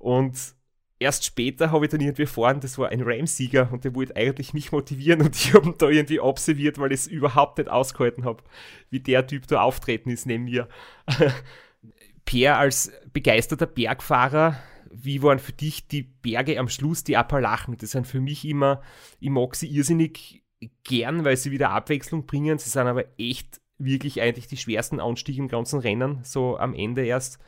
Und 0.01 0.55
erst 0.97 1.25
später 1.25 1.71
habe 1.71 1.85
ich 1.85 1.91
dann 1.91 2.01
irgendwie 2.01 2.23
erfahren, 2.23 2.59
das 2.59 2.79
war 2.79 2.89
ein 2.89 3.03
Ram-Sieger 3.03 3.71
und 3.71 3.83
der 3.83 3.93
wollte 3.93 4.15
eigentlich 4.15 4.53
mich 4.53 4.71
motivieren 4.71 5.21
und 5.21 5.35
ich 5.35 5.53
habe 5.53 5.67
ihn 5.67 5.75
da 5.77 5.89
irgendwie 5.89 6.19
observiert, 6.19 6.79
weil 6.79 6.91
ich 6.91 7.01
es 7.01 7.07
überhaupt 7.07 7.59
nicht 7.59 7.69
ausgehalten 7.69 8.25
habe, 8.25 8.43
wie 8.89 8.99
der 8.99 9.27
Typ 9.27 9.45
da 9.47 9.61
auftreten 9.61 10.09
ist 10.09 10.25
neben 10.25 10.45
mir. 10.45 10.67
Per, 12.25 12.57
als 12.57 12.91
begeisterter 13.13 13.67
Bergfahrer, 13.67 14.57
wie 14.91 15.21
waren 15.21 15.39
für 15.39 15.53
dich 15.53 15.87
die 15.87 16.03
Berge 16.03 16.59
am 16.59 16.67
Schluss, 16.67 17.03
die 17.03 17.17
Appalachen? 17.17 17.77
Das 17.77 17.91
sind 17.91 18.07
für 18.07 18.21
mich 18.21 18.43
immer, 18.45 18.81
ich 19.19 19.29
mag 19.29 19.55
sie 19.55 19.67
irrsinnig 19.67 20.43
gern, 20.83 21.25
weil 21.25 21.37
sie 21.37 21.51
wieder 21.51 21.71
Abwechslung 21.71 22.25
bringen. 22.25 22.57
Sie 22.57 22.69
sind 22.69 22.87
aber 22.87 23.05
echt 23.17 23.61
wirklich 23.77 24.21
eigentlich 24.21 24.47
die 24.47 24.57
schwersten 24.57 24.99
Anstiege 24.99 25.41
im 25.41 25.47
ganzen 25.47 25.79
Rennen, 25.79 26.19
so 26.23 26.57
am 26.57 26.73
Ende 26.73 27.05
erst 27.05 27.39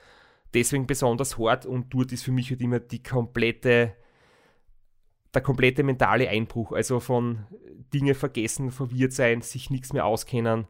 deswegen 0.53 0.87
besonders 0.87 1.37
hart 1.37 1.65
und 1.65 1.93
dort 1.93 2.11
ist 2.11 2.23
für 2.23 2.31
mich 2.31 2.49
halt 2.49 2.61
immer 2.61 2.79
die 2.79 3.01
komplette, 3.01 3.95
der 5.33 5.41
komplette 5.41 5.83
mentale 5.83 6.29
Einbruch, 6.29 6.71
also 6.71 6.99
von 6.99 7.45
Dinge 7.93 8.13
vergessen, 8.13 8.71
verwirrt 8.71 9.13
sein, 9.13 9.41
sich 9.41 9.69
nichts 9.69 9.93
mehr 9.93 10.05
auskennen, 10.05 10.67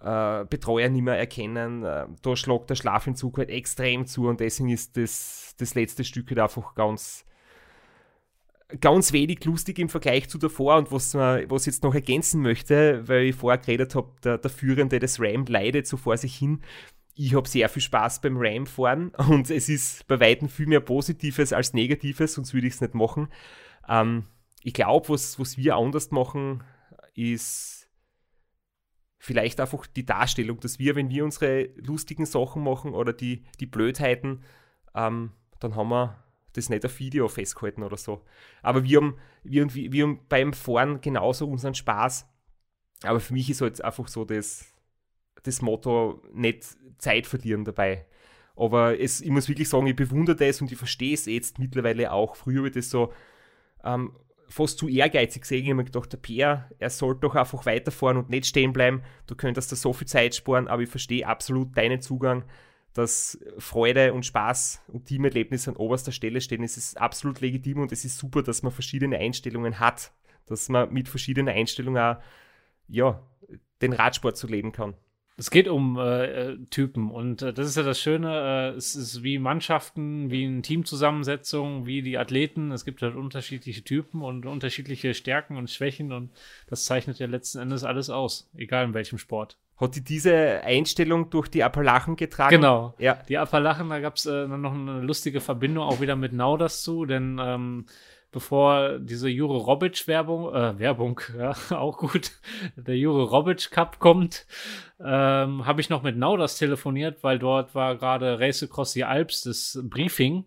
äh, 0.00 0.44
Betreuer 0.44 0.88
nicht 0.88 1.02
mehr 1.02 1.18
erkennen, 1.18 1.84
äh, 1.84 2.06
da 2.22 2.36
schlagt 2.36 2.70
der 2.70 2.76
Schlafentzug 2.76 3.38
halt 3.38 3.50
extrem 3.50 4.06
zu 4.06 4.28
und 4.28 4.40
deswegen 4.40 4.70
ist 4.70 4.96
das, 4.96 5.54
das 5.58 5.74
letzte 5.74 6.04
Stück 6.04 6.28
halt 6.30 6.38
einfach 6.38 6.74
ganz, 6.74 7.24
ganz 8.80 9.12
wenig 9.12 9.44
lustig 9.44 9.80
im 9.80 9.88
Vergleich 9.88 10.28
zu 10.28 10.38
davor 10.38 10.76
und 10.76 10.92
was, 10.92 11.14
was 11.14 11.62
ich 11.62 11.72
jetzt 11.72 11.82
noch 11.82 11.94
ergänzen 11.94 12.40
möchte, 12.40 13.08
weil 13.08 13.24
ich 13.24 13.34
vorher 13.34 13.58
geredet 13.58 13.96
habe, 13.96 14.12
der, 14.22 14.38
der 14.38 14.50
Führende 14.50 15.00
des 15.00 15.20
RAM 15.20 15.44
leidet 15.46 15.88
so 15.88 15.96
vor 15.96 16.16
sich 16.16 16.36
hin 16.36 16.60
ich 17.14 17.34
habe 17.34 17.48
sehr 17.48 17.68
viel 17.68 17.82
Spaß 17.82 18.20
beim 18.20 18.36
Ram 18.38 18.66
fahren 18.66 19.10
und 19.28 19.50
es 19.50 19.68
ist 19.68 20.06
bei 20.06 20.20
Weitem 20.20 20.48
viel 20.48 20.66
mehr 20.66 20.80
Positives 20.80 21.52
als 21.52 21.74
Negatives, 21.74 22.34
sonst 22.34 22.54
würde 22.54 22.66
ich 22.66 22.74
es 22.74 22.80
nicht 22.80 22.94
machen. 22.94 23.28
Ähm, 23.88 24.24
ich 24.62 24.74
glaube, 24.74 25.08
was, 25.08 25.38
was 25.38 25.56
wir 25.56 25.76
anders 25.76 26.10
machen, 26.10 26.62
ist 27.14 27.88
vielleicht 29.18 29.60
einfach 29.60 29.86
die 29.86 30.06
Darstellung, 30.06 30.60
dass 30.60 30.78
wir, 30.78 30.96
wenn 30.96 31.10
wir 31.10 31.24
unsere 31.24 31.70
lustigen 31.76 32.26
Sachen 32.26 32.62
machen 32.64 32.94
oder 32.94 33.12
die, 33.12 33.44
die 33.60 33.66
Blödheiten, 33.66 34.42
ähm, 34.94 35.32
dann 35.60 35.76
haben 35.76 35.90
wir 35.90 36.24
das 36.54 36.68
nicht 36.68 36.84
auf 36.84 36.98
Video 36.98 37.28
festgehalten 37.28 37.82
oder 37.82 37.96
so. 37.96 38.24
Aber 38.62 38.82
wir 38.82 38.96
haben, 38.96 39.18
wir, 39.44 39.72
wir 39.74 40.04
haben 40.04 40.20
beim 40.28 40.52
Fahren 40.52 41.00
genauso 41.00 41.48
unseren 41.48 41.74
Spaß. 41.74 42.26
Aber 43.02 43.20
für 43.20 43.32
mich 43.32 43.48
ist 43.50 43.60
halt 43.60 43.82
einfach 43.82 44.08
so 44.08 44.24
das, 44.24 44.72
das 45.42 45.62
Motto, 45.62 46.22
nicht 46.32 46.76
Zeit 46.98 47.26
verlieren 47.26 47.64
dabei. 47.64 48.06
Aber 48.56 48.98
es, 49.00 49.20
ich 49.20 49.30
muss 49.30 49.48
wirklich 49.48 49.68
sagen, 49.68 49.86
ich 49.86 49.96
bewundere 49.96 50.36
das 50.36 50.60
und 50.60 50.70
ich 50.70 50.78
verstehe 50.78 51.14
es 51.14 51.26
jetzt 51.26 51.58
mittlerweile 51.58 52.12
auch. 52.12 52.36
Früher 52.36 52.58
habe 52.58 52.68
ich 52.68 52.74
das 52.74 52.90
so 52.90 53.12
ähm, 53.84 54.12
fast 54.48 54.78
zu 54.78 54.88
ehrgeizig 54.88 55.42
gesehen. 55.42 55.62
Ich 55.62 55.66
habe 55.66 55.76
mir 55.76 55.84
gedacht, 55.84 56.12
der 56.12 56.18
Peer, 56.18 56.70
er 56.78 56.90
sollte 56.90 57.20
doch 57.20 57.34
einfach 57.36 57.64
weiterfahren 57.64 58.18
und 58.18 58.28
nicht 58.28 58.46
stehen 58.46 58.72
bleiben. 58.72 59.02
Du 59.26 59.34
könntest 59.34 59.72
da 59.72 59.76
so 59.76 59.92
viel 59.92 60.06
Zeit 60.06 60.34
sparen, 60.34 60.68
aber 60.68 60.82
ich 60.82 60.90
verstehe 60.90 61.26
absolut 61.26 61.76
deinen 61.76 62.00
Zugang 62.00 62.44
dass 62.92 63.38
Freude 63.58 64.12
und 64.12 64.26
Spaß 64.26 64.82
und 64.88 65.06
Teamerlebnis 65.06 65.68
an 65.68 65.76
oberster 65.76 66.12
Stelle 66.12 66.40
stehen. 66.40 66.62
Es 66.62 66.76
ist 66.76 67.00
absolut 67.00 67.40
legitim 67.40 67.80
und 67.80 67.92
es 67.92 68.04
ist 68.04 68.18
super, 68.18 68.42
dass 68.42 68.62
man 68.62 68.72
verschiedene 68.72 69.18
Einstellungen 69.18 69.78
hat, 69.78 70.12
dass 70.46 70.68
man 70.68 70.92
mit 70.92 71.08
verschiedenen 71.08 71.54
Einstellungen 71.54 72.02
auch, 72.02 72.16
ja, 72.88 73.22
den 73.80 73.92
Radsport 73.92 74.36
zu 74.36 74.48
leben 74.48 74.72
kann. 74.72 74.94
Es 75.40 75.50
geht 75.50 75.68
um 75.68 75.98
äh, 75.98 76.58
Typen 76.68 77.10
und 77.10 77.40
äh, 77.40 77.54
das 77.54 77.66
ist 77.66 77.78
ja 77.78 77.82
das 77.82 77.98
Schöne. 77.98 78.72
Äh, 78.74 78.76
es 78.76 78.94
ist 78.94 79.22
wie 79.22 79.38
Mannschaften, 79.38 80.30
wie 80.30 80.44
eine 80.44 80.60
Teamzusammensetzung, 80.60 81.86
wie 81.86 82.02
die 82.02 82.18
Athleten. 82.18 82.72
Es 82.72 82.84
gibt 82.84 83.00
halt 83.00 83.16
unterschiedliche 83.16 83.82
Typen 83.82 84.20
und 84.20 84.44
unterschiedliche 84.44 85.14
Stärken 85.14 85.56
und 85.56 85.70
Schwächen 85.70 86.12
und 86.12 86.30
das 86.68 86.84
zeichnet 86.84 87.18
ja 87.20 87.26
letzten 87.26 87.58
Endes 87.58 87.84
alles 87.84 88.10
aus, 88.10 88.50
egal 88.54 88.84
in 88.84 88.92
welchem 88.92 89.16
Sport. 89.16 89.56
Hat 89.78 89.96
die 89.96 90.04
diese 90.04 90.60
Einstellung 90.62 91.30
durch 91.30 91.48
die 91.48 91.64
Appalachen 91.64 92.16
getragen? 92.16 92.56
Genau. 92.56 92.92
Ja. 92.98 93.14
Die 93.30 93.38
Appalachen, 93.38 93.88
da 93.88 93.98
gab 94.00 94.16
es 94.16 94.26
äh, 94.26 94.46
noch 94.46 94.74
eine 94.74 95.00
lustige 95.00 95.40
Verbindung 95.40 95.84
auch 95.84 96.02
wieder 96.02 96.16
mit 96.16 96.34
Nauders 96.34 96.82
zu, 96.82 97.06
denn 97.06 97.40
ähm, 97.42 97.86
bevor 98.32 98.98
diese 98.98 99.28
Jure 99.28 99.58
Robic 99.58 100.06
Werbung, 100.06 100.54
äh, 100.54 100.78
Werbung, 100.78 101.20
ja, 101.38 101.54
auch 101.70 101.98
gut, 101.98 102.32
der 102.76 102.96
Jure 102.96 103.24
Robic 103.24 103.70
Cup 103.70 103.98
kommt, 103.98 104.46
ähm, 105.00 105.66
habe 105.66 105.80
ich 105.80 105.90
noch 105.90 106.02
mit 106.02 106.16
Nauders 106.16 106.56
telefoniert, 106.56 107.22
weil 107.22 107.38
dort 107.38 107.74
war 107.74 107.96
gerade 107.96 108.38
Race 108.38 108.62
Across 108.62 108.92
the 108.92 109.04
Alps, 109.04 109.42
das 109.42 109.78
Briefing. 109.82 110.44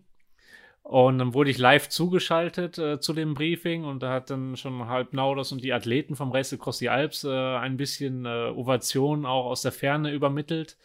Und 0.82 1.18
dann 1.18 1.32
wurde 1.32 1.48
ich 1.48 1.56
live 1.56 1.88
zugeschaltet 1.88 2.76
äh, 2.76 3.00
zu 3.00 3.14
dem 3.14 3.32
Briefing 3.32 3.84
und 3.84 4.02
da 4.02 4.12
hat 4.12 4.28
dann 4.28 4.54
schon 4.54 4.86
halb 4.86 5.14
Nauders 5.14 5.50
und 5.50 5.64
die 5.64 5.72
Athleten 5.72 6.14
vom 6.14 6.30
Race 6.30 6.52
Across 6.52 6.76
the 6.76 6.90
Alps 6.90 7.24
äh, 7.24 7.30
ein 7.30 7.78
bisschen 7.78 8.26
äh, 8.26 8.52
Ovationen 8.54 9.24
auch 9.24 9.46
aus 9.46 9.62
der 9.62 9.72
Ferne 9.72 10.12
übermittelt. 10.12 10.76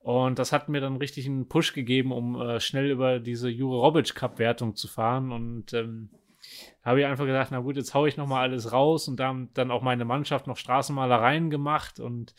Und 0.00 0.38
das 0.38 0.52
hat 0.52 0.68
mir 0.68 0.80
dann 0.82 0.96
richtig 0.96 1.26
einen 1.26 1.48
Push 1.48 1.72
gegeben, 1.72 2.12
um 2.12 2.38
äh, 2.38 2.60
schnell 2.60 2.90
über 2.90 3.18
diese 3.18 3.48
Jure 3.48 3.80
Robic 3.80 4.14
Cup 4.14 4.38
Wertung 4.38 4.76
zu 4.76 4.88
fahren. 4.88 5.32
Und 5.32 5.72
ähm, 5.72 6.10
habe 6.82 7.00
ich 7.00 7.06
einfach 7.06 7.26
gedacht, 7.26 7.48
na 7.50 7.60
gut, 7.60 7.76
jetzt 7.76 7.94
haue 7.94 8.08
ich 8.08 8.16
nochmal 8.16 8.48
alles 8.48 8.72
raus 8.72 9.08
und 9.08 9.18
dann, 9.18 9.50
dann 9.54 9.70
auch 9.70 9.82
meine 9.82 10.04
Mannschaft 10.04 10.46
noch 10.46 10.56
Straßenmalereien 10.56 11.50
gemacht 11.50 12.00
und 12.00 12.34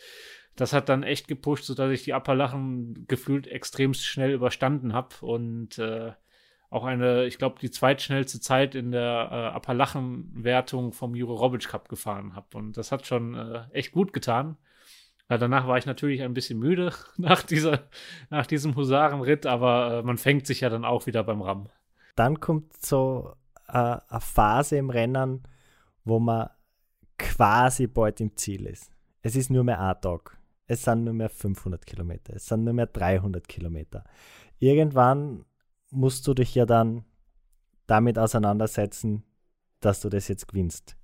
das 0.56 0.74
hat 0.74 0.90
dann 0.90 1.04
echt 1.04 1.28
gepusht, 1.28 1.66
sodass 1.66 1.92
ich 1.92 2.04
die 2.04 2.14
Appalachen 2.14 3.06
gefühlt 3.08 3.48
extrem 3.48 3.94
schnell 3.94 4.32
überstanden 4.32 4.94
habe 4.94 5.16
und 5.22 5.78
äh, 5.78 6.12
auch 6.72 6.86
eine, 6.86 7.26
ich 7.26 7.38
glaube, 7.38 7.60
die 7.60 7.70
zweitschnellste 7.70 8.40
Zeit 8.40 8.76
in 8.76 8.92
der 8.92 9.30
äh, 9.32 9.56
Appalachen-Wertung 9.56 10.94
vom 10.94 11.16
Jure 11.16 11.34
Robic 11.34 11.68
Cup 11.68 11.90
gefahren 11.90 12.34
habe. 12.34 12.58
Und 12.58 12.78
das 12.78 12.94
hat 12.94 13.06
schon 13.06 13.36
äh, 13.36 13.66
echt 13.74 13.92
gut 13.92 14.14
getan. 14.14 14.58
Ja, 15.30 15.38
danach 15.38 15.68
war 15.68 15.78
ich 15.78 15.86
natürlich 15.86 16.22
ein 16.22 16.34
bisschen 16.34 16.60
müde 16.60 16.94
nach, 17.18 17.44
dieser, 17.44 17.90
nach 18.30 18.48
diesem 18.48 18.76
Husarenritt, 18.76 19.46
aber 19.46 20.00
äh, 20.00 20.04
man 20.04 20.18
fängt 20.18 20.48
sich 20.48 20.62
ja 20.62 20.70
dann 20.70 20.86
auch 20.86 21.08
wieder 21.08 21.24
beim 21.24 21.42
Ram. 21.42 21.68
Dann 22.16 22.40
kommt 22.40 22.78
so 22.78 23.34
eine 23.74 24.22
Phase 24.22 24.78
im 24.78 24.90
Rennen, 24.90 25.44
wo 26.04 26.20
man 26.20 26.50
quasi 27.18 27.88
bald 27.88 28.20
im 28.22 28.36
Ziel 28.36 28.66
ist. 28.66 28.92
Es 29.22 29.36
ist 29.36 29.50
nur 29.50 29.64
mehr 29.64 29.80
ein 29.80 30.00
Tag. 30.02 30.38
Es 30.68 30.84
sind 30.84 31.04
nur 31.04 31.14
mehr 31.14 31.30
500 31.30 31.86
Kilometer. 31.86 32.36
Es 32.36 32.46
sind 32.46 32.64
nur 32.64 32.74
mehr 32.74 32.88
300 32.88 33.48
Kilometer. 33.48 34.04
Irgendwann 34.60 35.46
musst 35.90 36.28
du 36.28 36.34
dich 36.34 36.56
ja 36.56 36.66
dann 36.66 37.04
damit 37.88 38.18
auseinandersetzen, 38.18 39.24
dass 39.82 40.00
du 40.00 40.10
das 40.10 40.28
jetzt 40.28 40.48
gewinnst. 40.48 40.96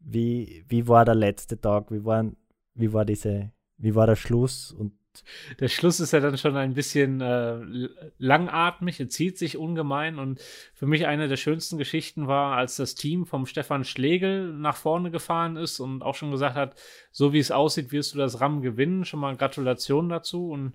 Wie, 0.00 0.64
wie 0.68 0.86
war 0.86 1.04
der 1.04 1.14
letzte 1.14 1.60
Tag? 1.60 1.90
Wie, 1.90 2.04
waren, 2.04 2.36
wie, 2.74 2.92
war 2.92 3.04
diese, 3.04 3.52
wie 3.78 3.94
war 3.94 4.06
der 4.06 4.16
Schluss? 4.16 4.72
Und 4.72 4.92
der 5.60 5.68
Schluss 5.68 6.00
ist 6.00 6.12
ja 6.12 6.20
dann 6.20 6.38
schon 6.38 6.56
ein 6.56 6.74
bisschen 6.74 7.20
äh, 7.20 7.88
langatmig, 8.18 9.00
er 9.00 9.08
zieht 9.08 9.38
sich 9.38 9.56
ungemein 9.56 10.18
und 10.18 10.40
für 10.74 10.86
mich 10.86 11.06
eine 11.06 11.28
der 11.28 11.36
schönsten 11.36 11.78
Geschichten 11.78 12.26
war, 12.26 12.56
als 12.56 12.76
das 12.76 12.94
Team 12.94 13.26
vom 13.26 13.46
Stefan 13.46 13.84
Schlegel 13.84 14.52
nach 14.52 14.76
vorne 14.76 15.10
gefahren 15.10 15.56
ist 15.56 15.80
und 15.80 16.02
auch 16.02 16.14
schon 16.14 16.30
gesagt 16.30 16.56
hat, 16.56 16.74
so 17.10 17.32
wie 17.32 17.38
es 17.38 17.50
aussieht, 17.50 17.92
wirst 17.92 18.14
du 18.14 18.18
das 18.18 18.40
RAM 18.40 18.62
gewinnen. 18.62 19.04
Schon 19.04 19.20
mal 19.20 19.36
Gratulation 19.36 20.08
dazu 20.08 20.50
und 20.50 20.72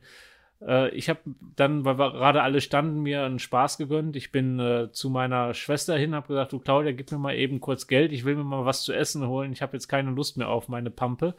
äh, 0.66 0.90
ich 0.90 1.10
habe 1.10 1.20
dann, 1.56 1.86
weil 1.86 1.98
wir 1.98 2.12
gerade 2.12 2.42
alle 2.42 2.62
standen, 2.62 3.02
mir 3.02 3.24
einen 3.24 3.40
Spaß 3.40 3.78
gegönnt. 3.78 4.16
Ich 4.16 4.32
bin 4.32 4.60
äh, 4.60 4.92
zu 4.92 5.10
meiner 5.10 5.54
Schwester 5.54 5.98
hin, 5.98 6.16
habe 6.16 6.28
gesagt, 6.28 6.54
du 6.54 6.60
Claudia, 6.60 6.92
gib 6.92 7.12
mir 7.12 7.18
mal 7.18 7.36
eben 7.36 7.60
kurz 7.60 7.88
Geld, 7.88 8.12
ich 8.12 8.26
will 8.26 8.36
mir 8.36 8.44
mal 8.44 8.66
was 8.66 8.84
zu 8.84 8.94
essen 8.94 9.28
holen. 9.28 9.52
Ich 9.52 9.62
habe 9.62 9.74
jetzt 9.74 9.88
keine 9.88 10.12
Lust 10.12 10.38
mehr 10.38 10.50
auf 10.50 10.68
meine 10.70 10.90
Pampe. 10.90 11.36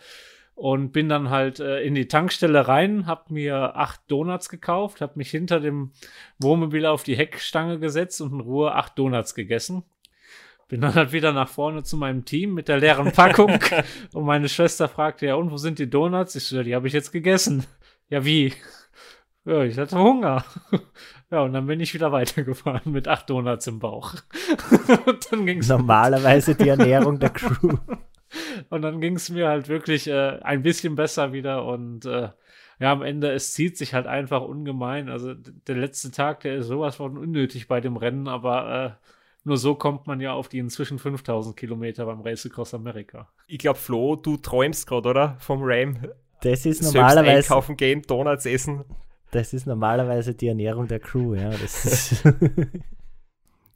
Und 0.55 0.92
bin 0.92 1.09
dann 1.09 1.30
halt 1.30 1.59
äh, 1.59 1.80
in 1.80 1.96
die 1.96 2.07
Tankstelle 2.07 2.68
rein, 2.68 3.07
habe 3.07 3.34
mir 3.34 3.76
acht 3.76 4.00
Donuts 4.07 4.48
gekauft, 4.48 5.00
habe 5.00 5.14
mich 5.16 5.30
hinter 5.30 5.59
dem 5.59 5.90
Wohnmobil 6.38 6.86
auf 6.86 7.02
die 7.02 7.16
Heckstange 7.16 7.80
gesetzt 7.80 8.20
und 8.20 8.32
in 8.32 8.40
Ruhe 8.40 8.72
acht 8.72 8.96
Donuts 8.98 9.34
gegessen. 9.34 9.82
Bin 10.68 10.80
dann 10.80 10.94
halt 10.94 11.12
wieder 11.12 11.32
nach 11.32 11.48
vorne 11.48 11.82
zu 11.82 11.96
meinem 11.96 12.24
Team 12.24 12.55
mit 12.55 12.68
der 12.68 12.78
leeren 12.78 13.12
Packung 13.12 13.59
und 14.12 14.24
meine 14.24 14.48
Schwester 14.48 14.88
fragte, 14.88 15.26
ja 15.26 15.34
und, 15.34 15.50
wo 15.50 15.57
sind 15.57 15.78
die 15.78 15.90
Donuts? 15.90 16.36
Ich 16.36 16.44
so, 16.44 16.62
die 16.62 16.74
habe 16.74 16.86
ich 16.86 16.92
jetzt 16.92 17.12
gegessen. 17.12 17.66
Ja, 18.09 18.24
wie? 18.24 18.52
Ja, 19.44 19.62
ich 19.62 19.76
hatte 19.78 19.98
Hunger. 19.98 20.44
Ja, 21.30 21.40
und 21.40 21.52
dann 21.52 21.66
bin 21.66 21.80
ich 21.80 21.94
wieder 21.94 22.12
weitergefahren 22.12 22.92
mit 22.92 23.09
acht 23.09 23.28
Donuts 23.28 23.66
im 23.66 23.80
Bauch. 23.80 24.14
und 25.07 25.32
dann 25.32 25.46
ging's 25.46 25.66
Normalerweise 25.66 26.55
die 26.55 26.68
Ernährung 26.68 27.18
der 27.18 27.30
Crew. 27.30 27.76
Und 28.70 28.82
dann 28.82 29.01
ging 29.01 29.16
es 29.16 29.30
mir 29.30 29.49
halt 29.49 29.68
wirklich 29.68 30.09
äh, 30.09 30.39
ein 30.43 30.62
bisschen 30.62 30.95
besser 30.95 31.32
wieder 31.32 31.64
und 31.64 32.05
äh, 32.07 32.28
ja, 32.80 32.93
am 32.93 33.03
Ende, 33.03 33.30
es 33.30 33.53
zieht 33.53 33.76
sich 33.76 33.95
halt 33.95 34.07
einfach 34.07 34.43
ungemein. 34.43 35.09
Also 35.09 35.35
der 35.35 35.76
letzte 35.76 36.11
Tag, 36.11 36.41
der 36.41 36.57
ist 36.57 36.66
sowas 36.66 36.97
von 36.97 37.16
unnötig 37.16 37.68
bei 37.68 37.80
dem 37.80 37.97
Rennen, 37.97 38.28
aber 38.28 38.99
äh, 39.01 39.09
nur 39.45 39.59
so 39.59 39.74
kommt 39.74 40.07
man 40.07 40.20
ja 40.20 40.32
auf 40.32 40.49
die 40.49 40.59
inzwischen 40.59 40.99
5000 40.99 41.57
Kilometer 41.57 42.07
beim 42.07 42.22
Race 42.22 42.47
Across 42.47 42.74
America. 42.74 43.28
Ich 43.47 43.59
glaube, 43.59 43.78
Flo, 43.78 44.16
du 44.16 44.37
träumst 44.37 44.87
gerade, 44.87 45.09
oder? 45.09 45.37
Vom 45.39 45.61
Ram. 45.62 45.99
Das 46.43 46.66
ist 46.66 46.82
normalerweise. 46.82 47.24
Selbst 47.24 47.51
einkaufen 47.51 47.76
gehen, 47.76 48.03
Donuts 48.03 48.47
essen. 48.47 48.85
Das 49.30 49.53
ist 49.53 49.66
normalerweise 49.66 50.35
die 50.35 50.49
Ernährung 50.49 50.89
der 50.89 51.01
Crew, 51.01 51.35
ja. 51.35 51.51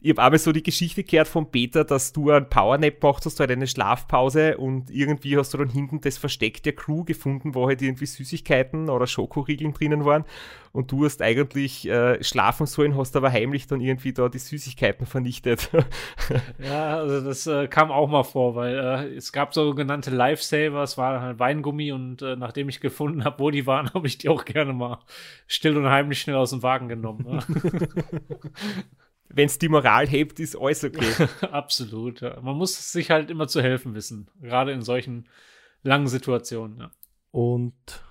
ich 0.00 0.10
habe 0.10 0.22
aber 0.22 0.38
so 0.38 0.52
die 0.52 0.62
Geschichte 0.62 1.02
gehört 1.02 1.26
von 1.26 1.50
Peter, 1.50 1.84
dass 1.84 2.12
du 2.12 2.30
einen 2.30 2.48
Powernap 2.48 3.00
gemacht 3.00 3.26
hast, 3.26 3.40
halt 3.40 3.50
eine 3.50 3.66
Schlafpause 3.66 4.56
und 4.56 4.90
irgendwie 4.90 5.36
hast 5.36 5.52
du 5.54 5.58
dann 5.58 5.68
hinten 5.68 6.00
das 6.00 6.18
Versteck 6.18 6.62
der 6.62 6.74
Crew 6.74 7.02
gefunden, 7.02 7.54
wo 7.54 7.66
halt 7.66 7.82
irgendwie 7.82 8.06
Süßigkeiten 8.06 8.90
oder 8.90 9.08
Schokoriegeln 9.08 9.72
drinnen 9.72 10.04
waren 10.04 10.24
und 10.72 10.92
du 10.92 11.04
hast 11.04 11.20
eigentlich 11.20 11.88
äh, 11.88 12.22
schlafen 12.22 12.66
sollen, 12.66 12.96
hast 12.96 13.16
aber 13.16 13.32
heimlich 13.32 13.66
dann 13.66 13.80
irgendwie 13.80 14.12
da 14.12 14.28
die 14.28 14.38
Süßigkeiten 14.38 15.04
vernichtet. 15.04 15.68
ja, 16.60 16.98
also 16.98 17.20
das 17.20 17.48
äh, 17.48 17.66
kam 17.66 17.90
auch 17.90 18.08
mal 18.08 18.22
vor, 18.22 18.54
weil 18.54 18.78
äh, 18.78 19.16
es 19.16 19.32
gab 19.32 19.52
sogenannte 19.52 20.10
Lifesaver, 20.10 20.84
es 20.84 20.96
war 20.96 21.20
halt 21.20 21.40
Weingummi 21.40 21.90
und 21.90 22.22
äh, 22.22 22.36
nachdem 22.36 22.68
ich 22.68 22.80
gefunden 22.80 23.24
habe, 23.24 23.40
wo 23.40 23.50
die 23.50 23.66
waren, 23.66 23.90
habe 23.94 24.06
ich 24.06 24.18
die 24.18 24.28
auch 24.28 24.44
gerne 24.44 24.72
mal 24.72 25.00
still 25.48 25.76
und 25.76 25.88
heimlich 25.88 26.20
schnell 26.20 26.36
aus 26.36 26.50
dem 26.50 26.62
Wagen 26.62 26.88
genommen. 26.88 27.26
Ne? 27.26 27.40
wenn 29.28 29.46
es 29.46 29.58
die 29.58 29.68
Moral 29.68 30.06
hebt, 30.06 30.40
ist 30.40 30.56
alles 30.56 30.84
okay. 30.84 31.28
Absolut. 31.52 32.20
Ja. 32.20 32.40
Man 32.40 32.56
muss 32.56 32.92
sich 32.92 33.10
halt 33.10 33.30
immer 33.30 33.48
zu 33.48 33.62
helfen 33.62 33.94
wissen, 33.94 34.30
gerade 34.40 34.72
in 34.72 34.82
solchen 34.82 35.28
langen 35.82 36.08
Situationen. 36.08 36.78
Ja. 36.78 36.90
Und 37.30 38.04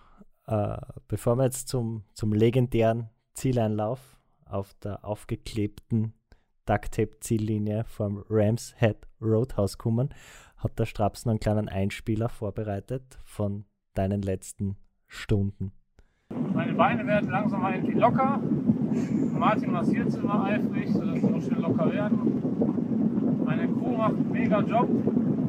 äh, 0.47 0.77
bevor 1.07 1.35
wir 1.37 1.45
jetzt 1.45 1.67
zum, 1.67 2.03
zum 2.13 2.33
legendären 2.33 3.09
Zieleinlauf 3.33 4.17
auf 4.45 4.73
der 4.83 5.03
aufgeklebten 5.03 6.13
Ducktape-Ziellinie 6.65 7.85
vom 7.85 8.23
Rams 8.29 8.75
Head 8.77 8.97
Roadhouse 9.21 9.77
kommen, 9.77 10.13
hat 10.57 10.77
der 10.79 10.85
Strapsen 10.85 11.29
einen 11.29 11.39
kleinen 11.39 11.69
Einspieler 11.69 12.29
vorbereitet 12.29 13.19
von 13.23 13.65
deinen 13.93 14.21
letzten 14.21 14.77
Stunden. 15.07 15.71
Meine 16.29 16.73
Beine 16.73 17.05
werden 17.07 17.29
langsam 17.29 17.61
mal 17.61 17.73
irgendwie 17.75 17.97
locker. 17.97 18.41
Martin 19.37 19.71
massiert 19.71 20.11
sie 20.11 20.19
immer 20.19 20.43
eifrig, 20.45 20.91
sodass 20.91 21.19
sie 21.19 21.27
auch 21.27 21.41
schön 21.41 21.61
locker 21.61 21.91
werden. 21.93 22.17
Meine 23.45 23.67
Crew 23.67 23.97
macht 23.97 24.13
einen 24.13 24.31
mega 24.31 24.59
Job. 24.61 24.89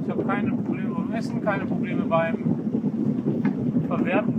Ich 0.05 0.11
habe 0.11 0.25
keine 0.25 0.51
Probleme 0.53 0.95
beim 0.95 1.13
Essen, 1.13 1.43
keine 1.43 1.65
Probleme 1.67 2.03
beim 2.03 2.37
Verwerten. 3.89 4.35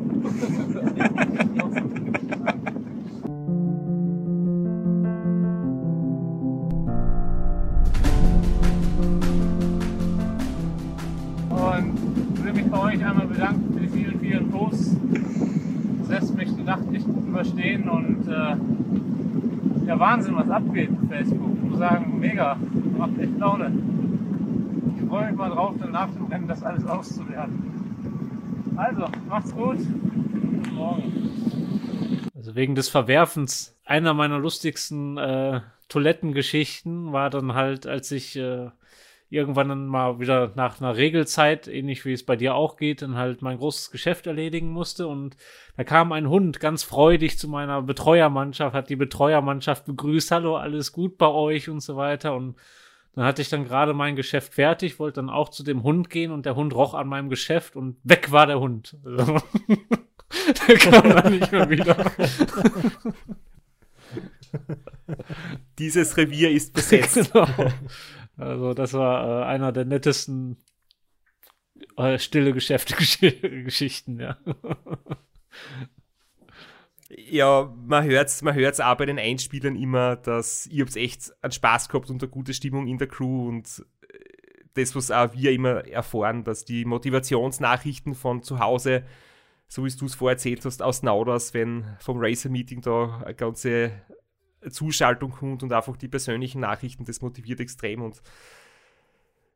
Und 11.49 12.45
will 12.45 12.53
mich 12.53 12.65
bei 12.65 12.77
euch 12.77 13.05
einmal 13.05 13.27
bedanken 13.27 13.73
für 13.73 13.79
die 13.79 13.87
vielen, 13.87 14.19
vielen 14.19 14.49
Posts. 14.49 14.95
Lässt 16.09 16.35
mich 16.35 16.53
die 16.55 16.63
Nacht 16.63 16.89
nicht 16.91 17.07
überstehen 17.07 17.87
und 17.87 18.27
äh, 18.27 19.87
ja, 19.87 19.99
Wahnsinn, 19.99 20.35
was 20.35 20.49
abgeht 20.49 20.89
auf 20.91 21.09
Facebook. 21.09 21.55
Ich 21.55 21.69
muss 21.69 21.79
sagen, 21.79 22.19
mega, 22.19 22.57
macht 22.97 23.17
echt 23.19 23.37
Laune. 23.37 23.71
Ich 24.97 25.07
freue 25.07 25.27
mich 25.27 25.37
mal 25.37 25.49
drauf, 25.49 25.75
dann 25.79 25.91
nach 25.91 26.09
dem 26.09 26.25
Rennen 26.25 26.47
das 26.47 26.63
alles 26.63 26.85
auszuwerten. 26.85 27.69
Also, 28.75 29.05
macht's 29.27 29.53
gut. 29.53 29.77
Bis 29.77 30.71
morgen. 30.71 31.29
Also 32.35 32.55
wegen 32.55 32.75
des 32.75 32.89
Verwerfens 32.89 33.75
einer 33.85 34.13
meiner 34.13 34.39
lustigsten 34.39 35.17
äh, 35.17 35.61
Toilettengeschichten 35.89 37.11
war 37.11 37.29
dann 37.29 37.53
halt, 37.53 37.85
als 37.85 38.11
ich 38.11 38.35
äh, 38.35 38.69
irgendwann 39.29 39.69
dann 39.69 39.87
mal 39.87 40.19
wieder 40.19 40.51
nach 40.55 40.81
einer 40.81 40.97
Regelzeit, 40.97 41.67
ähnlich 41.67 42.03
wie 42.05 42.13
es 42.13 42.25
bei 42.25 42.35
dir 42.35 42.55
auch 42.55 42.77
geht, 42.77 43.01
dann 43.01 43.15
halt 43.15 43.41
mein 43.41 43.57
großes 43.57 43.91
Geschäft 43.91 44.25
erledigen 44.27 44.71
musste. 44.71 45.07
Und 45.07 45.37
da 45.77 45.83
kam 45.83 46.11
ein 46.11 46.29
Hund 46.29 46.59
ganz 46.59 46.83
freudig 46.83 47.37
zu 47.37 47.47
meiner 47.47 47.81
Betreuermannschaft, 47.81 48.75
hat 48.75 48.89
die 48.89 48.95
Betreuermannschaft 48.95 49.85
begrüßt, 49.85 50.31
hallo, 50.31 50.57
alles 50.57 50.91
gut 50.91 51.17
bei 51.17 51.27
euch 51.27 51.69
und 51.69 51.81
so 51.81 51.95
weiter. 51.95 52.35
Und 52.35 52.55
dann 53.13 53.25
hatte 53.25 53.41
ich 53.41 53.49
dann 53.49 53.65
gerade 53.65 53.93
mein 53.93 54.15
Geschäft 54.15 54.55
fertig, 54.55 54.99
wollte 54.99 55.21
dann 55.21 55.29
auch 55.29 55.49
zu 55.49 55.63
dem 55.63 55.83
Hund 55.83 56.09
gehen 56.09 56.31
und 56.31 56.45
der 56.45 56.55
Hund 56.55 56.73
roch 56.73 56.95
an 56.95 57.07
meinem 57.07 57.29
Geschäft 57.29 57.75
und 57.75 57.97
weg 58.03 58.31
war 58.31 58.47
der 58.47 58.59
Hund. 58.59 58.97
Also, 59.05 59.41
der 60.67 60.77
kam 60.77 61.09
dann 61.09 61.31
nicht 61.37 61.51
mehr 61.51 61.69
wieder. 61.69 61.97
Dieses 65.77 66.17
Revier 66.17 66.51
ist 66.51 66.73
besetzt. 66.73 67.15
genau. 67.33 67.47
Also 68.39 68.73
das 68.73 68.93
war 68.93 69.43
äh, 69.43 69.45
einer 69.45 69.71
der 69.73 69.85
nettesten 69.85 70.57
äh, 71.97 72.17
stille 72.17 72.53
Geschäfte-Geschichten, 72.53 74.19
ja. 74.21 74.37
Ja, 77.09 77.75
man 77.85 78.05
hört 78.05 78.27
es 78.27 78.41
man 78.41 78.53
hört's 78.53 78.79
auch 78.79 78.95
bei 78.95 79.05
den 79.05 79.19
Einspielern 79.19 79.75
immer, 79.75 80.15
dass 80.15 80.67
ihr 80.67 80.85
habt 80.85 80.95
echt 80.95 81.33
einen 81.43 81.51
Spaß 81.51 81.89
gehabt 81.89 82.09
und 82.09 82.21
eine 82.23 82.29
gute 82.29 82.53
Stimmung 82.53 82.87
in 82.87 82.97
der 82.97 83.07
Crew 83.07 83.49
und 83.49 83.83
äh, 84.07 84.63
das, 84.75 84.95
was 84.95 85.11
auch 85.11 85.33
wir 85.33 85.51
immer 85.51 85.85
erfahren, 85.87 86.43
dass 86.45 86.63
die 86.63 86.85
Motivationsnachrichten 86.85 88.13
von 88.13 88.41
zu 88.41 88.59
Hause, 88.59 89.03
so 89.67 89.83
wie 89.83 89.89
du 89.89 90.05
es 90.05 90.15
vorher 90.15 90.35
erzählt 90.35 90.63
hast, 90.63 90.81
aus 90.81 91.03
Nauders, 91.03 91.53
wenn 91.53 91.97
vom 91.99 92.19
Racer-Meeting 92.19 92.81
da 92.81 93.21
eine 93.25 93.35
ganze 93.35 93.91
Zuschaltung 94.69 95.31
kommt 95.31 95.63
und 95.63 95.71
einfach 95.71 95.97
die 95.97 96.07
persönlichen 96.07 96.61
Nachrichten, 96.61 97.05
das 97.05 97.21
motiviert 97.21 97.59
extrem 97.59 98.01
und 98.01 98.21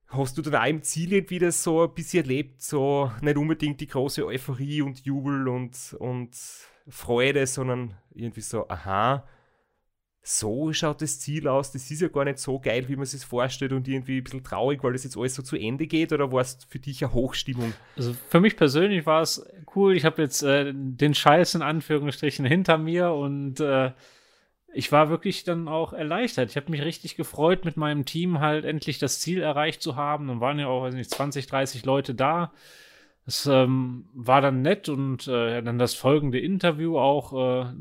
hast 0.08 0.38
du 0.38 0.42
dann 0.42 0.56
auch 0.56 0.68
im 0.68 0.84
Ziel 0.84 1.14
irgendwie 1.14 1.40
das 1.40 1.64
so 1.64 1.84
ein 1.84 1.94
bisschen 1.94 2.24
erlebt, 2.24 2.62
so 2.62 3.12
nicht 3.22 3.38
unbedingt 3.38 3.82
die 3.82 3.88
große 3.88 4.26
Euphorie 4.26 4.82
und 4.82 5.06
Jubel 5.06 5.48
und, 5.48 5.96
und 6.00 6.32
Freude, 6.88 7.48
sondern 7.48 7.96
irgendwie 8.14 8.42
so, 8.42 8.68
aha, 8.70 9.28
so 10.26 10.72
schaut 10.72 11.02
das 11.02 11.20
Ziel 11.20 11.50
aus, 11.50 11.74
das 11.74 11.92
ist 11.92 12.02
ja 12.02 12.08
gar 12.08 12.24
nicht 12.24 12.40
so 12.40 12.58
geil, 12.58 12.88
wie 12.88 12.96
man 12.96 13.06
sich 13.06 13.26
vorstellt 13.26 13.74
und 13.74 13.88
irgendwie 13.88 14.20
ein 14.20 14.24
bisschen 14.24 14.44
traurig, 14.44 14.82
weil 14.82 14.94
das 14.94 15.04
jetzt 15.04 15.18
alles 15.18 15.36
so 15.36 15.42
zu 15.42 15.58
Ende 15.58 15.86
geht 15.86 16.14
oder 16.14 16.32
war 16.32 16.42
es 16.42 16.60
für 16.70 16.80
dich 16.80 17.04
eine 17.04 17.14
Hochstimmung? 17.14 17.74
Also 17.98 18.16
für 18.30 18.40
mich 18.40 18.56
persönlich 18.56 19.06
war 19.06 19.22
es 19.22 19.46
cool, 19.76 19.98
ich 19.98 20.06
habe 20.06 20.22
jetzt 20.22 20.42
äh, 20.44 20.72
den 20.74 21.14
Scheiß 21.14 21.56
in 21.56 21.62
Anführungsstrichen 21.62 22.46
hinter 22.46 22.78
mir 22.78 23.12
und 23.12 23.60
äh, 23.60 23.92
ich 24.74 24.92
war 24.92 25.10
wirklich 25.10 25.44
dann 25.44 25.68
auch 25.68 25.94
erleichtert. 25.94 26.50
Ich 26.50 26.58
habe 26.58 26.72
mich 26.72 26.82
richtig 26.82 27.16
gefreut, 27.16 27.66
mit 27.66 27.78
meinem 27.78 28.06
Team 28.06 28.40
halt 28.40 28.66
endlich 28.66 28.98
das 29.00 29.20
Ziel 29.20 29.42
erreicht 29.42 29.82
zu 29.82 29.96
haben. 29.96 30.28
Dann 30.28 30.42
waren 30.42 30.60
ja 30.60 30.68
auch, 30.68 30.84
weiß 30.84 30.96
nicht, 30.96 31.12
20, 31.12 31.48
30 31.48 31.86
Leute 31.86 32.16
da. 32.16 32.52
Das 33.26 33.46
ähm, 33.46 34.06
war 34.14 34.42
dann 34.42 34.62
nett 34.62 34.90
und 34.90 35.30
äh, 35.30 35.62
dann 35.62 35.80
das 35.80 35.94
folgende 35.94 36.40
Interview 36.40 36.98
auch. 36.98 37.64
Äh, 37.64 37.74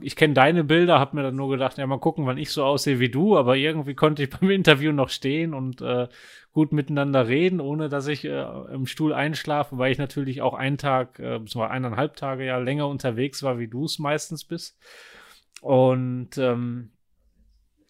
ich 0.00 0.16
kenne 0.16 0.32
deine 0.32 0.64
Bilder, 0.64 0.98
habe 0.98 1.16
mir 1.16 1.22
dann 1.22 1.36
nur 1.36 1.50
gedacht, 1.50 1.76
ja, 1.76 1.86
mal 1.86 1.98
gucken, 1.98 2.24
wann 2.24 2.38
ich 2.38 2.50
so 2.50 2.64
aussehe 2.64 2.98
wie 2.98 3.10
du, 3.10 3.36
aber 3.36 3.56
irgendwie 3.56 3.94
konnte 3.94 4.22
ich 4.22 4.30
beim 4.40 4.48
Interview 4.48 4.92
noch 4.92 5.10
stehen 5.10 5.52
und 5.52 5.82
äh, 5.82 6.08
gut 6.52 6.72
miteinander 6.72 7.28
reden, 7.28 7.60
ohne 7.60 7.90
dass 7.90 8.06
ich 8.06 8.24
äh, 8.24 8.44
im 8.72 8.86
Stuhl 8.86 9.12
einschlafe, 9.12 9.76
weil 9.76 9.92
ich 9.92 9.98
natürlich 9.98 10.40
auch 10.40 10.54
einen 10.54 10.78
Tag, 10.78 11.18
äh, 11.18 11.40
eineinhalb 11.56 12.16
Tage 12.16 12.46
ja 12.46 12.56
länger 12.56 12.88
unterwegs 12.88 13.42
war, 13.42 13.58
wie 13.58 13.68
du 13.68 13.84
es 13.84 13.98
meistens 13.98 14.44
bist. 14.44 14.78
Und 15.60 16.38
ähm, 16.38 16.90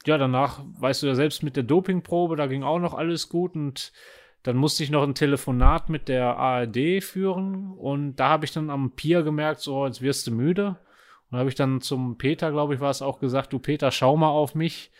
ja, 0.06 0.18
danach, 0.18 0.62
weißt 0.78 1.02
du 1.02 1.06
ja 1.08 1.14
selbst 1.14 1.42
mit 1.42 1.56
der 1.56 1.62
Dopingprobe, 1.62 2.36
da 2.36 2.46
ging 2.46 2.62
auch 2.62 2.78
noch 2.78 2.94
alles 2.94 3.28
gut 3.28 3.54
und 3.54 3.92
dann 4.42 4.56
musste 4.56 4.82
ich 4.82 4.90
noch 4.90 5.02
ein 5.02 5.14
Telefonat 5.14 5.90
mit 5.90 6.08
der 6.08 6.36
ARD 6.36 7.02
führen 7.02 7.72
und 7.72 8.16
da 8.16 8.30
habe 8.30 8.46
ich 8.46 8.52
dann 8.52 8.70
am 8.70 8.92
Pier 8.92 9.22
gemerkt, 9.22 9.60
so, 9.60 9.86
jetzt 9.86 10.00
wirst 10.00 10.26
du 10.26 10.32
müde. 10.32 10.78
Und 11.30 11.38
habe 11.38 11.48
ich 11.48 11.54
dann 11.54 11.80
zum 11.80 12.18
Peter, 12.18 12.50
glaube 12.50 12.74
ich, 12.74 12.80
war 12.80 12.90
es 12.90 13.02
auch 13.02 13.20
gesagt, 13.20 13.52
du 13.52 13.60
Peter, 13.60 13.90
schau 13.92 14.16
mal 14.16 14.30
auf 14.30 14.54
mich 14.54 14.90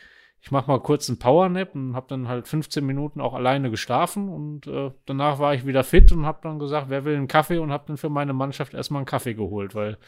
ich 0.42 0.50
mache 0.50 0.70
mal 0.70 0.80
kurz 0.80 1.08
einen 1.08 1.18
Powernap 1.18 1.74
und 1.74 1.94
habe 1.94 2.06
dann 2.08 2.26
halt 2.26 2.48
15 2.48 2.84
Minuten 2.84 3.20
auch 3.20 3.34
alleine 3.34 3.70
geschlafen 3.70 4.28
und 4.30 4.66
äh, 4.66 4.90
danach 5.04 5.38
war 5.38 5.54
ich 5.54 5.66
wieder 5.66 5.84
fit 5.84 6.12
und 6.12 6.24
habe 6.24 6.40
dann 6.42 6.58
gesagt, 6.58 6.88
wer 6.88 7.04
will 7.04 7.16
einen 7.16 7.28
Kaffee 7.28 7.58
und 7.58 7.70
habe 7.70 7.84
dann 7.88 7.98
für 7.98 8.08
meine 8.08 8.32
Mannschaft 8.32 8.72
erstmal 8.72 9.00
einen 9.00 9.06
Kaffee 9.06 9.34
geholt, 9.34 9.74
weil 9.74 9.98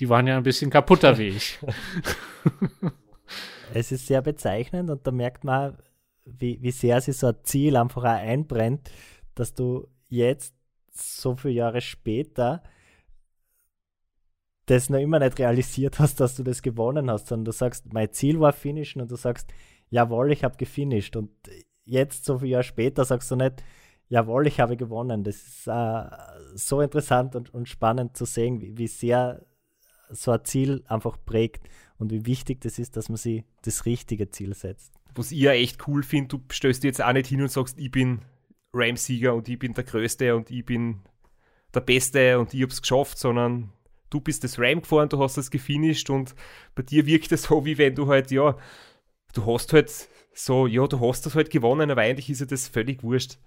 die 0.00 0.08
waren 0.08 0.26
ja 0.26 0.36
ein 0.36 0.42
bisschen 0.42 0.70
kaputter 0.70 1.18
wie 1.18 1.28
ich. 1.28 1.58
es 3.74 3.92
ist 3.92 4.06
sehr 4.06 4.22
bezeichnend 4.22 4.88
und 4.88 5.06
da 5.06 5.10
merkt 5.10 5.44
man, 5.44 5.76
wie, 6.24 6.58
wie 6.62 6.70
sehr 6.70 7.00
sich 7.00 7.18
so 7.18 7.26
ein 7.26 7.36
Ziel 7.42 7.76
einfach 7.76 8.04
auch 8.04 8.08
einbrennt, 8.08 8.90
dass 9.34 9.52
du 9.54 9.88
jetzt 10.08 10.54
so 10.90 11.34
viele 11.34 11.54
Jahre 11.54 11.82
später 11.82 12.62
das 14.66 14.88
noch 14.88 14.98
immer 14.98 15.18
nicht 15.18 15.38
realisiert 15.38 15.98
hast, 15.98 16.20
dass 16.20 16.36
du 16.36 16.42
das 16.44 16.62
gewonnen 16.62 17.10
hast, 17.10 17.26
sondern 17.26 17.46
du 17.46 17.52
sagst, 17.52 17.92
mein 17.92 18.12
Ziel 18.12 18.40
war 18.40 18.52
finishen 18.52 19.02
und 19.02 19.10
du 19.10 19.16
sagst, 19.16 19.52
jawohl, 19.92 20.32
ich 20.32 20.42
habe 20.42 20.56
gefinisht. 20.56 21.14
Und 21.16 21.30
jetzt, 21.84 22.24
so 22.24 22.38
viele 22.38 22.52
Jahre 22.52 22.64
später, 22.64 23.04
sagst 23.04 23.30
du 23.30 23.36
nicht, 23.36 23.62
jawohl, 24.08 24.46
ich 24.46 24.58
habe 24.58 24.76
gewonnen. 24.76 25.22
Das 25.22 25.36
ist 25.36 25.66
äh, 25.68 26.04
so 26.54 26.80
interessant 26.80 27.36
und, 27.36 27.54
und, 27.54 27.68
spannend 27.68 28.16
zu 28.16 28.24
sehen, 28.24 28.60
wie, 28.60 28.76
wie, 28.76 28.88
sehr 28.88 29.44
so 30.08 30.32
ein 30.32 30.44
Ziel 30.44 30.82
einfach 30.88 31.18
prägt 31.24 31.68
und 31.98 32.10
wie 32.10 32.26
wichtig 32.26 32.60
das 32.62 32.78
ist, 32.78 32.96
dass 32.96 33.08
man 33.08 33.16
sich 33.16 33.44
das 33.62 33.86
richtige 33.86 34.30
Ziel 34.30 34.54
setzt. 34.54 34.92
Was 35.14 35.30
ich 35.30 35.40
ja 35.40 35.52
echt 35.52 35.86
cool 35.86 36.02
finde, 36.02 36.38
du 36.38 36.42
stößt 36.50 36.84
jetzt 36.84 37.02
auch 37.02 37.12
nicht 37.12 37.26
hin 37.26 37.42
und 37.42 37.50
sagst, 37.50 37.78
ich 37.78 37.90
bin 37.90 38.22
Ram-Sieger 38.72 39.34
und 39.34 39.48
ich 39.48 39.58
bin 39.58 39.74
der 39.74 39.84
Größte 39.84 40.34
und 40.34 40.50
ich 40.50 40.64
bin 40.64 41.02
der 41.74 41.80
Beste 41.80 42.38
und 42.38 42.54
ich 42.54 42.62
habe 42.62 42.72
es 42.72 42.80
geschafft, 42.80 43.18
sondern 43.18 43.70
du 44.08 44.20
bist 44.20 44.42
das 44.44 44.58
Ram 44.58 44.80
gefahren, 44.80 45.10
du 45.10 45.18
hast 45.22 45.36
das 45.36 45.50
gefinisht 45.50 46.08
und 46.08 46.34
bei 46.74 46.82
dir 46.82 47.06
wirkt 47.06 47.32
es 47.32 47.44
so, 47.44 47.64
wie 47.64 47.76
wenn 47.76 47.94
du 47.94 48.08
halt, 48.08 48.30
ja, 48.30 48.56
du 49.32 49.46
hast 49.46 49.72
halt 49.72 49.90
so, 50.34 50.66
ja, 50.66 50.86
du 50.86 51.00
hast 51.00 51.26
das 51.26 51.34
halt 51.34 51.50
gewonnen, 51.50 51.90
aber 51.90 52.02
eigentlich 52.02 52.30
ist 52.30 52.40
ja 52.40 52.46
das 52.46 52.68
völlig 52.68 53.02
wurscht. 53.02 53.38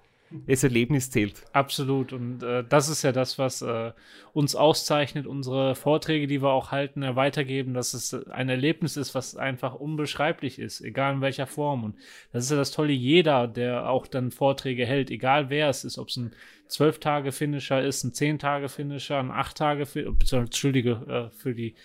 Das 0.47 0.63
Erlebnis 0.63 1.11
zählt. 1.11 1.43
Absolut. 1.53 2.11
Und 2.11 2.41
äh, 2.41 2.63
das 2.67 2.89
ist 2.89 3.03
ja 3.03 3.11
das, 3.11 3.37
was 3.37 3.61
äh, 3.61 3.91
uns 4.33 4.55
auszeichnet, 4.55 5.27
unsere 5.27 5.75
Vorträge, 5.75 6.25
die 6.25 6.41
wir 6.41 6.49
auch 6.49 6.71
halten, 6.71 7.03
äh, 7.03 7.15
weitergeben, 7.15 7.75
dass 7.75 7.93
es 7.93 8.13
ein 8.31 8.49
Erlebnis 8.49 8.97
ist, 8.97 9.13
was 9.13 9.35
einfach 9.35 9.75
unbeschreiblich 9.75 10.57
ist, 10.57 10.81
egal 10.81 11.13
in 11.13 11.21
welcher 11.21 11.45
Form. 11.45 11.83
Und 11.83 11.95
das 12.33 12.45
ist 12.45 12.49
ja 12.49 12.57
das 12.57 12.71
Tolle, 12.71 12.91
jeder, 12.91 13.47
der 13.47 13.87
auch 13.87 14.07
dann 14.07 14.31
Vorträge 14.31 14.85
hält, 14.85 15.11
egal 15.11 15.51
wer 15.51 15.69
es 15.69 15.83
ist, 15.83 15.99
ob 15.99 16.09
es 16.09 16.17
ein 16.17 16.33
zwölf 16.67 16.99
Tage 16.99 17.31
Finisher 17.31 17.83
ist, 17.83 18.03
ein 18.03 18.13
zehn 18.13 18.39
Tage 18.39 18.67
Finisher, 18.67 19.19
ein 19.19 19.31
acht 19.31 19.55
Tage, 19.55 19.87
Entschuldige 20.31 21.31
äh, 21.31 21.37
für 21.37 21.53
die 21.53 21.75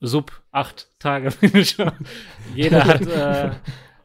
Sub 0.00 0.42
acht 0.50 0.90
Tage 0.98 1.30
Finisher. 1.32 1.94
Jeder 2.54 2.84
hat, 2.84 3.06
äh, 3.06 3.50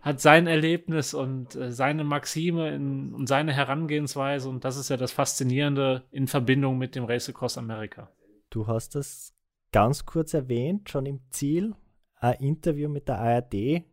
hat 0.02 0.22
sein 0.22 0.48
Erlebnis 0.48 1.14
und 1.14 1.56
äh, 1.56 1.72
seine 1.72 2.04
Maxime 2.04 2.74
in, 2.74 3.14
und 3.14 3.28
seine 3.28 3.54
Herangehensweise 3.54 4.50
und 4.50 4.64
das 4.64 4.78
ist 4.78 4.90
ja 4.90 4.98
das 4.98 5.12
Faszinierende 5.12 6.04
in 6.12 6.28
Verbindung 6.28 6.78
mit 6.78 6.96
dem 6.96 7.06
Race 7.06 7.30
Across 7.30 7.58
America. 7.58 8.10
Du 8.50 8.68
hast 8.68 8.96
das 8.96 9.34
ganz 9.72 10.06
kurz 10.06 10.34
erwähnt, 10.34 10.90
schon 10.90 11.06
im 11.06 11.20
Ziel, 11.30 11.76
ein 12.20 12.40
Interview 12.40 12.90
mit 12.90 13.08
der 13.08 13.20
ARD. 13.20 13.84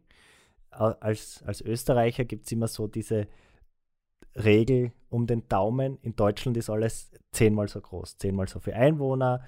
Als, 0.71 1.43
als 1.47 1.61
Österreicher 1.61 2.25
gibt 2.25 2.47
es 2.47 2.53
immer 2.53 2.69
so 2.69 2.89
diese 2.89 3.29
Regel 4.35 4.93
um 5.09 5.27
den 5.27 5.49
Daumen. 5.49 5.99
In 6.03 6.17
Deutschland 6.17 6.57
ist 6.57 6.71
alles 6.71 7.13
zehnmal 7.31 7.69
so 7.69 7.81
groß, 7.81 8.19
zehnmal 8.19 8.49
so 8.49 8.59
viele 8.59 8.77
Einwohner, 8.77 9.45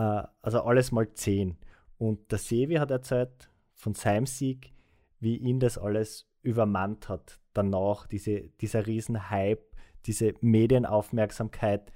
also 0.00 0.62
alles 0.62 0.92
mal 0.92 1.12
10. 1.12 1.56
Und 1.98 2.30
der 2.30 2.38
Sevi 2.38 2.74
hat 2.74 2.90
erzählt 2.90 3.50
von 3.74 3.94
seinem 3.94 4.26
Sieg, 4.26 4.72
wie 5.20 5.36
ihn 5.36 5.60
das 5.60 5.78
alles 5.78 6.26
übermannt 6.42 7.08
hat. 7.08 7.40
Danach 7.52 8.06
diese, 8.06 8.48
dieser 8.60 8.86
riesen 8.86 9.30
Hype, 9.30 9.64
diese 10.06 10.34
Medienaufmerksamkeit. 10.40 11.92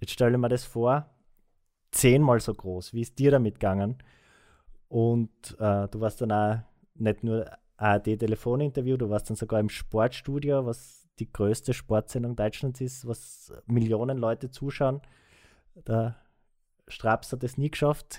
Jetzt 0.00 0.12
stelle 0.12 0.32
ich 0.32 0.38
mir 0.38 0.48
das 0.48 0.64
vor, 0.64 1.10
zehnmal 1.92 2.40
so 2.40 2.54
groß. 2.54 2.92
Wie 2.92 3.02
ist 3.02 3.18
dir 3.18 3.30
damit 3.30 3.60
gegangen? 3.60 3.98
Und 4.88 5.56
äh, 5.58 5.88
du 5.88 6.00
warst 6.00 6.20
dann 6.20 6.32
auch 6.32 6.58
nicht 6.94 7.22
nur 7.22 7.46
ARD-Telefoninterview, 7.76 8.96
du 8.96 9.10
warst 9.10 9.30
dann 9.30 9.36
sogar 9.36 9.60
im 9.60 9.68
Sportstudio, 9.68 10.66
was 10.66 11.08
die 11.18 11.30
größte 11.30 11.72
Sportsendung 11.72 12.36
Deutschlands 12.36 12.80
ist, 12.80 13.06
was 13.06 13.52
Millionen 13.66 14.18
Leute 14.18 14.50
zuschauen. 14.50 15.00
Der 15.86 16.16
Straps 16.88 17.32
hat 17.32 17.44
es 17.44 17.58
nie 17.58 17.70
geschafft, 17.70 18.18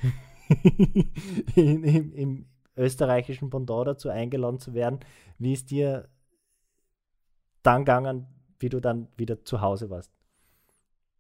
in, 1.56 1.84
im, 1.84 2.14
im, 2.14 2.46
österreichischen 2.76 3.52
Pendant 3.52 3.88
dazu 3.88 4.10
eingeladen 4.10 4.60
zu 4.60 4.74
werden. 4.74 5.00
Wie 5.38 5.54
ist 5.54 5.70
dir 5.70 6.10
dann 7.62 7.86
gegangen, 7.86 8.26
wie 8.60 8.70
du 8.70 8.80
dann 8.80 9.08
wieder 9.16 9.46
zu 9.46 9.62
Hause 9.62 9.92
warst? 9.92 10.12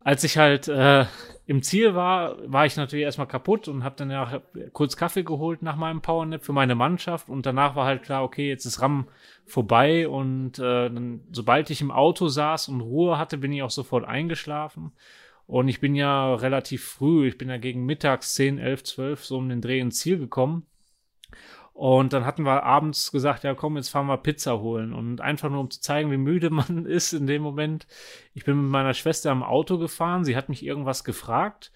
als 0.03 0.23
ich 0.23 0.37
halt 0.37 0.67
äh, 0.67 1.05
im 1.45 1.61
Ziel 1.63 1.95
war, 1.95 2.35
war 2.51 2.65
ich 2.65 2.75
natürlich 2.75 3.05
erstmal 3.05 3.27
kaputt 3.27 3.67
und 3.67 3.83
habe 3.83 3.95
dann 3.97 4.11
ja 4.11 4.41
kurz 4.73 4.97
Kaffee 4.97 5.23
geholt 5.23 5.61
nach 5.61 5.77
meinem 5.77 6.01
Powernap 6.01 6.43
für 6.43 6.51
meine 6.51 6.75
Mannschaft 6.75 7.29
und 7.29 7.45
danach 7.45 7.75
war 7.75 7.85
halt 7.85 8.03
klar, 8.03 8.23
okay, 8.23 8.49
jetzt 8.49 8.65
ist 8.65 8.81
RAM 8.81 9.07
vorbei 9.45 10.07
und 10.07 10.59
äh, 10.59 10.89
dann, 10.89 11.21
sobald 11.31 11.69
ich 11.69 11.81
im 11.81 11.91
Auto 11.91 12.27
saß 12.27 12.67
und 12.67 12.81
Ruhe 12.81 13.17
hatte, 13.17 13.37
bin 13.37 13.53
ich 13.53 13.63
auch 13.63 13.69
sofort 13.69 14.05
eingeschlafen 14.05 14.91
und 15.47 15.67
ich 15.67 15.79
bin 15.79 15.95
ja 15.95 16.33
relativ 16.35 16.83
früh, 16.83 17.27
ich 17.27 17.37
bin 17.37 17.49
ja 17.49 17.57
gegen 17.57 17.85
mittags 17.85 18.33
10, 18.35 18.57
11, 18.57 18.83
12 18.83 19.25
so 19.25 19.37
um 19.37 19.49
den 19.49 19.61
Dreh 19.61 19.79
ins 19.79 19.99
Ziel 19.99 20.17
gekommen 20.17 20.65
und 21.73 22.13
dann 22.13 22.23
hatten 22.25 22.43
wir 22.43 22.63
abends 22.63 23.11
gesagt, 23.11 23.43
ja 23.43 23.55
komm, 23.55 23.77
jetzt 23.77 23.89
fahren 23.89 24.05
wir 24.05 24.17
Pizza 24.17 24.59
holen. 24.59 24.93
Und 24.93 25.21
einfach 25.21 25.49
nur, 25.49 25.59
um 25.59 25.71
zu 25.71 25.81
zeigen, 25.81 26.11
wie 26.11 26.17
müde 26.17 26.49
man 26.51 26.85
ist 26.85 27.13
in 27.13 27.27
dem 27.27 27.41
Moment. 27.41 27.87
Ich 28.33 28.45
bin 28.45 28.61
mit 28.61 28.71
meiner 28.71 28.93
Schwester 28.93 29.31
am 29.31 29.43
Auto 29.43 29.77
gefahren. 29.77 30.23
Sie 30.23 30.35
hat 30.35 30.49
mich 30.49 30.63
irgendwas 30.63 31.03
gefragt. 31.03 31.71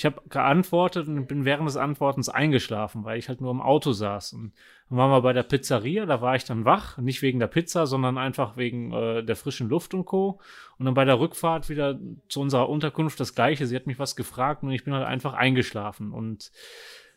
Ich 0.00 0.06
habe 0.06 0.22
geantwortet 0.30 1.08
und 1.08 1.26
bin 1.26 1.44
während 1.44 1.68
des 1.68 1.76
Antwortens 1.76 2.30
eingeschlafen, 2.30 3.04
weil 3.04 3.18
ich 3.18 3.28
halt 3.28 3.42
nur 3.42 3.50
im 3.50 3.60
Auto 3.60 3.92
saß. 3.92 4.32
Und 4.32 4.54
dann 4.88 4.96
waren 4.96 5.10
wir 5.10 5.20
bei 5.20 5.34
der 5.34 5.42
Pizzeria, 5.42 6.06
da 6.06 6.22
war 6.22 6.36
ich 6.36 6.44
dann 6.44 6.64
wach. 6.64 6.96
Nicht 6.96 7.20
wegen 7.20 7.38
der 7.38 7.48
Pizza, 7.48 7.86
sondern 7.86 8.16
einfach 8.16 8.56
wegen 8.56 8.94
äh, 8.94 9.22
der 9.22 9.36
frischen 9.36 9.68
Luft 9.68 9.92
und 9.92 10.06
Co. 10.06 10.40
Und 10.78 10.86
dann 10.86 10.94
bei 10.94 11.04
der 11.04 11.20
Rückfahrt 11.20 11.68
wieder 11.68 11.98
zu 12.30 12.40
unserer 12.40 12.70
Unterkunft 12.70 13.20
das 13.20 13.34
Gleiche. 13.34 13.66
Sie 13.66 13.76
hat 13.76 13.86
mich 13.86 13.98
was 13.98 14.16
gefragt 14.16 14.62
und 14.62 14.70
ich 14.70 14.84
bin 14.84 14.94
halt 14.94 15.06
einfach 15.06 15.34
eingeschlafen. 15.34 16.12
Und 16.12 16.50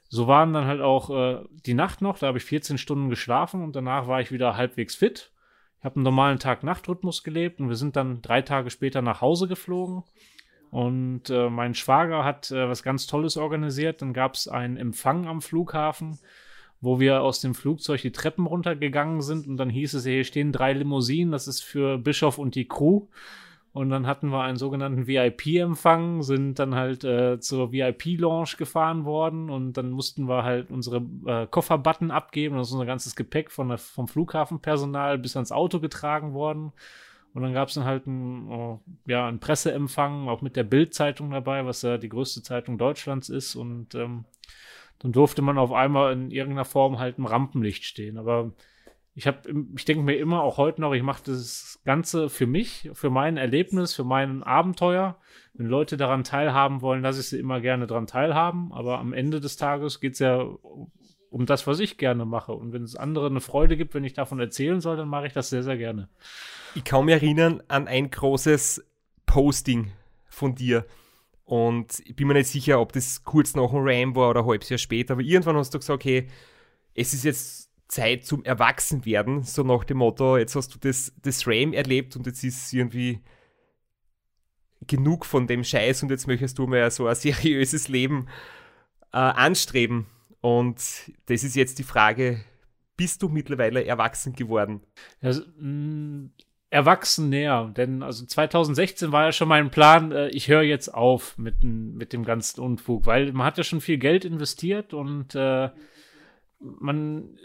so 0.09 0.27
waren 0.27 0.51
dann 0.51 0.65
halt 0.65 0.81
auch 0.81 1.09
äh, 1.09 1.45
die 1.65 1.75
Nacht 1.75 2.01
noch, 2.01 2.19
da 2.19 2.27
habe 2.27 2.37
ich 2.37 2.43
14 2.43 2.77
Stunden 2.77 3.09
geschlafen 3.09 3.63
und 3.63 3.77
danach 3.77 4.09
war 4.09 4.19
ich 4.19 4.33
wieder 4.33 4.57
halbwegs 4.57 4.93
fit. 4.93 5.31
Ich 5.79 5.85
habe 5.85 5.95
einen 5.95 6.03
normalen 6.03 6.37
Tag-Nacht-Rhythmus 6.37 7.23
gelebt 7.23 7.61
und 7.61 7.69
wir 7.69 7.77
sind 7.77 7.95
dann 7.95 8.21
drei 8.21 8.41
Tage 8.41 8.69
später 8.71 9.01
nach 9.01 9.21
Hause 9.21 9.47
geflogen. 9.47 10.03
Und 10.73 11.29
äh, 11.29 11.51
mein 11.51 11.75
Schwager 11.75 12.25
hat 12.25 12.49
äh, 12.49 12.67
was 12.67 12.81
ganz 12.81 13.05
Tolles 13.05 13.37
organisiert. 13.37 14.01
Dann 14.01 14.11
gab 14.11 14.33
es 14.33 14.47
einen 14.47 14.75
Empfang 14.75 15.27
am 15.27 15.39
Flughafen, 15.39 16.17
wo 16.81 16.99
wir 16.99 17.21
aus 17.21 17.41
dem 17.41 17.53
Flugzeug 17.53 18.01
die 18.01 18.11
Treppen 18.11 18.47
runtergegangen 18.47 19.21
sind. 19.21 19.45
Und 19.45 19.57
dann 19.57 19.69
hieß 19.69 19.93
es, 19.93 20.03
hier 20.03 20.23
stehen 20.23 20.51
drei 20.51 20.73
Limousinen, 20.73 21.31
das 21.31 21.47
ist 21.47 21.61
für 21.61 21.99
Bischof 21.99 22.39
und 22.39 22.55
die 22.55 22.67
Crew. 22.67 23.05
Und 23.71 23.91
dann 23.91 24.07
hatten 24.07 24.29
wir 24.29 24.41
einen 24.41 24.57
sogenannten 24.57 25.05
VIP-Empfang, 25.05 26.23
sind 26.23 26.57
dann 26.57 26.73
halt 26.73 27.03
äh, 27.03 27.39
zur 27.39 27.71
VIP-Lounge 27.71 28.55
gefahren 28.57 29.05
worden 29.05 29.51
und 29.51 29.73
dann 29.73 29.91
mussten 29.91 30.27
wir 30.27 30.43
halt 30.43 30.71
unsere 30.71 31.05
äh, 31.27 31.45
Kofferbutton 31.45 32.09
abgeben. 32.09 32.57
Das 32.57 32.69
ist 32.69 32.73
unser 32.73 32.87
ganzes 32.87 33.15
Gepäck 33.15 33.51
von 33.51 33.67
der, 33.69 33.77
vom 33.77 34.07
Flughafenpersonal 34.07 35.19
bis 35.19 35.35
ans 35.35 35.51
Auto 35.51 35.79
getragen 35.79 36.33
worden. 36.33 36.73
Und 37.33 37.41
dann 37.41 37.53
gab 37.53 37.69
es 37.69 37.73
dann 37.73 37.85
halt 37.85 38.07
einen, 38.07 38.47
oh, 38.51 38.79
ja, 39.07 39.27
einen 39.27 39.39
Presseempfang, 39.39 40.27
auch 40.27 40.41
mit 40.41 40.55
der 40.55 40.63
Bild-Zeitung 40.63 41.31
dabei, 41.31 41.65
was 41.65 41.81
ja 41.81 41.97
die 41.97 42.09
größte 42.09 42.43
Zeitung 42.43 42.77
Deutschlands 42.77 43.29
ist. 43.29 43.55
Und 43.55 43.95
ähm, 43.95 44.25
dann 44.99 45.11
durfte 45.11 45.41
man 45.41 45.57
auf 45.57 45.71
einmal 45.71 46.13
in 46.13 46.31
irgendeiner 46.31 46.65
Form 46.65 46.99
halt 46.99 47.17
im 47.17 47.25
Rampenlicht 47.25 47.85
stehen. 47.85 48.17
Aber 48.17 48.51
ich 49.15 49.27
habe, 49.27 49.39
ich 49.75 49.85
denke 49.85 50.03
mir 50.03 50.17
immer, 50.17 50.43
auch 50.43 50.57
heute 50.57 50.81
noch, 50.81 50.93
ich 50.93 51.03
mache 51.03 51.23
das 51.25 51.79
Ganze 51.85 52.29
für 52.29 52.47
mich, 52.47 52.89
für 52.93 53.09
mein 53.09 53.37
Erlebnis, 53.37 53.93
für 53.93 54.03
mein 54.03 54.43
Abenteuer. 54.43 55.17
Wenn 55.53 55.67
Leute 55.67 55.97
daran 55.97 56.23
teilhaben 56.23 56.81
wollen, 56.81 57.01
lasse 57.01 57.19
ich 57.19 57.27
sie 57.29 57.39
immer 57.39 57.61
gerne 57.61 57.87
daran 57.87 58.07
teilhaben. 58.07 58.71
Aber 58.73 58.99
am 58.99 59.11
Ende 59.11 59.39
des 59.39 59.55
Tages 59.55 59.99
geht 59.99 60.13
es 60.13 60.19
ja 60.19 60.47
um 61.33 61.47
das, 61.47 61.65
was 61.65 61.79
ich 61.79 61.97
gerne 61.97 62.25
mache. 62.25 62.53
Und 62.53 62.73
wenn 62.73 62.83
es 62.83 62.95
andere 62.95 63.25
eine 63.25 63.41
Freude 63.41 63.75
gibt, 63.75 63.95
wenn 63.95 64.03
ich 64.03 64.13
davon 64.13 64.39
erzählen 64.39 64.79
soll, 64.81 64.97
dann 64.97 65.09
mache 65.09 65.25
ich 65.25 65.33
das 65.33 65.49
sehr, 65.49 65.63
sehr 65.63 65.77
gerne. 65.77 66.07
Ich 66.75 66.83
kann 66.83 67.05
mich 67.05 67.15
erinnern 67.15 67.63
an 67.67 67.87
ein 67.87 68.11
großes 68.11 68.85
Posting 69.25 69.91
von 70.29 70.53
dir. 70.53 70.85
Und 71.43 72.01
ich 72.05 72.15
bin 72.15 72.27
mir 72.27 72.35
nicht 72.35 72.49
sicher, 72.49 72.79
ob 72.79 72.93
das 72.93 73.23
kurz 73.23 73.55
nach 73.55 73.71
dem 73.71 73.79
Ram 73.81 74.15
war 74.15 74.29
oder 74.29 74.45
halbes 74.45 74.69
Jahr 74.69 74.77
später. 74.77 75.13
Aber 75.13 75.23
irgendwann 75.23 75.57
hast 75.57 75.73
du 75.73 75.79
gesagt, 75.79 76.01
okay, 76.01 76.27
es 76.93 77.13
ist 77.15 77.23
jetzt 77.23 77.71
Zeit 77.87 78.25
zum 78.25 78.45
Erwachsenwerden, 78.45 79.41
so 79.41 79.63
nach 79.63 79.83
dem 79.85 79.97
Motto, 79.97 80.37
jetzt 80.37 80.55
hast 80.55 80.75
du 80.75 80.79
das, 80.79 81.13
das 81.23 81.47
RAM 81.47 81.73
erlebt 81.73 82.15
und 82.15 82.27
jetzt 82.27 82.43
ist 82.43 82.71
irgendwie 82.73 83.21
genug 84.85 85.25
von 85.25 85.47
dem 85.47 85.63
Scheiß 85.63 86.03
und 86.03 86.11
jetzt 86.11 86.27
möchtest 86.27 86.59
du 86.59 86.67
mal 86.67 86.89
so 86.91 87.07
ein 87.07 87.15
seriöses 87.15 87.87
Leben 87.87 88.27
äh, 89.11 89.17
anstreben. 89.17 90.05
Und 90.43 90.75
das 91.27 91.43
ist 91.45 91.55
jetzt 91.55 91.79
die 91.79 91.83
Frage, 91.83 92.43
bist 92.97 93.23
du 93.23 93.29
mittlerweile 93.29 93.85
erwachsen 93.85 94.33
geworden? 94.33 94.81
Also, 95.21 95.41
erwachsen 96.69 97.29
näher, 97.29 97.71
denn 97.77 98.03
also 98.03 98.25
2016 98.25 99.13
war 99.13 99.25
ja 99.25 99.31
schon 99.31 99.47
mein 99.47 99.71
Plan, 99.71 100.11
äh, 100.11 100.27
ich 100.29 100.49
höre 100.49 100.63
jetzt 100.63 100.93
auf 100.93 101.37
mit, 101.37 101.63
mit 101.63 102.11
dem 102.11 102.25
ganzen 102.25 102.59
Unfug, 102.59 103.05
weil 103.05 103.31
man 103.31 103.45
hat 103.45 103.57
ja 103.57 103.63
schon 103.63 103.79
viel 103.79 103.97
Geld 103.99 104.25
investiert 104.25 104.93
und 104.93 105.33
äh, 105.33 105.69
man 106.59 107.37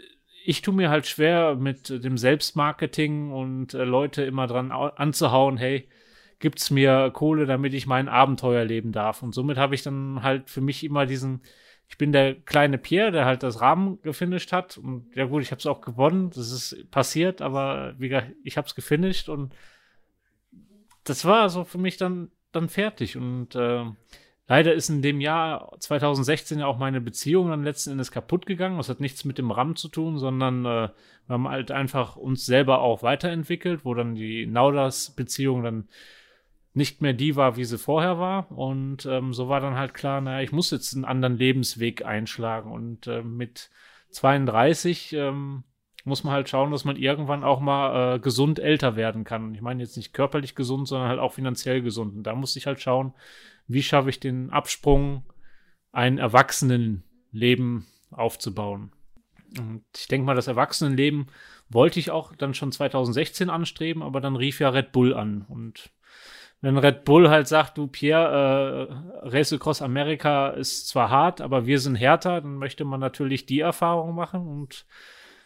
ich 0.43 0.61
tue 0.61 0.73
mir 0.73 0.89
halt 0.89 1.05
schwer 1.05 1.55
mit 1.55 1.89
dem 1.89 2.17
Selbstmarketing 2.17 3.31
und 3.31 3.75
äh, 3.75 3.83
Leute 3.83 4.23
immer 4.23 4.47
dran 4.47 4.71
anzuhauen, 4.71 5.57
hey, 5.57 5.87
gibt's 6.39 6.69
mir 6.69 7.11
Kohle, 7.11 7.45
damit 7.45 7.73
ich 7.73 7.85
mein 7.85 8.09
Abenteuer 8.09 8.65
leben 8.65 8.91
darf. 8.91 9.21
Und 9.21 9.35
somit 9.35 9.57
habe 9.57 9.75
ich 9.75 9.83
dann 9.83 10.23
halt 10.23 10.49
für 10.49 10.61
mich 10.61 10.83
immer 10.83 11.05
diesen, 11.05 11.41
ich 11.89 11.97
bin 11.97 12.11
der 12.11 12.35
kleine 12.35 12.77
Pierre, 12.77 13.11
der 13.11 13.25
halt 13.25 13.43
das 13.43 13.61
Rahmen 13.61 14.01
gefinisht 14.01 14.51
hat. 14.51 14.77
Und 14.77 15.13
ja 15.15 15.25
gut, 15.25 15.41
ich 15.41 15.51
habe 15.51 15.59
es 15.59 15.65
auch 15.65 15.81
gewonnen, 15.81 16.29
das 16.29 16.51
ist 16.51 16.89
passiert, 16.91 17.41
aber 17.41 17.95
wie 17.97 18.09
gesagt, 18.09 18.31
ich 18.43 18.57
habe 18.57 18.67
es 18.67 18.75
gefinisht 18.75 19.27
und 19.27 19.53
das 21.03 21.25
war 21.25 21.49
so 21.49 21.63
für 21.63 21.79
mich 21.79 21.97
dann, 21.97 22.29
dann 22.51 22.69
fertig. 22.69 23.17
Und 23.17 23.55
äh, 23.55 23.85
Leider 24.49 24.73
ist 24.73 24.89
in 24.89 25.03
dem 25.03 25.21
Jahr 25.21 25.77
2016 25.77 26.57
ja 26.57 26.65
auch 26.65 26.79
meine 26.79 27.01
Beziehung 27.01 27.49
dann 27.49 27.63
letzten 27.63 27.91
Endes 27.91 28.11
kaputt 28.11 28.47
gegangen. 28.47 28.77
Das 28.77 28.89
hat 28.89 28.99
nichts 28.99 29.23
mit 29.23 29.37
dem 29.37 29.51
RAM 29.51 29.75
zu 29.75 29.89
tun, 29.89 30.17
sondern 30.17 30.65
äh, 30.65 30.89
wir 31.27 31.33
haben 31.33 31.47
halt 31.47 31.69
einfach 31.69 32.15
uns 32.15 32.47
selber 32.47 32.81
auch 32.81 33.03
weiterentwickelt, 33.03 33.85
wo 33.85 33.93
dann 33.93 34.15
die 34.15 34.47
Nauders-Beziehung 34.47 35.61
dann 35.61 35.87
nicht 36.73 37.01
mehr 37.01 37.13
die 37.13 37.35
war, 37.35 37.57
wie 37.57 37.65
sie 37.65 37.77
vorher 37.77 38.19
war. 38.19 38.51
Und 38.51 39.05
ähm, 39.05 39.33
so 39.33 39.49
war 39.49 39.59
dann 39.59 39.75
halt 39.75 39.93
klar, 39.93 40.21
naja, 40.21 40.41
ich 40.41 40.51
muss 40.51 40.71
jetzt 40.71 40.93
einen 40.93 41.05
anderen 41.05 41.37
Lebensweg 41.37 42.05
einschlagen. 42.05 42.71
Und 42.71 43.07
äh, 43.07 43.23
mit 43.23 43.69
32 44.11 45.13
ähm, 45.13 45.63
muss 46.05 46.23
man 46.23 46.33
halt 46.33 46.49
schauen, 46.49 46.71
dass 46.71 46.85
man 46.85 46.95
irgendwann 46.95 47.43
auch 47.43 47.59
mal 47.59 48.15
äh, 48.15 48.19
gesund 48.19 48.59
älter 48.59 48.95
werden 48.95 49.23
kann. 49.23 49.53
Ich 49.55 49.61
meine 49.61 49.81
jetzt 49.81 49.97
nicht 49.97 50.13
körperlich 50.13 50.55
gesund, 50.55 50.87
sondern 50.87 51.09
halt 51.09 51.19
auch 51.19 51.33
finanziell 51.33 51.81
gesund. 51.81 52.15
Und 52.15 52.23
da 52.23 52.35
muss 52.35 52.55
ich 52.55 52.67
halt 52.67 52.81
schauen, 52.81 53.13
wie 53.67 53.83
schaffe 53.83 54.09
ich 54.09 54.19
den 54.19 54.49
Absprung, 54.49 55.23
ein 55.91 56.17
Erwachsenenleben 56.17 57.85
aufzubauen. 58.11 58.91
Und 59.57 59.83
ich 59.95 60.07
denke 60.07 60.25
mal, 60.25 60.35
das 60.35 60.47
Erwachsenenleben 60.47 61.27
wollte 61.69 61.99
ich 61.99 62.11
auch 62.11 62.35
dann 62.35 62.53
schon 62.53 62.71
2016 62.71 63.49
anstreben, 63.49 64.03
aber 64.03 64.21
dann 64.21 64.35
rief 64.35 64.59
ja 64.59 64.69
Red 64.69 64.91
Bull 64.91 65.13
an. 65.13 65.45
Und 65.47 65.91
wenn 66.61 66.77
Red 66.77 67.05
Bull 67.05 67.29
halt 67.29 67.47
sagt, 67.47 67.77
du 67.77 67.87
Pierre, 67.87 68.89
äh, 69.23 69.27
Race 69.29 69.53
Across 69.53 69.81
America 69.81 70.49
ist 70.49 70.89
zwar 70.89 71.09
hart, 71.09 71.41
aber 71.41 71.65
wir 71.65 71.79
sind 71.79 71.95
härter, 71.95 72.41
dann 72.41 72.55
möchte 72.55 72.83
man 72.83 72.99
natürlich 72.99 73.45
die 73.45 73.61
Erfahrung 73.61 74.13
machen. 74.13 74.45
Und 74.47 74.85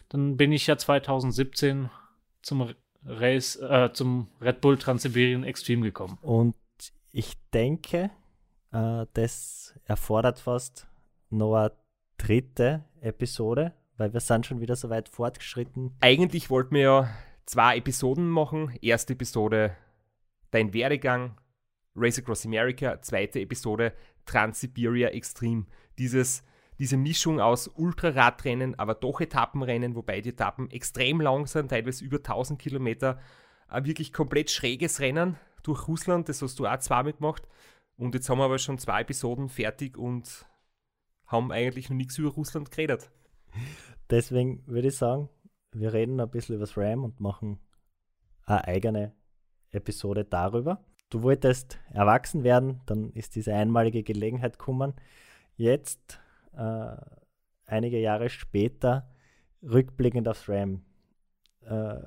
dann 0.10 0.38
bin 0.38 0.52
ich 0.52 0.66
ja 0.66 0.78
2017 0.78 1.90
zum 2.42 2.74
Race, 3.06 3.56
äh, 3.58 3.92
zum 3.94 4.28
Red 4.42 4.62
Bull 4.62 4.78
Transsibirien 4.78 5.44
Extreme 5.44 5.84
gekommen. 5.84 6.18
Und 6.22 6.56
ich 7.12 7.34
denke, 7.54 8.10
äh, 8.72 9.06
das 9.14 9.76
erfordert 9.86 10.40
fast 10.40 10.88
noch 11.30 11.56
eine 11.56 11.72
dritte 12.18 12.86
Episode, 13.02 13.74
weil 13.98 14.14
wir 14.14 14.20
sind 14.20 14.48
schon 14.48 14.62
wieder 14.62 14.76
so 14.76 14.90
weit 14.90 15.10
fortgeschritten. 15.10 15.96
Eigentlich 16.00 16.50
wollten 16.50 16.74
wir 16.74 16.82
ja 16.82 17.10
zwei 17.46 17.78
Episoden 17.78 18.30
machen. 18.30 18.76
Erste 18.82 19.14
Episode 19.14 19.76
dein 20.54 20.74
Werdegang, 20.74 21.36
Race 21.96 22.20
Across 22.20 22.46
America, 22.46 23.02
zweite 23.02 23.40
Episode 23.40 23.94
Trans-Siberia 24.26 25.10
Extreme. 25.10 25.66
Dieses, 25.98 26.44
diese 26.80 26.98
Mischung 26.98 27.40
aus 27.40 27.68
Ultraradrennen, 27.68 28.78
aber 28.78 28.96
doch 28.96 29.20
Etappenrennen, 29.20 29.96
wobei 29.96 30.22
die 30.22 30.30
Etappen 30.30 30.70
extrem 30.72 31.22
lang 31.22 31.48
sind, 31.48 31.70
teilweise 31.70 32.06
über 32.06 32.18
1000 32.18 32.60
Kilometer. 32.60 33.20
Ein 33.68 33.86
wirklich 33.86 34.14
komplett 34.14 34.52
schräges 34.52 35.00
Rennen 35.00 35.38
durch 35.64 35.88
Russland, 35.88 36.30
das 36.30 36.42
hast 36.42 36.60
du 36.60 36.68
auch 36.68 36.80
zweimal 36.80 37.14
gemacht. 37.14 37.48
Und 37.96 38.16
jetzt 38.16 38.30
haben 38.30 38.40
wir 38.40 38.46
aber 38.46 38.60
schon 38.60 38.78
zwei 38.78 39.02
Episoden 39.02 39.50
fertig 39.50 39.98
und 39.98 40.48
haben 41.26 41.52
eigentlich 41.52 41.90
noch 41.90 41.98
nichts 41.98 42.18
über 42.18 42.30
Russland 42.30 42.70
geredet. 42.70 43.12
Deswegen 44.10 44.66
würde 44.68 44.90
ich 44.90 44.98
sagen, 44.98 45.30
wir 45.72 45.94
reden 45.94 46.20
ein 46.20 46.30
bisschen 46.30 46.56
über 46.56 46.66
das 46.66 46.78
RAM 46.78 47.04
und 47.04 47.20
machen 47.20 47.60
eine 48.46 48.68
eigene 48.68 49.16
Episode 49.74 50.26
darüber. 50.26 50.84
Du 51.10 51.22
wolltest 51.22 51.80
erwachsen 51.92 52.44
werden, 52.44 52.82
dann 52.86 53.12
ist 53.12 53.36
diese 53.36 53.54
einmalige 53.54 54.04
Gelegenheit 54.04 54.58
gekommen. 54.58 54.94
Jetzt, 55.56 56.20
äh, 56.54 56.96
einige 57.66 58.00
Jahre 58.00 58.30
später, 58.30 59.10
rückblickend 59.62 60.28
aufs 60.28 60.50
RAM. 60.50 60.84
Äh, 61.62 62.00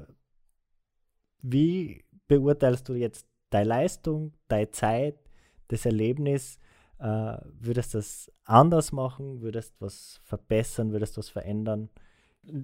wie 1.43 2.05
beurteilst 2.27 2.89
du 2.89 2.95
jetzt 2.95 3.27
deine 3.51 3.69
Leistung, 3.69 4.33
deine 4.49 4.71
Zeit, 4.71 5.17
das 5.69 5.87
Erlebnis? 5.87 6.59
Äh, 6.99 7.39
würdest 7.61 7.95
du 7.95 7.99
das 7.99 8.33
anders 8.45 8.91
machen? 8.93 9.41
Würdest 9.41 9.75
du 9.77 9.87
was 9.87 10.21
verbessern? 10.25 10.93
Würdest 10.93 11.17
du 11.17 11.19
was 11.19 11.29
verändern? 11.29 11.91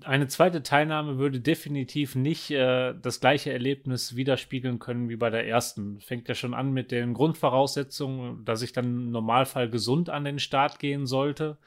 Eine 0.05 0.29
zweite 0.29 0.63
Teilnahme 0.63 1.19
würde 1.19 1.41
definitiv 1.41 2.15
nicht 2.15 2.51
äh, 2.51 2.95
das 3.01 3.21
gleiche 3.21 3.53
Erlebnis 3.53 4.15
widerspiegeln 4.15 4.79
können 4.79 5.09
wie 5.09 5.17
bei 5.17 5.31
der 5.31 5.47
ersten. 5.47 6.01
Fängt 6.01 6.29
ja 6.29 6.35
schon 6.35 6.55
an 6.55 6.73
mit 6.73 6.91
den 6.91 7.15
Grundvoraussetzungen, 7.15 8.45
dass 8.45 8.63
ich 8.63 8.73
dann 8.73 8.85
im 8.85 9.11
Normalfall 9.11 9.69
gesund 9.69 10.09
an 10.11 10.25
den 10.25 10.39
Start 10.39 10.79
gehen 10.79 11.07
sollte 11.07 11.59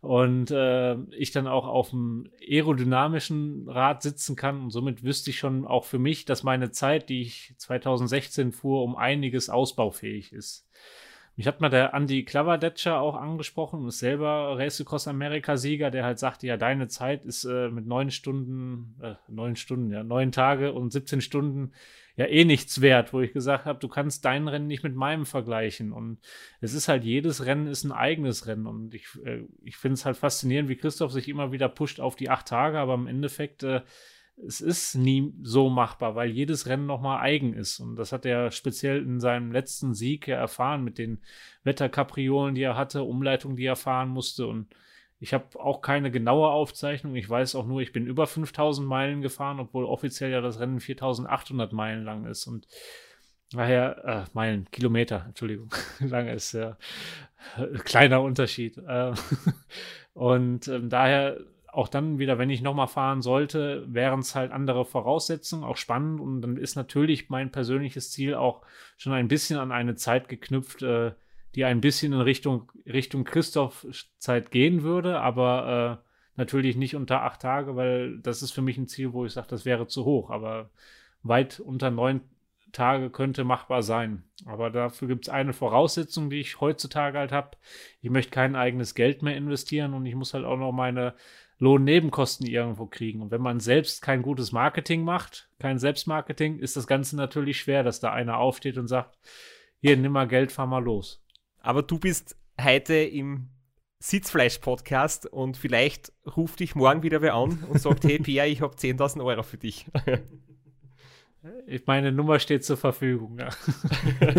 und 0.00 0.50
äh, 0.50 0.94
ich 1.16 1.32
dann 1.32 1.48
auch 1.48 1.66
auf 1.66 1.90
dem 1.90 2.30
aerodynamischen 2.40 3.68
Rad 3.68 4.02
sitzen 4.02 4.36
kann. 4.36 4.62
Und 4.62 4.70
somit 4.70 5.02
wüsste 5.02 5.30
ich 5.30 5.38
schon 5.38 5.66
auch 5.66 5.84
für 5.84 5.98
mich, 5.98 6.24
dass 6.24 6.44
meine 6.44 6.70
Zeit, 6.70 7.08
die 7.08 7.22
ich 7.22 7.54
2016 7.58 8.52
fuhr, 8.52 8.84
um 8.84 8.94
einiges 8.96 9.50
ausbaufähig 9.50 10.32
ist. 10.32 10.68
Mich 11.38 11.46
hat 11.46 11.60
mal 11.60 11.68
der 11.68 11.94
Andy 11.94 12.24
Clavadetscher 12.24 13.00
auch 13.00 13.14
angesprochen, 13.14 13.86
ist 13.86 14.00
selber 14.00 14.58
Race 14.58 14.80
Across 14.80 15.06
America 15.06 15.56
Sieger, 15.56 15.92
der 15.92 16.04
halt 16.04 16.18
sagte, 16.18 16.48
ja, 16.48 16.56
deine 16.56 16.88
Zeit 16.88 17.24
ist 17.24 17.44
äh, 17.44 17.68
mit 17.68 17.86
neun 17.86 18.10
Stunden, 18.10 18.96
äh, 19.00 19.14
neun 19.28 19.54
Stunden, 19.54 19.92
ja, 19.92 20.02
neun 20.02 20.32
Tage 20.32 20.72
und 20.72 20.92
17 20.92 21.20
Stunden 21.20 21.70
ja 22.16 22.26
eh 22.26 22.44
nichts 22.44 22.80
wert, 22.80 23.12
wo 23.12 23.20
ich 23.20 23.32
gesagt 23.32 23.66
habe, 23.66 23.78
du 23.78 23.86
kannst 23.86 24.24
dein 24.24 24.48
Rennen 24.48 24.66
nicht 24.66 24.82
mit 24.82 24.96
meinem 24.96 25.26
vergleichen. 25.26 25.92
Und 25.92 26.18
es 26.60 26.74
ist 26.74 26.88
halt, 26.88 27.04
jedes 27.04 27.46
Rennen 27.46 27.68
ist 27.68 27.84
ein 27.84 27.92
eigenes 27.92 28.48
Rennen. 28.48 28.66
Und 28.66 28.92
ich, 28.92 29.06
äh, 29.24 29.44
ich 29.62 29.76
finde 29.76 29.94
es 29.94 30.04
halt 30.04 30.16
faszinierend, 30.16 30.68
wie 30.68 30.74
Christoph 30.74 31.12
sich 31.12 31.28
immer 31.28 31.52
wieder 31.52 31.68
pusht 31.68 32.00
auf 32.00 32.16
die 32.16 32.30
acht 32.30 32.48
Tage, 32.48 32.80
aber 32.80 32.94
im 32.94 33.06
Endeffekt 33.06 33.62
äh, 33.62 33.82
es 34.46 34.60
ist 34.60 34.94
nie 34.94 35.32
so 35.42 35.68
machbar, 35.68 36.14
weil 36.14 36.30
jedes 36.30 36.66
Rennen 36.66 36.86
nochmal 36.86 37.20
eigen 37.20 37.54
ist. 37.54 37.80
Und 37.80 37.96
das 37.96 38.12
hat 38.12 38.24
er 38.24 38.50
speziell 38.50 39.02
in 39.02 39.20
seinem 39.20 39.52
letzten 39.52 39.94
Sieg 39.94 40.28
ja 40.28 40.36
erfahren 40.36 40.84
mit 40.84 40.98
den 40.98 41.20
Wetterkapriolen, 41.64 42.54
die 42.54 42.62
er 42.62 42.76
hatte, 42.76 43.02
Umleitungen, 43.02 43.56
die 43.56 43.64
er 43.64 43.76
fahren 43.76 44.08
musste. 44.08 44.46
Und 44.46 44.68
ich 45.18 45.34
habe 45.34 45.58
auch 45.58 45.80
keine 45.80 46.10
genaue 46.10 46.48
Aufzeichnung. 46.48 47.16
Ich 47.16 47.28
weiß 47.28 47.56
auch 47.56 47.66
nur, 47.66 47.80
ich 47.80 47.92
bin 47.92 48.06
über 48.06 48.26
5000 48.26 48.86
Meilen 48.86 49.22
gefahren, 49.22 49.58
obwohl 49.58 49.84
offiziell 49.84 50.30
ja 50.30 50.40
das 50.40 50.60
Rennen 50.60 50.80
4800 50.80 51.72
Meilen 51.72 52.04
lang 52.04 52.24
ist. 52.26 52.46
Und 52.46 52.68
daher, 53.52 54.04
äh, 54.04 54.30
Meilen, 54.34 54.70
Kilometer, 54.70 55.24
Entschuldigung, 55.26 55.70
lange 56.00 56.32
ist 56.32 56.52
ja 56.52 56.76
äh, 57.56 57.78
kleiner 57.78 58.22
Unterschied. 58.22 58.78
Äh, 58.78 59.12
und 60.14 60.68
ähm, 60.68 60.88
daher 60.88 61.38
auch 61.78 61.86
dann 61.86 62.18
wieder, 62.18 62.38
wenn 62.38 62.50
ich 62.50 62.60
nochmal 62.60 62.88
fahren 62.88 63.22
sollte, 63.22 63.84
wären 63.86 64.18
es 64.18 64.34
halt 64.34 64.50
andere 64.50 64.84
Voraussetzungen, 64.84 65.62
auch 65.62 65.76
spannend. 65.76 66.20
Und 66.20 66.42
dann 66.42 66.56
ist 66.56 66.74
natürlich 66.74 67.30
mein 67.30 67.52
persönliches 67.52 68.10
Ziel 68.10 68.34
auch 68.34 68.62
schon 68.96 69.12
ein 69.12 69.28
bisschen 69.28 69.60
an 69.60 69.70
eine 69.70 69.94
Zeit 69.94 70.28
geknüpft, 70.28 70.82
äh, 70.82 71.12
die 71.54 71.64
ein 71.64 71.80
bisschen 71.80 72.12
in 72.12 72.20
Richtung, 72.20 72.72
Richtung 72.84 73.22
Christoph-Zeit 73.22 74.50
gehen 74.50 74.82
würde, 74.82 75.20
aber 75.20 76.00
äh, 76.02 76.08
natürlich 76.36 76.74
nicht 76.74 76.96
unter 76.96 77.22
acht 77.22 77.40
Tage, 77.42 77.76
weil 77.76 78.18
das 78.18 78.42
ist 78.42 78.50
für 78.50 78.62
mich 78.62 78.76
ein 78.76 78.88
Ziel, 78.88 79.12
wo 79.12 79.24
ich 79.24 79.32
sage, 79.32 79.46
das 79.48 79.64
wäre 79.64 79.86
zu 79.86 80.04
hoch. 80.04 80.30
Aber 80.30 80.70
weit 81.22 81.60
unter 81.60 81.92
neun 81.92 82.22
Tage 82.72 83.08
könnte 83.10 83.44
machbar 83.44 83.84
sein. 83.84 84.24
Aber 84.46 84.70
dafür 84.70 85.06
gibt 85.06 85.26
es 85.26 85.28
eine 85.28 85.52
Voraussetzung, 85.52 86.28
die 86.28 86.40
ich 86.40 86.60
heutzutage 86.60 87.18
halt 87.18 87.30
habe. 87.30 87.56
Ich 88.00 88.10
möchte 88.10 88.32
kein 88.32 88.56
eigenes 88.56 88.96
Geld 88.96 89.22
mehr 89.22 89.36
investieren 89.36 89.94
und 89.94 90.06
ich 90.06 90.16
muss 90.16 90.34
halt 90.34 90.44
auch 90.44 90.58
noch 90.58 90.72
meine 90.72 91.14
Lohnnebenkosten 91.58 92.46
irgendwo 92.46 92.86
kriegen. 92.86 93.20
Und 93.20 93.30
wenn 93.30 93.40
man 93.40 93.60
selbst 93.60 94.02
kein 94.02 94.22
gutes 94.22 94.52
Marketing 94.52 95.02
macht, 95.02 95.48
kein 95.58 95.78
Selbstmarketing, 95.78 96.58
ist 96.58 96.76
das 96.76 96.86
Ganze 96.86 97.16
natürlich 97.16 97.58
schwer, 97.58 97.82
dass 97.82 98.00
da 98.00 98.12
einer 98.12 98.38
aufsteht 98.38 98.78
und 98.78 98.88
sagt, 98.88 99.18
hier, 99.80 99.96
nimm 99.96 100.12
mal 100.12 100.28
Geld, 100.28 100.52
fahr 100.52 100.66
mal 100.66 100.82
los. 100.82 101.22
Aber 101.60 101.82
du 101.82 101.98
bist 101.98 102.36
heute 102.60 102.94
im 102.94 103.50
Sitzfleisch-Podcast 104.00 105.26
und 105.26 105.56
vielleicht 105.56 106.12
ruft 106.36 106.60
dich 106.60 106.76
morgen 106.76 107.02
wieder 107.02 107.20
wer 107.20 107.34
an 107.34 107.64
und 107.68 107.80
sagt, 107.80 108.04
hey 108.04 108.18
Pierre, 108.18 108.46
ich 108.46 108.60
habe 108.60 108.76
10.000 108.76 109.24
Euro 109.24 109.42
für 109.42 109.58
dich. 109.58 109.86
Meine 111.86 112.12
Nummer 112.12 112.38
steht 112.38 112.64
zur 112.64 112.76
Verfügung. 112.76 113.38
Ja. 113.38 113.48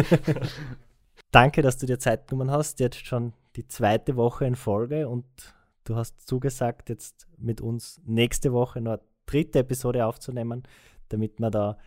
Danke, 1.32 1.62
dass 1.62 1.78
du 1.78 1.86
dir 1.86 2.00
Zeit 2.00 2.28
genommen 2.28 2.52
hast. 2.52 2.80
Jetzt 2.80 3.06
schon 3.06 3.34
die 3.56 3.68
zweite 3.68 4.16
Woche 4.16 4.46
in 4.46 4.56
Folge 4.56 5.08
und 5.08 5.26
Du 5.84 5.96
hast 5.96 6.28
zugesagt, 6.28 6.90
jetzt 6.90 7.28
mit 7.38 7.62
uns 7.62 8.02
nächste 8.06 8.54
Woche 8.54 8.82
noch 8.82 8.94
eine 8.94 9.02
dritte 9.26 9.60
Episode 9.60 10.06
aufzunehmen, 10.06 10.64
damit 11.10 11.40
wir 11.40 11.50
da 11.50 11.78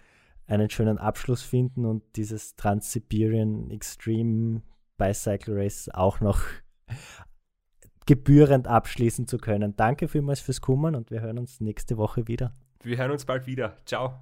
einen 0.47 0.71
schönen 0.71 0.99
Abschluss 0.99 1.43
finden 1.43 1.85
und 1.85 2.03
dieses 2.17 2.57
Trans-Siberian 2.57 3.71
Extreme 3.71 4.63
Bicycle 4.99 5.55
Race 5.57 5.89
auch 5.93 6.21
noch 6.21 6.43
gebührend 8.07 8.67
abschließen 8.67 9.27
zu 9.27 9.39
können. 9.39 9.77
Danke 9.77 10.09
vielmals 10.09 10.41
fürs 10.41 10.61
Kommen 10.61 10.95
und 10.95 11.11
wir 11.11 11.21
hören 11.21 11.39
uns 11.39 11.61
nächste 11.61 11.97
Woche 11.97 12.29
wieder. 12.29 12.53
Wir 12.83 12.99
hören 12.99 13.13
uns 13.13 13.25
bald 13.25 13.47
wieder. 13.47 13.77
Ciao. 13.87 14.21